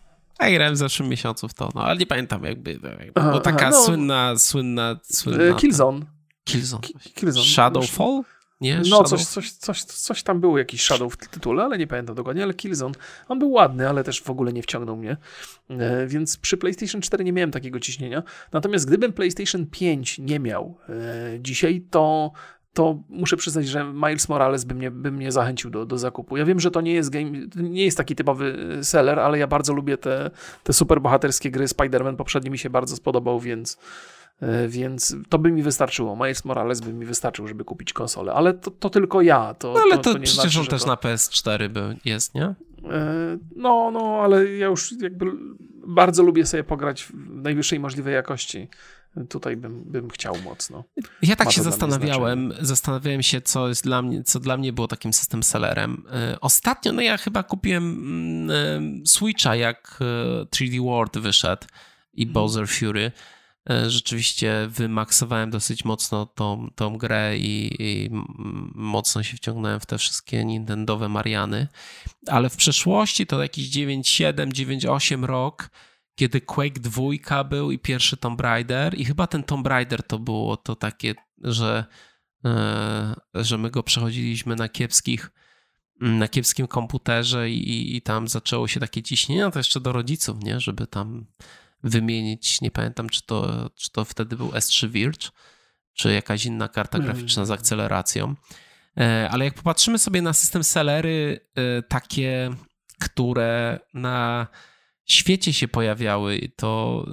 Ja 0.40 0.50
grałem 0.50 0.74
w 0.74 0.76
zeszłym 0.76 1.08
miesiącu 1.08 1.48
w 1.48 1.54
to, 1.54 1.68
no 1.74 1.84
ale 1.84 1.96
nie 1.96 2.06
pamiętam 2.06 2.44
jakby, 2.44 2.72
jakby 2.72 3.12
aha, 3.14 3.40
taka 3.40 3.56
aha, 3.56 3.70
no, 3.70 3.84
słynna, 3.84 4.36
słynna, 4.36 4.96
słynna... 5.02 5.54
Killzone. 5.54 6.00
Killzone. 6.44 6.82
Killzone. 7.14 7.46
Shadowfall? 7.46 8.22
Nie? 8.62 8.82
No, 8.90 9.04
coś, 9.04 9.24
coś, 9.24 9.52
coś, 9.52 9.82
coś 9.84 10.22
tam 10.22 10.40
było, 10.40 10.58
jakiś 10.58 10.82
Shadow 10.82 11.12
w 11.12 11.16
tytule, 11.16 11.64
ale 11.64 11.78
nie 11.78 11.86
pamiętam 11.86 12.16
dokładnie, 12.16 12.42
ale 12.42 12.54
Killzone, 12.54 12.94
on 13.28 13.38
był 13.38 13.50
ładny, 13.50 13.88
ale 13.88 14.04
też 14.04 14.22
w 14.22 14.30
ogóle 14.30 14.52
nie 14.52 14.62
wciągnął 14.62 14.96
mnie, 14.96 15.16
e, 15.70 16.06
więc 16.06 16.36
przy 16.36 16.56
PlayStation 16.56 17.00
4 17.00 17.24
nie 17.24 17.32
miałem 17.32 17.50
takiego 17.50 17.80
ciśnienia. 17.80 18.22
Natomiast 18.52 18.86
gdybym 18.86 19.12
PlayStation 19.12 19.66
5 19.66 20.18
nie 20.18 20.40
miał 20.40 20.78
e, 20.88 20.92
dzisiaj, 21.40 21.86
to 21.90 22.32
to 22.72 23.02
muszę 23.08 23.36
przyznać, 23.36 23.68
że 23.68 23.84
Miles 23.84 24.28
Morales 24.28 24.64
by 24.64 24.74
mnie, 24.74 24.90
by 24.90 25.12
mnie 25.12 25.32
zachęcił 25.32 25.70
do, 25.70 25.86
do 25.86 25.98
zakupu. 25.98 26.36
Ja 26.36 26.44
wiem, 26.44 26.60
że 26.60 26.70
to 26.70 26.80
nie 26.80 26.92
jest 26.92 27.10
game, 27.10 27.30
nie 27.56 27.84
jest 27.84 27.96
taki 27.96 28.16
typowy 28.16 28.76
e, 28.78 28.84
seller, 28.84 29.18
ale 29.18 29.38
ja 29.38 29.46
bardzo 29.46 29.72
lubię 29.72 29.98
te, 29.98 30.30
te 30.62 30.72
superbohaterskie 30.72 31.50
gry. 31.50 31.66
Spider-Man 31.66 32.16
poprzedni 32.16 32.50
mi 32.50 32.58
się 32.58 32.70
bardzo 32.70 32.96
spodobał, 32.96 33.40
więc 33.40 33.78
więc 34.68 35.16
to 35.28 35.38
by 35.38 35.50
mi 35.50 35.62
wystarczyło. 35.62 36.16
Miles 36.16 36.44
Morales 36.44 36.80
by 36.80 36.92
mi 36.92 37.06
wystarczył, 37.06 37.48
żeby 37.48 37.64
kupić 37.64 37.92
konsolę, 37.92 38.32
ale 38.32 38.54
to, 38.54 38.70
to 38.70 38.90
tylko 38.90 39.22
ja. 39.22 39.54
To, 39.54 39.72
no 39.72 39.80
ale 39.80 39.96
to, 39.96 40.02
to, 40.02 40.12
to 40.12 40.20
przecież 40.20 40.34
znaczy, 40.34 40.60
on 40.60 40.66
też 40.66 40.86
na 40.86 40.94
PS4 40.94 41.68
by 41.68 41.96
jest, 42.04 42.34
nie? 42.34 42.44
E, 42.44 43.38
no, 43.56 43.90
no, 43.90 44.20
ale 44.22 44.48
ja 44.48 44.66
już 44.66 44.94
jakby 45.00 45.26
bardzo 45.86 46.22
lubię 46.22 46.46
sobie 46.46 46.64
pograć 46.64 47.04
w 47.04 47.12
najwyższej 47.42 47.80
możliwej 47.80 48.14
jakości. 48.14 48.68
Tutaj 49.28 49.56
bym, 49.56 49.82
bym 49.84 50.10
chciał 50.10 50.36
mocno. 50.44 50.84
Ja 51.22 51.36
tak 51.36 51.52
się 51.52 51.62
zastanawiałem, 51.62 52.52
zastanawiałem 52.60 53.22
się, 53.22 53.40
co 53.40 53.68
jest 53.68 53.84
dla 53.84 54.02
mnie, 54.02 54.24
co 54.24 54.40
dla 54.40 54.56
mnie 54.56 54.72
było 54.72 54.88
takim 54.88 55.12
system 55.12 55.42
sellerem. 55.42 56.04
E, 56.12 56.40
ostatnio, 56.40 56.92
no 56.92 57.02
ja 57.02 57.16
chyba 57.16 57.42
kupiłem 57.42 57.84
mm, 57.84 59.06
Switcha, 59.06 59.56
jak 59.56 59.98
3D 60.50 60.84
World 60.84 61.18
wyszedł 61.18 61.66
i 62.14 62.22
mhm. 62.22 62.32
Bowser 62.32 62.68
Fury. 62.68 63.12
E, 63.70 63.90
rzeczywiście 63.90 64.68
wymaksowałem 64.70 65.50
dosyć 65.50 65.84
mocno 65.84 66.26
tą, 66.26 66.70
tą 66.74 66.98
grę 66.98 67.38
i, 67.38 67.76
i, 67.78 68.10
mocno 68.74 69.22
się 69.22 69.36
wciągnąłem 69.36 69.80
w 69.80 69.86
te 69.86 69.98
wszystkie 69.98 70.44
Nintendowe 70.44 71.08
Mariany. 71.08 71.68
Ale 72.26 72.50
w 72.50 72.56
przeszłości 72.56 73.26
to 73.26 73.42
jakiś 73.42 73.70
9.7, 73.70 74.34
9.8 74.34 75.24
rok, 75.24 75.70
kiedy 76.14 76.40
Quake 76.40 76.80
2 76.80 77.44
był 77.44 77.70
i 77.70 77.78
pierwszy 77.78 78.16
Tomb 78.16 78.40
Raider. 78.40 78.98
I 78.98 79.04
chyba 79.04 79.26
ten 79.26 79.42
Tomb 79.42 79.66
Raider 79.66 80.02
to 80.02 80.18
było 80.18 80.56
to 80.56 80.76
takie, 80.76 81.14
że, 81.38 81.84
e, 82.44 83.14
że 83.34 83.58
my 83.58 83.70
go 83.70 83.82
przechodziliśmy 83.82 84.56
na 84.56 84.68
kiepskich 84.68 85.30
na 86.00 86.28
kiepskim 86.28 86.66
komputerze 86.66 87.50
i, 87.50 87.96
i 87.96 88.02
tam 88.02 88.28
zaczęło 88.28 88.68
się 88.68 88.80
takie 88.80 89.02
ciśnienie, 89.02 89.42
no 89.42 89.50
to 89.50 89.58
jeszcze 89.58 89.80
do 89.80 89.92
rodziców, 89.92 90.44
nie, 90.44 90.60
żeby 90.60 90.86
tam 90.86 91.26
wymienić, 91.84 92.60
nie 92.60 92.70
pamiętam, 92.70 93.08
czy 93.08 93.26
to, 93.26 93.70
czy 93.76 93.90
to 93.90 94.04
wtedy 94.04 94.36
był 94.36 94.48
S3 94.48 94.88
Virge, 94.88 95.28
czy 95.94 96.12
jakaś 96.12 96.46
inna 96.46 96.68
karta 96.68 96.98
mm. 96.98 97.10
graficzna 97.10 97.44
z 97.44 97.50
akceleracją. 97.50 98.34
E, 98.96 99.28
ale 99.30 99.44
jak 99.44 99.54
popatrzymy 99.54 99.98
sobie 99.98 100.22
na 100.22 100.32
system 100.32 100.64
sellery, 100.64 101.40
e, 101.54 101.82
takie, 101.82 102.50
które 103.00 103.80
na 103.94 104.46
świecie 105.04 105.52
się 105.52 105.68
pojawiały, 105.68 106.52
to, 106.56 107.04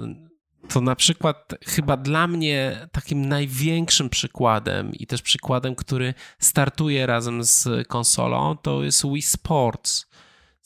to 0.68 0.80
na 0.80 0.96
przykład 0.96 1.54
chyba 1.66 1.96
dla 1.96 2.26
mnie 2.26 2.88
takim 2.92 3.28
największym 3.28 4.10
przykładem 4.10 4.94
i 4.94 5.06
też 5.06 5.22
przykładem, 5.22 5.74
który 5.74 6.14
startuje 6.38 7.06
razem 7.06 7.44
z 7.44 7.88
konsolą, 7.88 8.56
to 8.56 8.82
jest 8.82 9.06
Wii 9.06 9.22
Sports. 9.22 10.09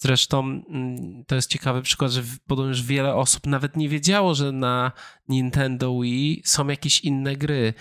Zresztą 0.04 0.40
mm, 0.40 1.24
to 1.26 1.34
jest 1.34 1.50
ciekawy 1.50 1.82
przykład, 1.82 2.10
że 2.10 2.22
podobnież 2.46 2.82
wiele 2.82 3.14
osób 3.14 3.46
nawet 3.46 3.76
nie 3.76 3.88
wiedziało, 3.88 4.34
że 4.34 4.52
na 4.52 4.92
Nintendo 5.28 6.00
Wii 6.00 6.42
są 6.44 6.68
jakieś 6.68 7.00
inne 7.00 7.36
gry. 7.36 7.74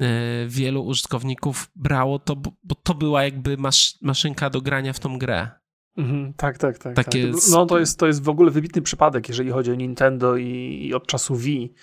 E, 0.00 0.46
wielu 0.46 0.84
użytkowników 0.84 1.70
brało 1.76 2.18
to, 2.18 2.36
bo 2.36 2.74
to 2.82 2.94
była 2.94 3.24
jakby 3.24 3.56
masz, 3.56 3.98
maszynka 4.02 4.50
do 4.50 4.60
grania 4.60 4.92
w 4.92 4.98
tą 4.98 5.18
grę. 5.18 5.50
Mhm, 5.96 6.34
tak, 6.34 6.58
tak, 6.58 6.78
tak. 6.78 6.96
Takie 6.96 7.32
tak. 7.32 7.40
No 7.50 7.66
to 7.66 7.78
jest, 7.78 7.98
to 7.98 8.06
jest 8.06 8.22
w 8.22 8.28
ogóle 8.28 8.50
wybitny 8.50 8.82
przypadek, 8.82 9.28
jeżeli 9.28 9.50
chodzi 9.50 9.72
o 9.72 9.74
Nintendo 9.74 10.36
i, 10.36 10.80
i 10.86 10.94
od 10.94 11.06
czasu 11.06 11.36
Wii. 11.36 11.74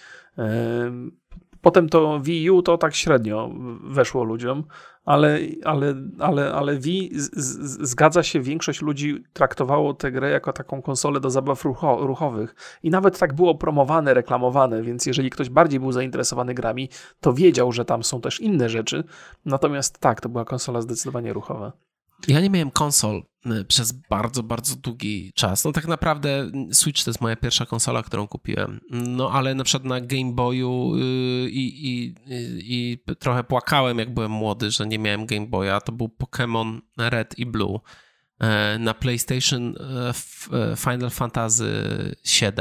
Potem 1.62 1.90
to 1.90 2.20
Wii 2.20 2.50
U 2.50 2.62
to 2.62 2.78
tak 2.78 2.96
średnio 2.96 3.52
weszło 3.84 4.24
ludziom, 4.24 4.64
ale, 5.08 5.40
ale, 5.64 5.96
ale, 6.20 6.54
ale 6.54 6.78
Wii 6.78 7.20
z, 7.20 7.30
z, 7.36 7.90
zgadza 7.90 8.24
się, 8.24 8.42
większość 8.42 8.82
ludzi 8.82 9.24
traktowało 9.34 9.94
tę 9.94 10.12
grę 10.12 10.30
jako 10.30 10.54
taką 10.54 10.82
konsolę 10.82 11.20
do 11.20 11.30
zabaw 11.30 11.66
rucho, 11.66 12.08
ruchowych 12.08 12.56
i 12.84 12.90
nawet 12.90 13.20
tak 13.20 13.34
było 13.34 13.56
promowane, 13.56 14.14
reklamowane, 14.14 14.84
więc 14.84 15.06
jeżeli 15.06 15.30
ktoś 15.30 15.50
bardziej 15.50 15.80
był 15.80 15.92
zainteresowany 15.92 16.54
grami, 16.54 16.90
to 17.20 17.34
wiedział, 17.34 17.72
że 17.72 17.86
tam 17.86 18.04
są 18.04 18.22
też 18.22 18.40
inne 18.40 18.70
rzeczy, 18.70 19.04
natomiast 19.46 20.00
tak, 20.00 20.22
to 20.22 20.30
była 20.30 20.46
konsola 20.46 20.82
zdecydowanie 20.82 21.34
ruchowa. 21.34 21.87
Ja 22.28 22.42
nie 22.42 22.50
miałem 22.50 22.72
konsol 22.72 23.24
y, 23.46 23.66
przez 23.66 23.92
bardzo, 23.92 24.44
bardzo 24.44 24.76
długi 24.76 25.32
czas. 25.36 25.66
No 25.66 25.72
tak 25.72 25.88
naprawdę 25.88 26.52
y, 26.72 26.76
Switch 26.76 27.04
to 27.04 27.10
jest 27.10 27.22
moja 27.22 27.36
pierwsza 27.36 27.66
konsola, 27.66 28.04
którą 28.04 28.28
kupiłem. 28.28 28.80
No 28.92 29.32
ale 29.32 29.56
na 29.56 29.64
przykład 29.64 29.86
na 29.86 30.02
Game 30.02 30.34
Boyu 30.34 30.96
y, 30.96 31.50
i, 31.50 31.90
i, 31.90 32.16
i 32.60 33.00
trochę 33.20 33.44
płakałem, 33.44 34.00
jak 34.00 34.14
byłem 34.14 34.32
młody, 34.32 34.72
że 34.72 34.88
nie 34.88 35.00
miałem 35.00 35.26
Game 35.26 35.48
Boya. 35.48 35.82
To 35.86 35.92
był 35.92 36.08
Pokémon 36.08 36.80
Red 36.98 37.40
i 37.40 37.46
Blue. 37.46 37.80
E, 38.40 38.80
na 38.80 38.94
PlayStation 38.94 39.76
e, 39.80 40.10
e, 40.10 40.76
Final 40.76 41.10
Fantasy 41.10 42.16
VII 42.42 42.52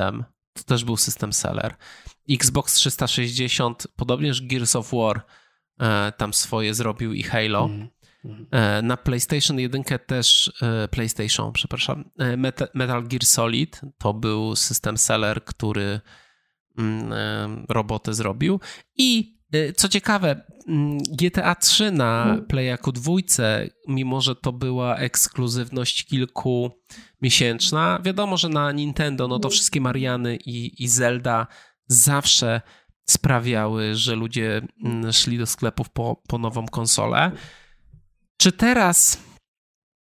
to 0.52 0.62
też 0.66 0.84
był 0.84 0.96
system 0.96 1.32
seller. 1.32 1.76
Xbox 2.30 2.74
360, 2.74 3.86
podobnież 3.96 4.42
Gears 4.42 4.76
of 4.76 4.92
War 4.92 5.22
tam 6.16 6.34
swoje 6.34 6.74
zrobił 6.74 7.12
i 7.12 7.22
Halo. 7.22 7.64
Mm. 7.64 7.88
E, 8.50 8.82
na 8.82 8.96
PlayStation 8.96 9.58
1 9.58 9.84
też, 10.06 10.52
e, 10.62 10.88
PlayStation, 10.88 11.52
przepraszam, 11.52 12.10
e, 12.18 12.36
Metal 12.74 13.08
Gear 13.08 13.24
Solid 13.24 13.80
to 13.98 14.14
był 14.14 14.56
system 14.56 14.98
seller, 14.98 15.44
który 15.44 16.00
mm, 16.78 17.66
robotę 17.68 18.14
zrobił. 18.14 18.60
I 18.96 19.36
co 19.76 19.88
ciekawe, 19.88 20.44
mm, 20.68 20.98
GTA 20.98 21.54
3 21.54 21.90
na 21.90 22.22
mhm. 22.22 22.46
Playaku 22.46 22.92
dwójce, 22.92 23.68
mimo 23.88 24.20
że 24.20 24.36
to 24.36 24.52
była 24.52 24.96
ekskluzywność 24.96 26.04
kilkumiesięczna, 26.04 28.00
wiadomo, 28.04 28.36
że 28.36 28.48
na 28.48 28.72
Nintendo 28.72 29.28
no 29.28 29.38
to 29.38 29.50
wszystkie 29.50 29.80
Mariany 29.80 30.36
i, 30.36 30.84
i 30.84 30.88
Zelda 30.88 31.46
zawsze 31.86 32.60
sprawiały, 33.04 33.94
że 33.94 34.14
ludzie 34.14 34.62
mm, 34.84 35.12
szli 35.12 35.38
do 35.38 35.46
sklepów 35.46 35.90
po, 35.90 36.22
po 36.28 36.38
nową 36.38 36.66
konsolę. 36.66 37.32
Czy 38.40 38.52
teraz, 38.52 39.20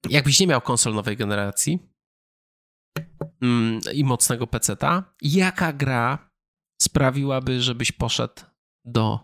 jakbyś 0.09 0.39
nie 0.39 0.47
miał 0.47 0.61
konsol 0.61 0.93
nowej 0.93 1.17
generacji 1.17 1.79
mm, 3.41 3.79
i 3.93 4.03
mocnego 4.03 4.47
PC-ta, 4.47 5.13
jaka 5.21 5.73
gra 5.73 6.29
sprawiłaby, 6.81 7.61
żebyś 7.61 7.91
poszedł 7.91 8.41
do 8.85 9.19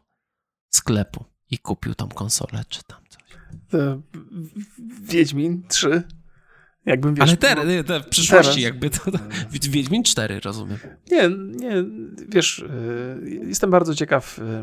sklepu 0.73 1.25
i 1.51 1.57
kupił 1.57 1.95
tą 1.95 2.09
konsolę, 2.09 2.63
czy 2.69 2.83
tam 2.83 3.01
coś? 3.09 3.23
Wiedźmin 5.01 5.63
3. 5.67 6.03
Jakbym, 6.85 7.15
wiesz, 7.15 7.29
Ale 7.29 7.37
te, 7.83 7.99
w 7.99 8.07
przyszłości 8.07 8.49
teraz. 8.49 8.63
jakby 8.63 8.89
to, 8.89 9.11
to, 9.11 9.19
Wiedźmin 9.51 10.03
4, 10.03 10.39
rozumiem. 10.39 10.77
Nie, 11.11 11.29
nie, 11.29 11.83
wiesz, 12.29 12.59
y, 12.59 13.39
jestem 13.47 13.69
bardzo 13.71 13.95
ciekaw 13.95 14.39
y, 14.39 14.41
y, 14.41 14.59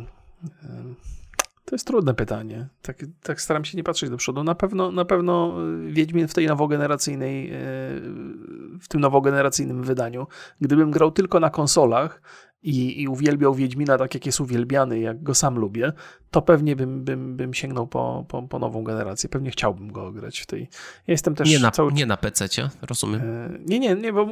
to 1.66 1.74
jest 1.74 1.86
trudne 1.86 2.14
pytanie. 2.14 2.68
Tak, 2.82 3.04
tak 3.22 3.40
staram 3.40 3.64
się 3.64 3.76
nie 3.76 3.84
patrzeć 3.84 4.10
do 4.10 4.16
przodu. 4.16 4.44
Na 4.44 4.54
pewno, 4.54 4.92
na 4.92 5.04
pewno 5.04 5.56
y, 5.88 5.92
Wiedźmin 5.92 6.28
w 6.28 6.34
tej 6.34 6.46
nowogeneracyjnej, 6.46 7.46
y, 7.46 8.80
w 8.80 8.88
tym 8.88 9.00
nowogeneracyjnym 9.00 9.82
wydaniu, 9.82 10.26
gdybym 10.60 10.90
grał 10.90 11.10
tylko 11.10 11.40
na 11.40 11.50
konsolach, 11.50 12.22
i, 12.66 13.02
i 13.02 13.08
uwielbiał 13.08 13.54
Wiedźmina 13.54 13.98
tak, 13.98 14.14
jak 14.14 14.26
jest 14.26 14.40
uwielbiany, 14.40 15.00
jak 15.00 15.22
go 15.22 15.34
sam 15.34 15.58
lubię, 15.58 15.92
to 16.30 16.42
pewnie 16.42 16.76
bym, 16.76 17.04
bym, 17.04 17.36
bym 17.36 17.54
sięgnął 17.54 17.86
po, 17.86 18.24
po, 18.28 18.42
po 18.42 18.58
nową 18.58 18.84
generację. 18.84 19.28
Pewnie 19.28 19.50
chciałbym 19.50 19.92
go 19.92 20.12
grać 20.12 20.40
w 20.40 20.46
tej. 20.46 20.60
Ja 21.06 21.12
jestem 21.12 21.34
też. 21.34 21.50
Nie 21.50 21.58
na, 21.58 21.70
cały... 21.70 21.92
nie 21.92 22.06
na 22.06 22.16
PC, 22.16 22.48
rozumiem. 22.82 23.20
E, 23.20 23.58
nie, 23.66 23.78
nie, 23.78 23.94
nie, 23.94 24.12
bo 24.12 24.28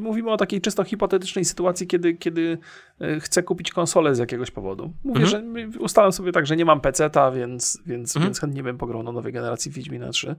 mówimy 0.00 0.30
o 0.30 0.36
takiej 0.36 0.60
czysto 0.60 0.84
hipotetycznej 0.84 1.44
sytuacji, 1.44 1.86
kiedy, 1.86 2.14
kiedy 2.14 2.58
e, 3.00 3.20
chcę 3.20 3.42
kupić 3.42 3.72
konsolę 3.72 4.14
z 4.14 4.18
jakiegoś 4.18 4.50
powodu. 4.50 4.92
Mówię, 5.04 5.24
mhm. 5.24 5.72
że 5.72 5.78
ustalam 5.78 6.12
sobie 6.12 6.32
tak, 6.32 6.46
że 6.46 6.56
nie 6.56 6.64
mam 6.64 6.80
PC-ta, 6.80 7.30
więc, 7.30 7.78
więc, 7.86 8.16
mhm. 8.16 8.26
więc 8.26 8.40
chętnie 8.40 8.62
bym 8.62 8.78
pograł 8.78 9.02
na 9.02 9.12
nowej 9.12 9.32
generacji 9.32 9.70
Wiedźmina 9.70 10.10
3. 10.10 10.36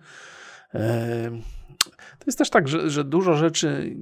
To 2.20 2.26
jest 2.26 2.38
też 2.38 2.50
tak, 2.50 2.68
że, 2.68 2.90
że 2.90 3.04
dużo 3.04 3.34
rzeczy 3.34 3.96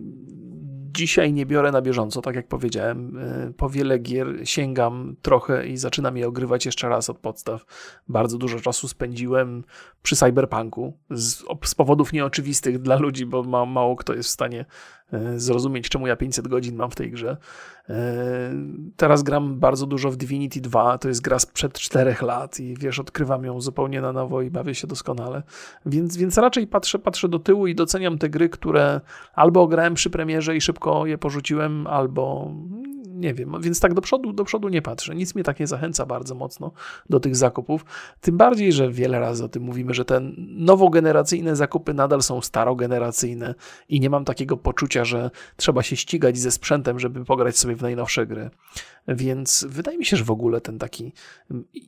dzisiaj 0.94 1.34
nie 1.34 1.46
biorę 1.46 1.72
na 1.72 1.82
bieżąco, 1.82 2.22
tak 2.22 2.36
jak 2.36 2.48
powiedziałem. 2.48 3.18
E, 3.18 3.54
po 3.58 3.70
wiele 3.70 4.00
gier 4.00 4.28
sięgam 4.44 5.16
trochę 5.22 5.68
i 5.68 5.78
zaczynam 5.78 6.18
je 6.18 6.28
ogrywać 6.28 6.66
jeszcze 6.66 6.90
raz 6.90 7.10
od 7.10 7.20
podstaw. 7.20 7.66
Bardzo 8.08 8.38
dużo 8.38 8.60
czasu 8.60 8.88
spędziłem 8.88 9.64
przy 10.04 10.16
Cyberpunku 10.16 10.98
z, 11.10 11.44
z 11.64 11.76
powodów 11.76 12.14
nieoczywistych 12.14 12.80
dla 12.80 12.96
ludzi, 12.96 13.26
bo 13.26 13.44
ma, 13.44 13.66
mało 13.66 13.96
kto 13.96 14.14
jest 14.14 14.30
w 14.30 14.32
stanie 14.34 14.66
zrozumieć, 15.36 15.90
czemu 15.90 16.08
ja 16.08 16.16
500 16.16 16.48
godzin 16.48 16.76
mam 16.76 16.92
w 16.92 16.96
tej 16.96 17.12
grze. 17.12 17.38
E, 17.90 18.54
teraz 18.98 19.24
gram 19.24 19.60
bardzo 19.60 19.86
dużo 19.86 20.12
w 20.12 20.18
Divinity 20.18 20.62
2, 20.62 20.98
to 20.98 21.08
jest 21.08 21.22
gra 21.22 21.40
sprzed 21.40 21.80
4 21.80 22.16
lat 22.22 22.60
i 22.60 22.76
wiesz, 22.78 23.00
odkrywam 23.00 23.46
ją 23.46 23.62
zupełnie 23.62 24.02
na 24.02 24.14
nowo 24.14 24.42
i 24.42 24.50
bawię 24.50 24.76
się 24.76 24.88
doskonale. 24.88 25.44
Więc, 25.86 26.18
więc 26.18 26.38
raczej 26.38 26.68
patrzę, 26.68 27.00
patrzę 27.00 27.30
do 27.30 27.40
tyłu 27.40 27.68
i 27.68 27.76
doceniam 27.76 28.18
te 28.18 28.30
gry, 28.30 28.50
które 28.50 29.02
albo 29.34 29.68
grałem 29.68 29.94
przy 29.94 30.10
premierze 30.10 30.56
i 30.56 30.62
szybko 30.62 31.06
je 31.06 31.18
porzuciłem, 31.18 31.88
albo 31.88 32.52
nie 33.14 33.34
wiem, 33.34 33.56
więc 33.62 33.80
tak 33.80 33.94
do 33.94 34.02
przodu, 34.02 34.34
do 34.34 34.44
przodu 34.44 34.70
nie 34.70 34.82
patrzę. 34.82 35.16
Nic 35.16 35.36
mnie 35.36 35.44
tak 35.44 35.60
nie 35.60 35.68
zachęca 35.68 36.06
bardzo 36.06 36.36
mocno 36.36 36.72
do 37.10 37.20
tych 37.20 37.36
zakupów. 37.36 37.86
Tym 38.22 38.38
bardziej, 38.38 38.74
że 38.74 38.92
wiele 38.92 39.20
razy 39.20 39.46
o 39.46 39.50
tym 39.50 39.64
mówimy, 39.64 39.94
że 39.94 40.06
te 40.06 40.22
nowogeneracyjne 40.38 41.56
zakupy 41.56 41.94
nadal 41.94 42.22
są 42.22 42.42
starogeneracyjne 42.42 43.56
i 43.90 44.00
nie 44.00 44.10
mam 44.10 44.26
takiego 44.26 44.58
poczucia, 44.58 45.06
że 45.06 45.32
trzeba 45.56 45.84
się 45.84 45.96
ścigać 45.96 46.38
ze 46.38 46.52
sprzętem, 46.52 47.00
żeby 47.00 47.26
pograć 47.26 47.58
sobie 47.58 47.76
w 47.76 47.82
najnowsze 47.82 48.26
gry. 48.26 48.50
Więc 49.08 49.66
wydaje 49.70 49.98
mi 49.98 50.06
się, 50.06 50.18
że 50.18 50.24
w 50.24 50.32
ogóle 50.32 50.62
ten 50.62 50.80
taki 50.80 51.14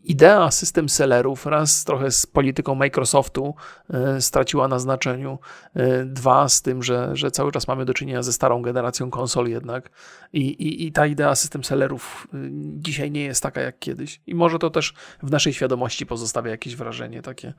idea 0.03 0.51
system 0.51 0.89
sellerów 0.89 1.45
raz 1.45 1.83
trochę 1.83 2.11
z 2.11 2.25
polityką 2.25 2.75
Microsoftu 2.75 3.55
e, 3.89 4.21
straciła 4.21 4.67
na 4.67 4.79
znaczeniu, 4.79 5.39
e, 5.73 6.05
dwa 6.05 6.49
z 6.49 6.61
tym, 6.61 6.83
że, 6.83 7.09
że 7.13 7.31
cały 7.31 7.51
czas 7.51 7.67
mamy 7.67 7.85
do 7.85 7.93
czynienia 7.93 8.23
ze 8.23 8.33
starą 8.33 8.61
generacją 8.61 9.09
konsol 9.09 9.47
jednak 9.47 9.89
i, 10.33 10.39
i, 10.39 10.87
i 10.87 10.91
ta 10.91 11.05
idea 11.15 11.35
system 11.35 11.63
sellerów 11.63 12.27
e, 12.33 12.37
dzisiaj 12.79 13.11
nie 13.11 13.23
jest 13.23 13.43
taka 13.43 13.61
jak 13.61 13.79
kiedyś 13.79 14.21
i 14.27 14.35
może 14.35 14.59
to 14.59 14.69
też 14.69 14.93
w 15.23 15.31
naszej 15.31 15.53
świadomości 15.53 16.05
pozostawia 16.05 16.51
jakieś 16.51 16.75
wrażenie 16.75 17.21
takie 17.21 17.53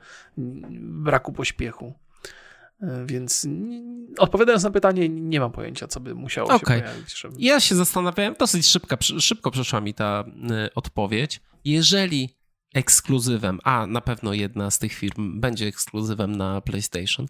braku 0.81 1.33
pośpiechu. 1.33 1.93
Więc 3.05 3.47
odpowiadając 4.17 4.63
na 4.63 4.71
pytanie, 4.71 5.09
nie 5.09 5.39
mam 5.39 5.51
pojęcia, 5.51 5.87
co 5.87 5.99
by 5.99 6.15
musiało 6.15 6.49
okay. 6.49 6.77
się 6.77 6.83
pojawić. 6.83 7.19
Żeby... 7.19 7.35
Ja 7.39 7.59
się 7.59 7.75
zastanawiałem, 7.75 8.35
dosyć 8.39 8.67
szybka, 8.67 8.97
szybko 9.01 9.51
przeszła 9.51 9.81
mi 9.81 9.93
ta 9.93 10.23
y, 10.67 10.73
odpowiedź. 10.73 11.41
Jeżeli 11.65 12.37
ekskluzywem, 12.73 13.59
a 13.63 13.87
na 13.87 14.01
pewno 14.01 14.33
jedna 14.33 14.71
z 14.71 14.79
tych 14.79 14.93
firm 14.93 15.39
będzie 15.39 15.67
ekskluzywem 15.67 16.35
na 16.35 16.61
PlayStation, 16.61 17.25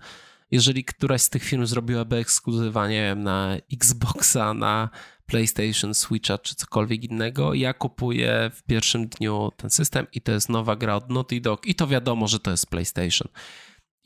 jeżeli 0.51 0.83
któraś 0.83 1.21
z 1.21 1.29
tych 1.29 1.43
firm 1.43 1.65
zrobiłaby 1.65 2.15
ekskluzywa, 2.15 2.87
nie 2.87 3.01
wiem, 3.01 3.23
na 3.23 3.57
Xboxa, 3.73 4.53
na 4.53 4.89
PlayStation, 5.25 5.93
Switcha 5.93 6.37
czy 6.37 6.55
cokolwiek 6.55 7.03
innego, 7.03 7.53
ja 7.53 7.73
kupuję 7.73 8.51
w 8.53 8.63
pierwszym 8.63 9.07
dniu 9.07 9.51
ten 9.57 9.69
system 9.69 10.07
i 10.13 10.21
to 10.21 10.31
jest 10.31 10.49
nowa 10.49 10.75
gra 10.75 10.95
od 10.95 11.09
Naughty 11.09 11.41
Dog 11.41 11.67
i 11.67 11.75
to 11.75 11.87
wiadomo, 11.87 12.27
że 12.27 12.39
to 12.39 12.51
jest 12.51 12.69
PlayStation 12.69 13.27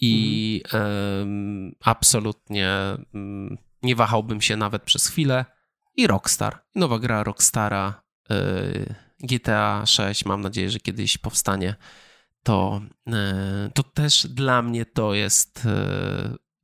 i 0.02 0.62
mhm. 0.66 1.76
absolutnie 1.84 2.70
um, 3.14 3.58
nie 3.84 3.96
wahałbym 3.96 4.42
się 4.42 4.58
nawet 4.58 4.84
przez 4.84 5.08
chwilę. 5.08 5.46
I 5.96 6.08
Rockstar, 6.08 6.64
nowa 6.76 7.00
gra 7.00 7.24
Rockstara, 7.24 8.04
y, 8.32 8.96
GTA 9.20 9.86
6, 9.86 10.26
mam 10.26 10.42
nadzieję, 10.42 10.70
że 10.70 10.80
kiedyś 10.80 11.18
powstanie. 11.18 11.76
To, 12.44 12.82
y, 13.08 13.12
to 13.74 13.84
też 13.84 14.28
dla 14.28 14.62
mnie 14.62 14.86
to 14.86 15.14
jest 15.14 15.66
y, 15.66 15.70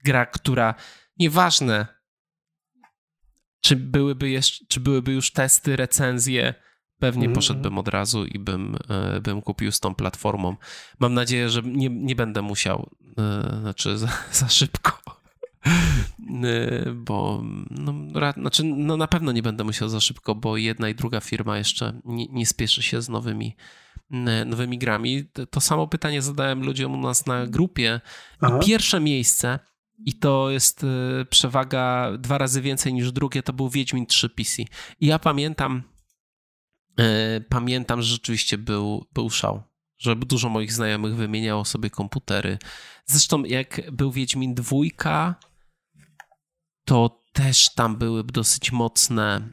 gra, 0.04 0.26
która 0.26 0.76
nieważne, 1.20 1.88
czy 3.62 3.76
byłyby, 3.76 4.30
jeszcze, 4.30 4.66
czy 4.68 4.80
byłyby 4.80 5.12
już 5.12 5.32
testy, 5.32 5.76
recenzje, 5.76 6.54
Pewnie 7.00 7.30
-hmm. 7.30 7.36
poszedłbym 7.36 7.78
od 7.78 7.88
razu 7.88 8.26
i 8.26 8.40
bym, 8.40 8.78
e, 8.90 9.22
bym 9.22 9.42
kupił 9.42 9.72
z 9.72 9.80
tą 9.80 9.96
platformą. 9.96 10.56
Mam 11.00 11.14
nadzieję, 11.14 11.50
że 11.50 11.62
nie, 11.62 11.90
nie 11.90 12.16
będę 12.16 12.42
musiał, 12.42 12.90
e, 13.18 13.60
znaczy 13.62 13.98
za, 13.98 14.08
za 14.32 14.50
szybko, 14.50 15.02
e, 16.44 16.92
bo 16.94 17.44
no, 17.70 17.94
znaczy, 18.34 18.64
no 18.64 18.98
na 18.98 19.08
pewno 19.08 19.32
nie 19.32 19.44
będę 19.44 19.64
musiał 19.64 19.90
za 19.90 20.00
szybko, 20.00 20.36
bo 20.36 20.58
jedna 20.58 20.90
i 20.90 20.96
druga 20.96 21.20
firma 21.20 21.58
jeszcze 21.58 22.02
nie, 22.06 22.26
nie 22.28 22.46
spieszy 22.46 22.84
się 22.84 23.02
z 23.02 23.10
nowymi, 23.10 23.56
nowymi 24.46 24.78
grami. 24.78 25.26
To 25.50 25.62
samo 25.62 25.88
pytanie 25.88 26.22
zadałem 26.22 26.64
ludziom 26.64 26.94
u 26.94 26.98
nas 26.98 27.26
na 27.26 27.48
grupie. 27.48 28.02
Pierwsze 28.66 29.00
miejsce 29.00 29.60
i 30.06 30.14
to 30.14 30.50
jest 30.50 30.86
przewaga 31.30 32.12
dwa 32.18 32.38
razy 32.38 32.62
więcej 32.62 32.94
niż 32.94 33.12
drugie, 33.12 33.44
to 33.44 33.54
był 33.54 33.70
Wiedźmin 33.70 34.06
3 34.06 34.30
PC. 34.30 34.62
I 35.00 35.08
ja 35.08 35.20
pamiętam 35.20 35.84
E, 37.00 37.42
pamiętam, 37.42 38.02
że 38.02 38.14
rzeczywiście 38.14 38.58
był, 38.58 39.08
był 39.14 39.30
szał, 39.30 39.64
że 39.98 40.16
dużo 40.16 40.50
moich 40.50 40.74
znajomych 40.74 41.16
wymieniało 41.16 41.66
sobie 41.66 41.90
komputery. 41.90 42.58
Zresztą 43.06 43.44
jak 43.44 43.92
był 43.92 44.12
Wiedźmin 44.12 44.54
dwójka, 44.54 45.36
to 46.86 47.20
też 47.34 47.74
tam 47.74 47.96
były 47.96 48.24
dosyć 48.24 48.72
mocne 48.72 49.52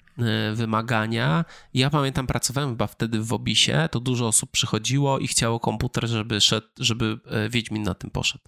wymagania. 0.55 1.45
Ja 1.75 1.91
pamiętam, 1.91 2.27
pracowałem 2.27 2.71
chyba 2.71 2.87
wtedy 2.87 3.21
w 3.21 3.33
Obisie, 3.33 3.89
to 3.91 4.01
dużo 4.01 4.27
osób 4.27 4.51
przychodziło 4.51 5.19
i 5.19 5.27
chciało 5.27 5.61
komputer, 5.61 6.07
żeby, 6.07 6.41
szedł, 6.41 6.67
żeby 6.79 7.19
e, 7.27 7.49
Wiedźmin 7.49 7.83
na 7.83 7.95
tym 7.95 8.11
poszedł. 8.11 8.45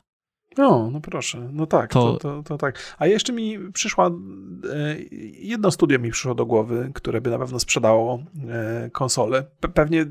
No, 0.58 0.90
no 0.92 1.00
proszę, 1.00 1.48
no 1.52 1.66
tak, 1.66 1.92
to... 1.92 2.12
To, 2.12 2.18
to, 2.18 2.42
to, 2.42 2.58
tak. 2.58 2.96
A 2.98 3.06
jeszcze 3.06 3.32
mi 3.32 3.72
przyszła, 3.72 4.06
e, 4.06 4.96
jedno 5.32 5.70
studio 5.70 5.98
mi 5.98 6.10
przyszło 6.10 6.34
do 6.34 6.46
głowy, 6.46 6.90
które 6.94 7.20
by 7.20 7.30
na 7.30 7.38
pewno 7.38 7.60
sprzedało 7.60 8.22
e, 8.48 8.90
konsolę. 8.90 9.44
pewnie, 9.74 10.06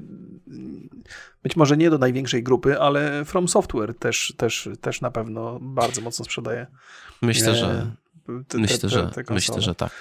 być 1.43 1.55
może 1.55 1.77
nie 1.77 1.89
do 1.89 1.97
największej 1.97 2.43
grupy, 2.43 2.79
ale 2.79 3.25
From 3.25 3.47
Software 3.47 3.93
też, 3.99 4.33
też, 4.37 4.69
też 4.81 5.01
na 5.01 5.11
pewno 5.11 5.59
bardzo 5.61 6.01
mocno 6.01 6.25
sprzedaje. 6.25 6.67
Myślę, 7.21 7.51
e, 7.51 7.55
że 7.55 7.91
te, 8.47 8.57
myślę, 8.57 8.77
te, 8.77 8.89
że, 8.89 9.11
myślę, 9.29 9.61
że 9.61 9.75
tak. 9.75 9.91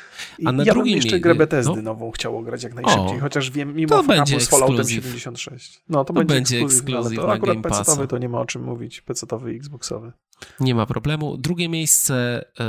A 0.45 0.53
na 0.53 0.65
ja 0.65 0.73
drugim 0.73 0.97
jeszcze 0.97 1.21
grę 1.21 1.35
Bethesdy 1.35 1.77
no? 1.77 1.83
nową 1.83 2.11
chciało 2.11 2.43
grać 2.43 2.63
jak 2.63 2.75
najszybciej, 2.75 3.19
o, 3.19 3.21
chociaż 3.21 3.51
wiem, 3.51 3.77
mimo 3.77 3.89
to 3.89 4.03
będzie 4.03 4.41
z 4.41 4.49
Falloutem 4.49 4.89
76. 4.89 5.83
No, 5.89 6.05
to, 6.05 6.05
to 6.05 6.13
będzie, 6.13 6.35
będzie 6.35 6.61
ekskluzyw, 6.61 7.19
to 7.19 7.33
akurat 7.33 7.59
PC-owy 7.59 8.09
to 8.09 8.19
nie 8.19 8.29
ma 8.29 8.41
o 8.41 8.47
czym 8.47 8.65
mówić, 8.65 9.01
PC-owy 9.01 9.55
i 9.55 9.57
Xboxowy. 9.57 10.13
Nie 10.61 10.75
ma 10.75 10.87
problemu. 10.87 11.37
Drugie 11.37 11.69
miejsce 11.69 12.45
e, 12.61 12.65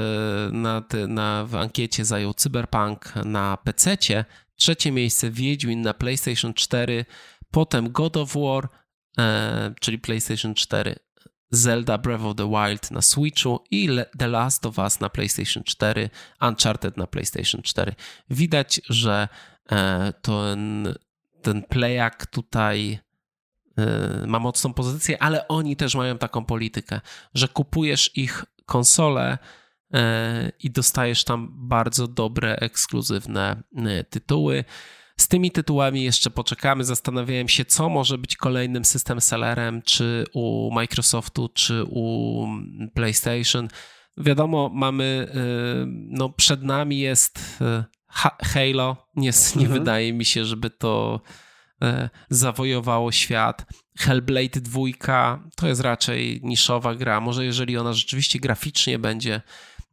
na, 0.51 0.81
te, 0.81 1.07
na, 1.07 1.45
w 1.45 1.55
ankiecie 1.55 2.05
zajął 2.05 2.33
Cyberpunk 2.33 3.13
na 3.25 3.57
PC. 3.57 3.97
Trzecie 4.55 4.91
miejsce 4.91 5.31
Wiedźmin 5.31 5.81
na 5.81 5.93
PlayStation 5.93 6.53
4, 6.53 7.05
potem 7.51 7.91
God 7.91 8.17
of 8.17 8.33
War, 8.35 8.69
e, 9.17 9.73
czyli 9.79 9.99
PlayStation 9.99 10.53
4, 10.53 10.95
Zelda 11.55 11.97
Breath 11.97 12.23
of 12.23 12.35
the 12.35 12.49
Wild 12.49 12.91
na 12.91 13.01
Switchu 13.01 13.59
i 13.71 13.89
The 14.17 14.27
Last 14.27 14.65
of 14.65 14.77
Us 14.77 14.99
na 14.99 15.09
PlayStation 15.09 15.63
4, 15.63 16.09
Uncharted 16.41 16.97
na 16.97 17.07
PlayStation 17.07 17.61
4. 17.61 17.95
Widać, 18.29 18.81
że 18.89 19.27
e, 19.71 20.13
ten, 20.21 20.93
ten 21.41 21.63
playak 21.63 22.25
tutaj 22.25 22.99
e, 23.77 24.27
ma 24.27 24.39
mocną 24.39 24.73
pozycję, 24.73 25.23
ale 25.23 25.47
oni 25.47 25.75
też 25.75 25.95
mają 25.95 26.17
taką 26.17 26.45
politykę, 26.45 27.01
że 27.33 27.47
kupujesz 27.47 28.11
ich 28.17 28.45
konsole 28.65 29.37
e, 29.93 30.51
i 30.59 30.71
dostajesz 30.71 31.23
tam 31.23 31.49
bardzo 31.53 32.07
dobre, 32.07 32.55
ekskluzywne 32.55 33.63
tytuły. 34.09 34.63
Z 35.19 35.27
tymi 35.27 35.51
tytułami 35.51 36.03
jeszcze 36.03 36.29
poczekamy. 36.29 36.83
Zastanawiałem 36.83 37.47
się, 37.47 37.65
co 37.65 37.89
może 37.89 38.17
być 38.17 38.35
kolejnym 38.35 38.85
system 38.85 39.21
sellerem, 39.21 39.81
czy 39.81 40.25
u 40.33 40.71
Microsoftu, 40.73 41.49
czy 41.53 41.83
u 41.83 42.47
PlayStation. 42.93 43.67
Wiadomo, 44.17 44.69
mamy, 44.73 45.27
y, 45.29 45.85
no 45.87 46.29
przed 46.29 46.63
nami 46.63 46.99
jest 46.99 47.61
y, 47.61 47.83
Halo. 48.43 49.07
Nie, 49.15 49.31
nie 49.55 49.65
mhm. 49.65 49.79
wydaje 49.79 50.13
mi 50.13 50.25
się, 50.25 50.45
żeby 50.45 50.69
to 50.69 51.21
y, 51.83 52.09
zawojowało 52.29 53.11
świat. 53.11 53.65
Hellblade 53.97 54.61
2 54.61 54.81
to 55.55 55.67
jest 55.67 55.81
raczej 55.81 56.39
niszowa 56.43 56.95
gra. 56.95 57.21
Może 57.21 57.45
jeżeli 57.45 57.77
ona 57.77 57.93
rzeczywiście 57.93 58.39
graficznie 58.39 58.99
będzie 58.99 59.41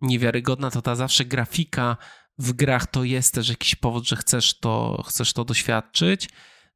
niewiarygodna, 0.01 0.71
to 0.71 0.83
ta 0.83 0.95
zawsze 0.95 1.25
grafika 1.25 1.97
w 2.39 2.53
grach 2.53 2.87
to 2.87 3.05
jest 3.05 3.35
też 3.35 3.49
jakiś 3.49 3.75
powód, 3.75 4.09
że 4.09 4.17
chcesz 4.17 4.59
to, 4.59 5.03
chcesz 5.07 5.33
to 5.33 5.45
doświadczyć. 5.45 6.29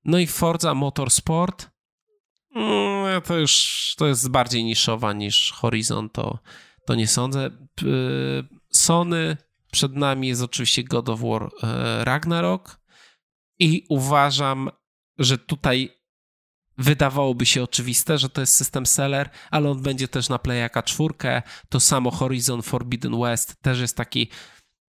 No 0.05 0.19
i 0.19 0.27
Forza 0.27 0.75
Motorsport 0.75 1.71
mm, 2.55 3.23
to 3.23 3.39
już 3.39 3.95
to 3.99 4.07
jest 4.07 4.31
bardziej 4.31 4.65
niszowa 4.65 5.13
niż 5.13 5.53
Horizon, 5.53 6.11
to, 6.11 6.39
to 6.87 6.95
nie 6.95 7.07
sądzę. 7.07 7.51
Sony, 8.73 9.37
przed 9.73 9.97
nami 9.97 10.29
jest 10.29 10.43
oczywiście 10.43 10.85
God 10.85 11.09
of 11.09 11.21
War 11.21 11.51
e, 11.63 12.05
Ragnarok 12.05 12.81
i 13.59 13.87
uważam, 13.89 14.71
że 15.19 15.39
tutaj 15.39 15.97
wydawałoby 16.79 17.47
się 17.47 17.63
oczywiste, 17.63 18.19
że 18.19 18.29
to 18.29 18.41
jest 18.41 18.57
system 18.57 18.87
seller, 18.87 19.31
ale 19.51 19.71
on 19.71 19.83
będzie 19.83 20.09
też 20.09 20.29
na 20.29 20.39
Playaka 20.39 20.83
4. 20.83 21.15
To 21.69 21.81
samo 21.81 22.11
Horizon 22.11 22.63
Forbidden 22.63 23.21
West 23.21 23.63
też 23.63 23.81
jest 23.81 23.97
taki, 23.97 24.29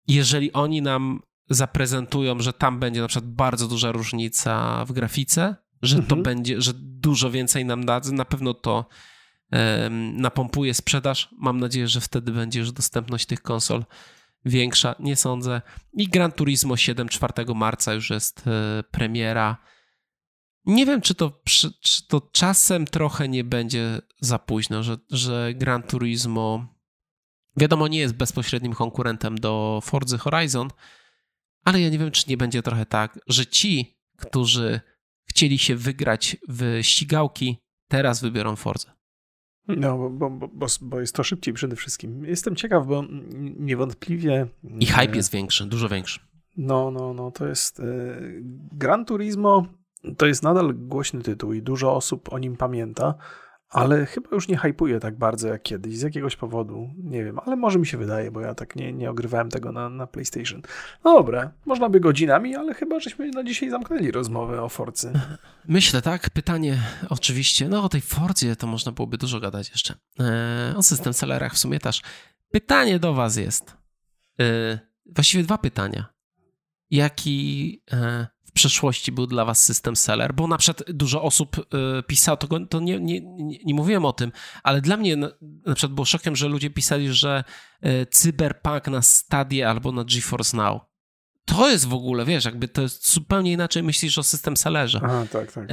jeżeli 0.09 0.53
oni 0.53 0.83
nam 0.83 1.23
zaprezentują, 1.51 2.41
że 2.41 2.53
tam 2.53 2.81
będzie 2.81 3.01
na 3.01 3.09
przykład 3.09 3.31
bardzo 3.33 3.69
duża 3.69 3.93
różnica 3.93 4.85
w 4.85 4.93
grafice, 4.93 5.57
że 5.83 5.97
mhm. 5.97 6.09
to 6.09 6.17
będzie, 6.23 6.61
że 6.61 6.73
dużo 6.77 7.31
więcej 7.31 7.65
nam 7.65 7.87
dadzą, 7.87 8.13
na 8.13 8.25
pewno 8.25 8.55
to 8.55 8.87
um, 9.53 10.21
napompuje 10.21 10.75
sprzedaż. 10.75 11.29
Mam 11.39 11.61
nadzieję, 11.61 11.89
że 11.89 12.01
wtedy 12.01 12.33
będzie 12.33 12.61
już 12.61 12.73
dostępność 12.73 13.27
tych 13.27 13.43
konsol 13.43 13.85
większa, 14.45 14.95
nie 15.01 15.17
sądzę. 15.17 15.63
I 15.93 16.09
Gran 16.09 16.33
Turismo 16.33 16.77
7 16.77 17.09
4 17.09 17.33
marca 17.55 17.95
już 17.95 18.11
jest 18.11 18.45
e, 18.47 18.83
premiera. 18.91 19.57
Nie 20.65 20.87
wiem, 20.87 21.01
czy 21.01 21.15
to, 21.15 21.43
czy 21.81 22.07
to 22.09 22.21
czasem 22.33 22.85
trochę 22.85 23.29
nie 23.29 23.45
będzie 23.45 24.01
za 24.21 24.39
późno, 24.39 24.83
że, 24.83 24.97
że 25.11 25.53
Gran 25.55 25.83
Turismo 25.83 26.76
wiadomo 27.57 27.89
nie 27.89 27.99
jest 27.99 28.15
bezpośrednim 28.15 28.73
konkurentem 28.73 29.39
do 29.39 29.81
Forza 29.83 30.19
Horizon, 30.19 30.69
ale 31.65 31.81
ja 31.81 31.89
nie 31.89 31.99
wiem, 31.99 32.11
czy 32.11 32.31
nie 32.31 32.37
będzie 32.37 32.63
trochę 32.63 32.87
tak, 32.87 33.19
że 33.27 33.47
ci, 33.47 33.99
którzy 34.17 34.81
chcieli 35.25 35.59
się 35.59 35.77
wygrać 35.77 36.37
w 36.49 36.79
ścigałki, 36.83 37.59
teraz 37.89 38.23
wybiorą 38.23 38.57
Forza. 38.57 38.97
No, 39.69 39.99
bo, 39.99 40.11
bo, 40.11 40.31
bo, 40.31 40.67
bo, 40.81 41.01
jest 41.01 41.15
to 41.15 41.25
szybciej 41.25 41.55
przede 41.55 41.77
wszystkim. 41.77 42.25
Jestem 42.25 42.57
ciekaw, 42.57 42.87
bo 42.87 43.05
niewątpliwie. 43.59 44.47
I 44.79 44.87
hype 44.87 45.13
e, 45.13 45.17
jest 45.17 45.33
większy, 45.33 45.67
dużo 45.67 45.89
większy. 45.89 46.21
No, 46.57 46.91
no, 46.91 47.15
no, 47.15 47.31
to 47.31 47.47
jest. 47.47 47.81
E, 47.81 47.85
Gran 48.73 49.05
Turismo 49.05 49.67
to 50.17 50.27
jest 50.27 50.43
nadal 50.43 50.75
głośny 50.75 51.23
tytuł 51.23 51.53
i 51.53 51.63
dużo 51.63 51.95
osób 51.95 52.33
o 52.33 52.39
nim 52.39 52.57
pamięta 52.57 53.15
ale 53.77 54.07
chyba 54.07 54.29
już 54.33 54.49
nie 54.49 54.57
hypuje 54.57 55.01
tak 55.01 55.19
bardzo 55.19 55.49
jak 55.49 55.63
kiedyś, 55.63 55.99
z 55.99 56.03
jakiegoś 56.03 56.37
powodu, 56.37 56.91
nie 56.97 57.25
wiem, 57.25 57.39
ale 57.47 57.57
może 57.57 57.79
mi 57.79 57.87
się 57.87 57.99
wydaje, 57.99 58.31
bo 58.31 58.41
ja 58.41 58.55
tak 58.55 58.77
nie, 58.77 58.93
nie 58.93 59.11
ogrywałem 59.11 59.51
tego 59.51 59.73
na, 59.73 59.89
na 59.89 60.07
PlayStation. 60.07 60.63
No 61.05 61.15
dobra, 61.15 61.51
można 61.67 61.89
by 61.89 62.01
godzinami, 62.01 62.57
ale 62.57 62.75
chyba 62.75 63.01
żeśmy 63.01 63.31
na 63.31 63.45
dzisiaj 63.45 63.71
zamknęli 63.71 64.11
rozmowę 64.11 64.63
o 64.63 64.69
Forcy. 64.69 65.13
Myślę, 65.69 66.03
tak, 66.03 66.31
pytanie 66.31 66.79
oczywiście, 67.09 67.69
no 67.69 67.85
o 67.85 67.89
tej 67.89 68.01
Forcie 68.01 68.57
to 68.57 68.67
można 68.67 68.93
byłoby 68.93 69.19
dużo 69.19 69.41
gadać 69.41 69.71
jeszcze. 69.71 69.95
Eee, 70.19 70.77
o 70.77 70.83
system 70.83 71.15
sellerach 71.15 71.55
w 71.55 71.59
sumie 71.59 71.81
też. 71.81 72.03
Pytanie 72.51 72.99
do 72.99 73.15
was 73.15 73.37
jest, 73.37 73.77
eee, 74.39 74.79
właściwie 75.07 75.45
dwa 75.45 75.59
pytania. 75.59 76.05
Jaki... 76.91 77.83
Eee, 77.93 78.36
przeszłości 78.57 79.13
był 79.13 79.27
dla 79.27 79.45
was 79.45 79.65
system 79.65 79.97
seller, 79.97 80.35
bo 80.35 80.47
na 80.47 80.59
przykład 80.59 80.93
dużo 80.93 81.23
osób 81.23 81.59
y, 81.59 82.03
pisało, 82.03 82.37
to, 82.37 82.61
to 82.67 82.81
nie, 82.81 83.01
nie, 83.01 83.21
nie, 83.65 83.75
mówiłem 83.75 84.05
o 84.05 84.13
tym, 84.13 84.33
ale 84.63 84.81
dla 84.81 84.97
mnie 84.97 85.17
na, 85.17 85.29
na 85.67 85.75
przykład 85.75 85.95
było 85.95 86.05
szokiem, 86.05 86.37
że 86.37 86.49
ludzie 86.49 86.71
pisali, 86.71 87.13
że 87.13 87.45
y, 87.87 88.07
Cyberpunk 88.07 88.89
na 88.89 89.03
Stadie 89.03 89.69
albo 89.69 89.93
na 89.93 90.05
GeForce 90.05 90.57
Now. 90.57 90.83
To 91.45 91.71
jest 91.71 91.87
w 91.87 91.95
ogóle, 91.95 92.25
wiesz, 92.25 92.45
jakby 92.45 92.69
to 92.69 92.83
jest 92.83 93.13
zupełnie 93.13 93.53
inaczej 93.53 93.83
myślisz 93.83 94.19
o 94.19 94.23
system 94.23 94.57
sellerze. 94.57 95.01
Aha, 95.05 95.27
tak, 95.33 95.53
tak. 95.53 95.69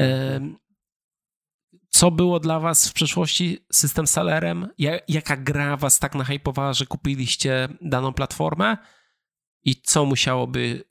co 1.90 2.12
było 2.12 2.40
dla 2.40 2.60
was 2.60 2.90
w 2.90 2.94
przeszłości 2.94 3.66
system 3.72 4.08
sellerem? 4.08 4.68
Jaka 5.08 5.38
gra 5.38 5.78
was 5.78 6.00
tak 6.00 6.16
nahypowała, 6.16 6.74
że 6.74 6.86
kupiliście 6.86 7.68
daną 7.82 8.14
platformę? 8.14 8.78
I 9.66 9.76
co 9.76 10.06
musiałoby 10.06 10.84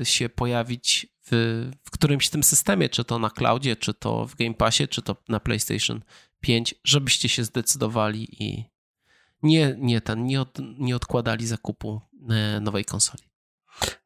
y, 0.00 0.04
się 0.04 0.28
pojawić 0.28 1.06
w, 1.30 1.70
w 1.84 1.90
którymś 1.90 2.28
tym 2.28 2.42
systemie, 2.42 2.88
czy 2.88 3.04
to 3.04 3.18
na 3.18 3.30
cloudzie, 3.30 3.76
czy 3.76 3.94
to 3.94 4.26
w 4.26 4.36
Game 4.36 4.54
Passie, 4.54 4.88
czy 4.88 5.02
to 5.02 5.16
na 5.28 5.40
PlayStation 5.40 6.02
5, 6.40 6.74
żebyście 6.84 7.28
się 7.28 7.44
zdecydowali 7.44 8.42
i 8.44 8.64
nie, 9.42 9.76
nie, 9.78 10.00
ten, 10.00 10.26
nie, 10.26 10.40
od, 10.40 10.58
nie 10.78 10.96
odkładali 10.96 11.46
zakupu 11.46 12.00
e, 12.30 12.60
nowej 12.60 12.84
konsoli. 12.84 13.22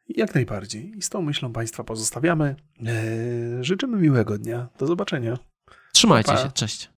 Jak 0.09 0.35
najbardziej. 0.35 0.99
I 0.99 1.03
z 1.03 1.09
tą 1.09 1.23
myślą 1.23 1.53
Państwa 1.53 1.85
pozostawiamy. 1.85 2.57
E, 2.87 3.65
życzymy 3.65 3.99
miłego 3.99 4.39
dnia. 4.39 4.69
Do 4.79 4.87
zobaczenia. 4.87 5.39
Trzymajcie 5.93 6.33
pa. 6.33 6.43
się. 6.43 6.51
Cześć. 6.53 6.91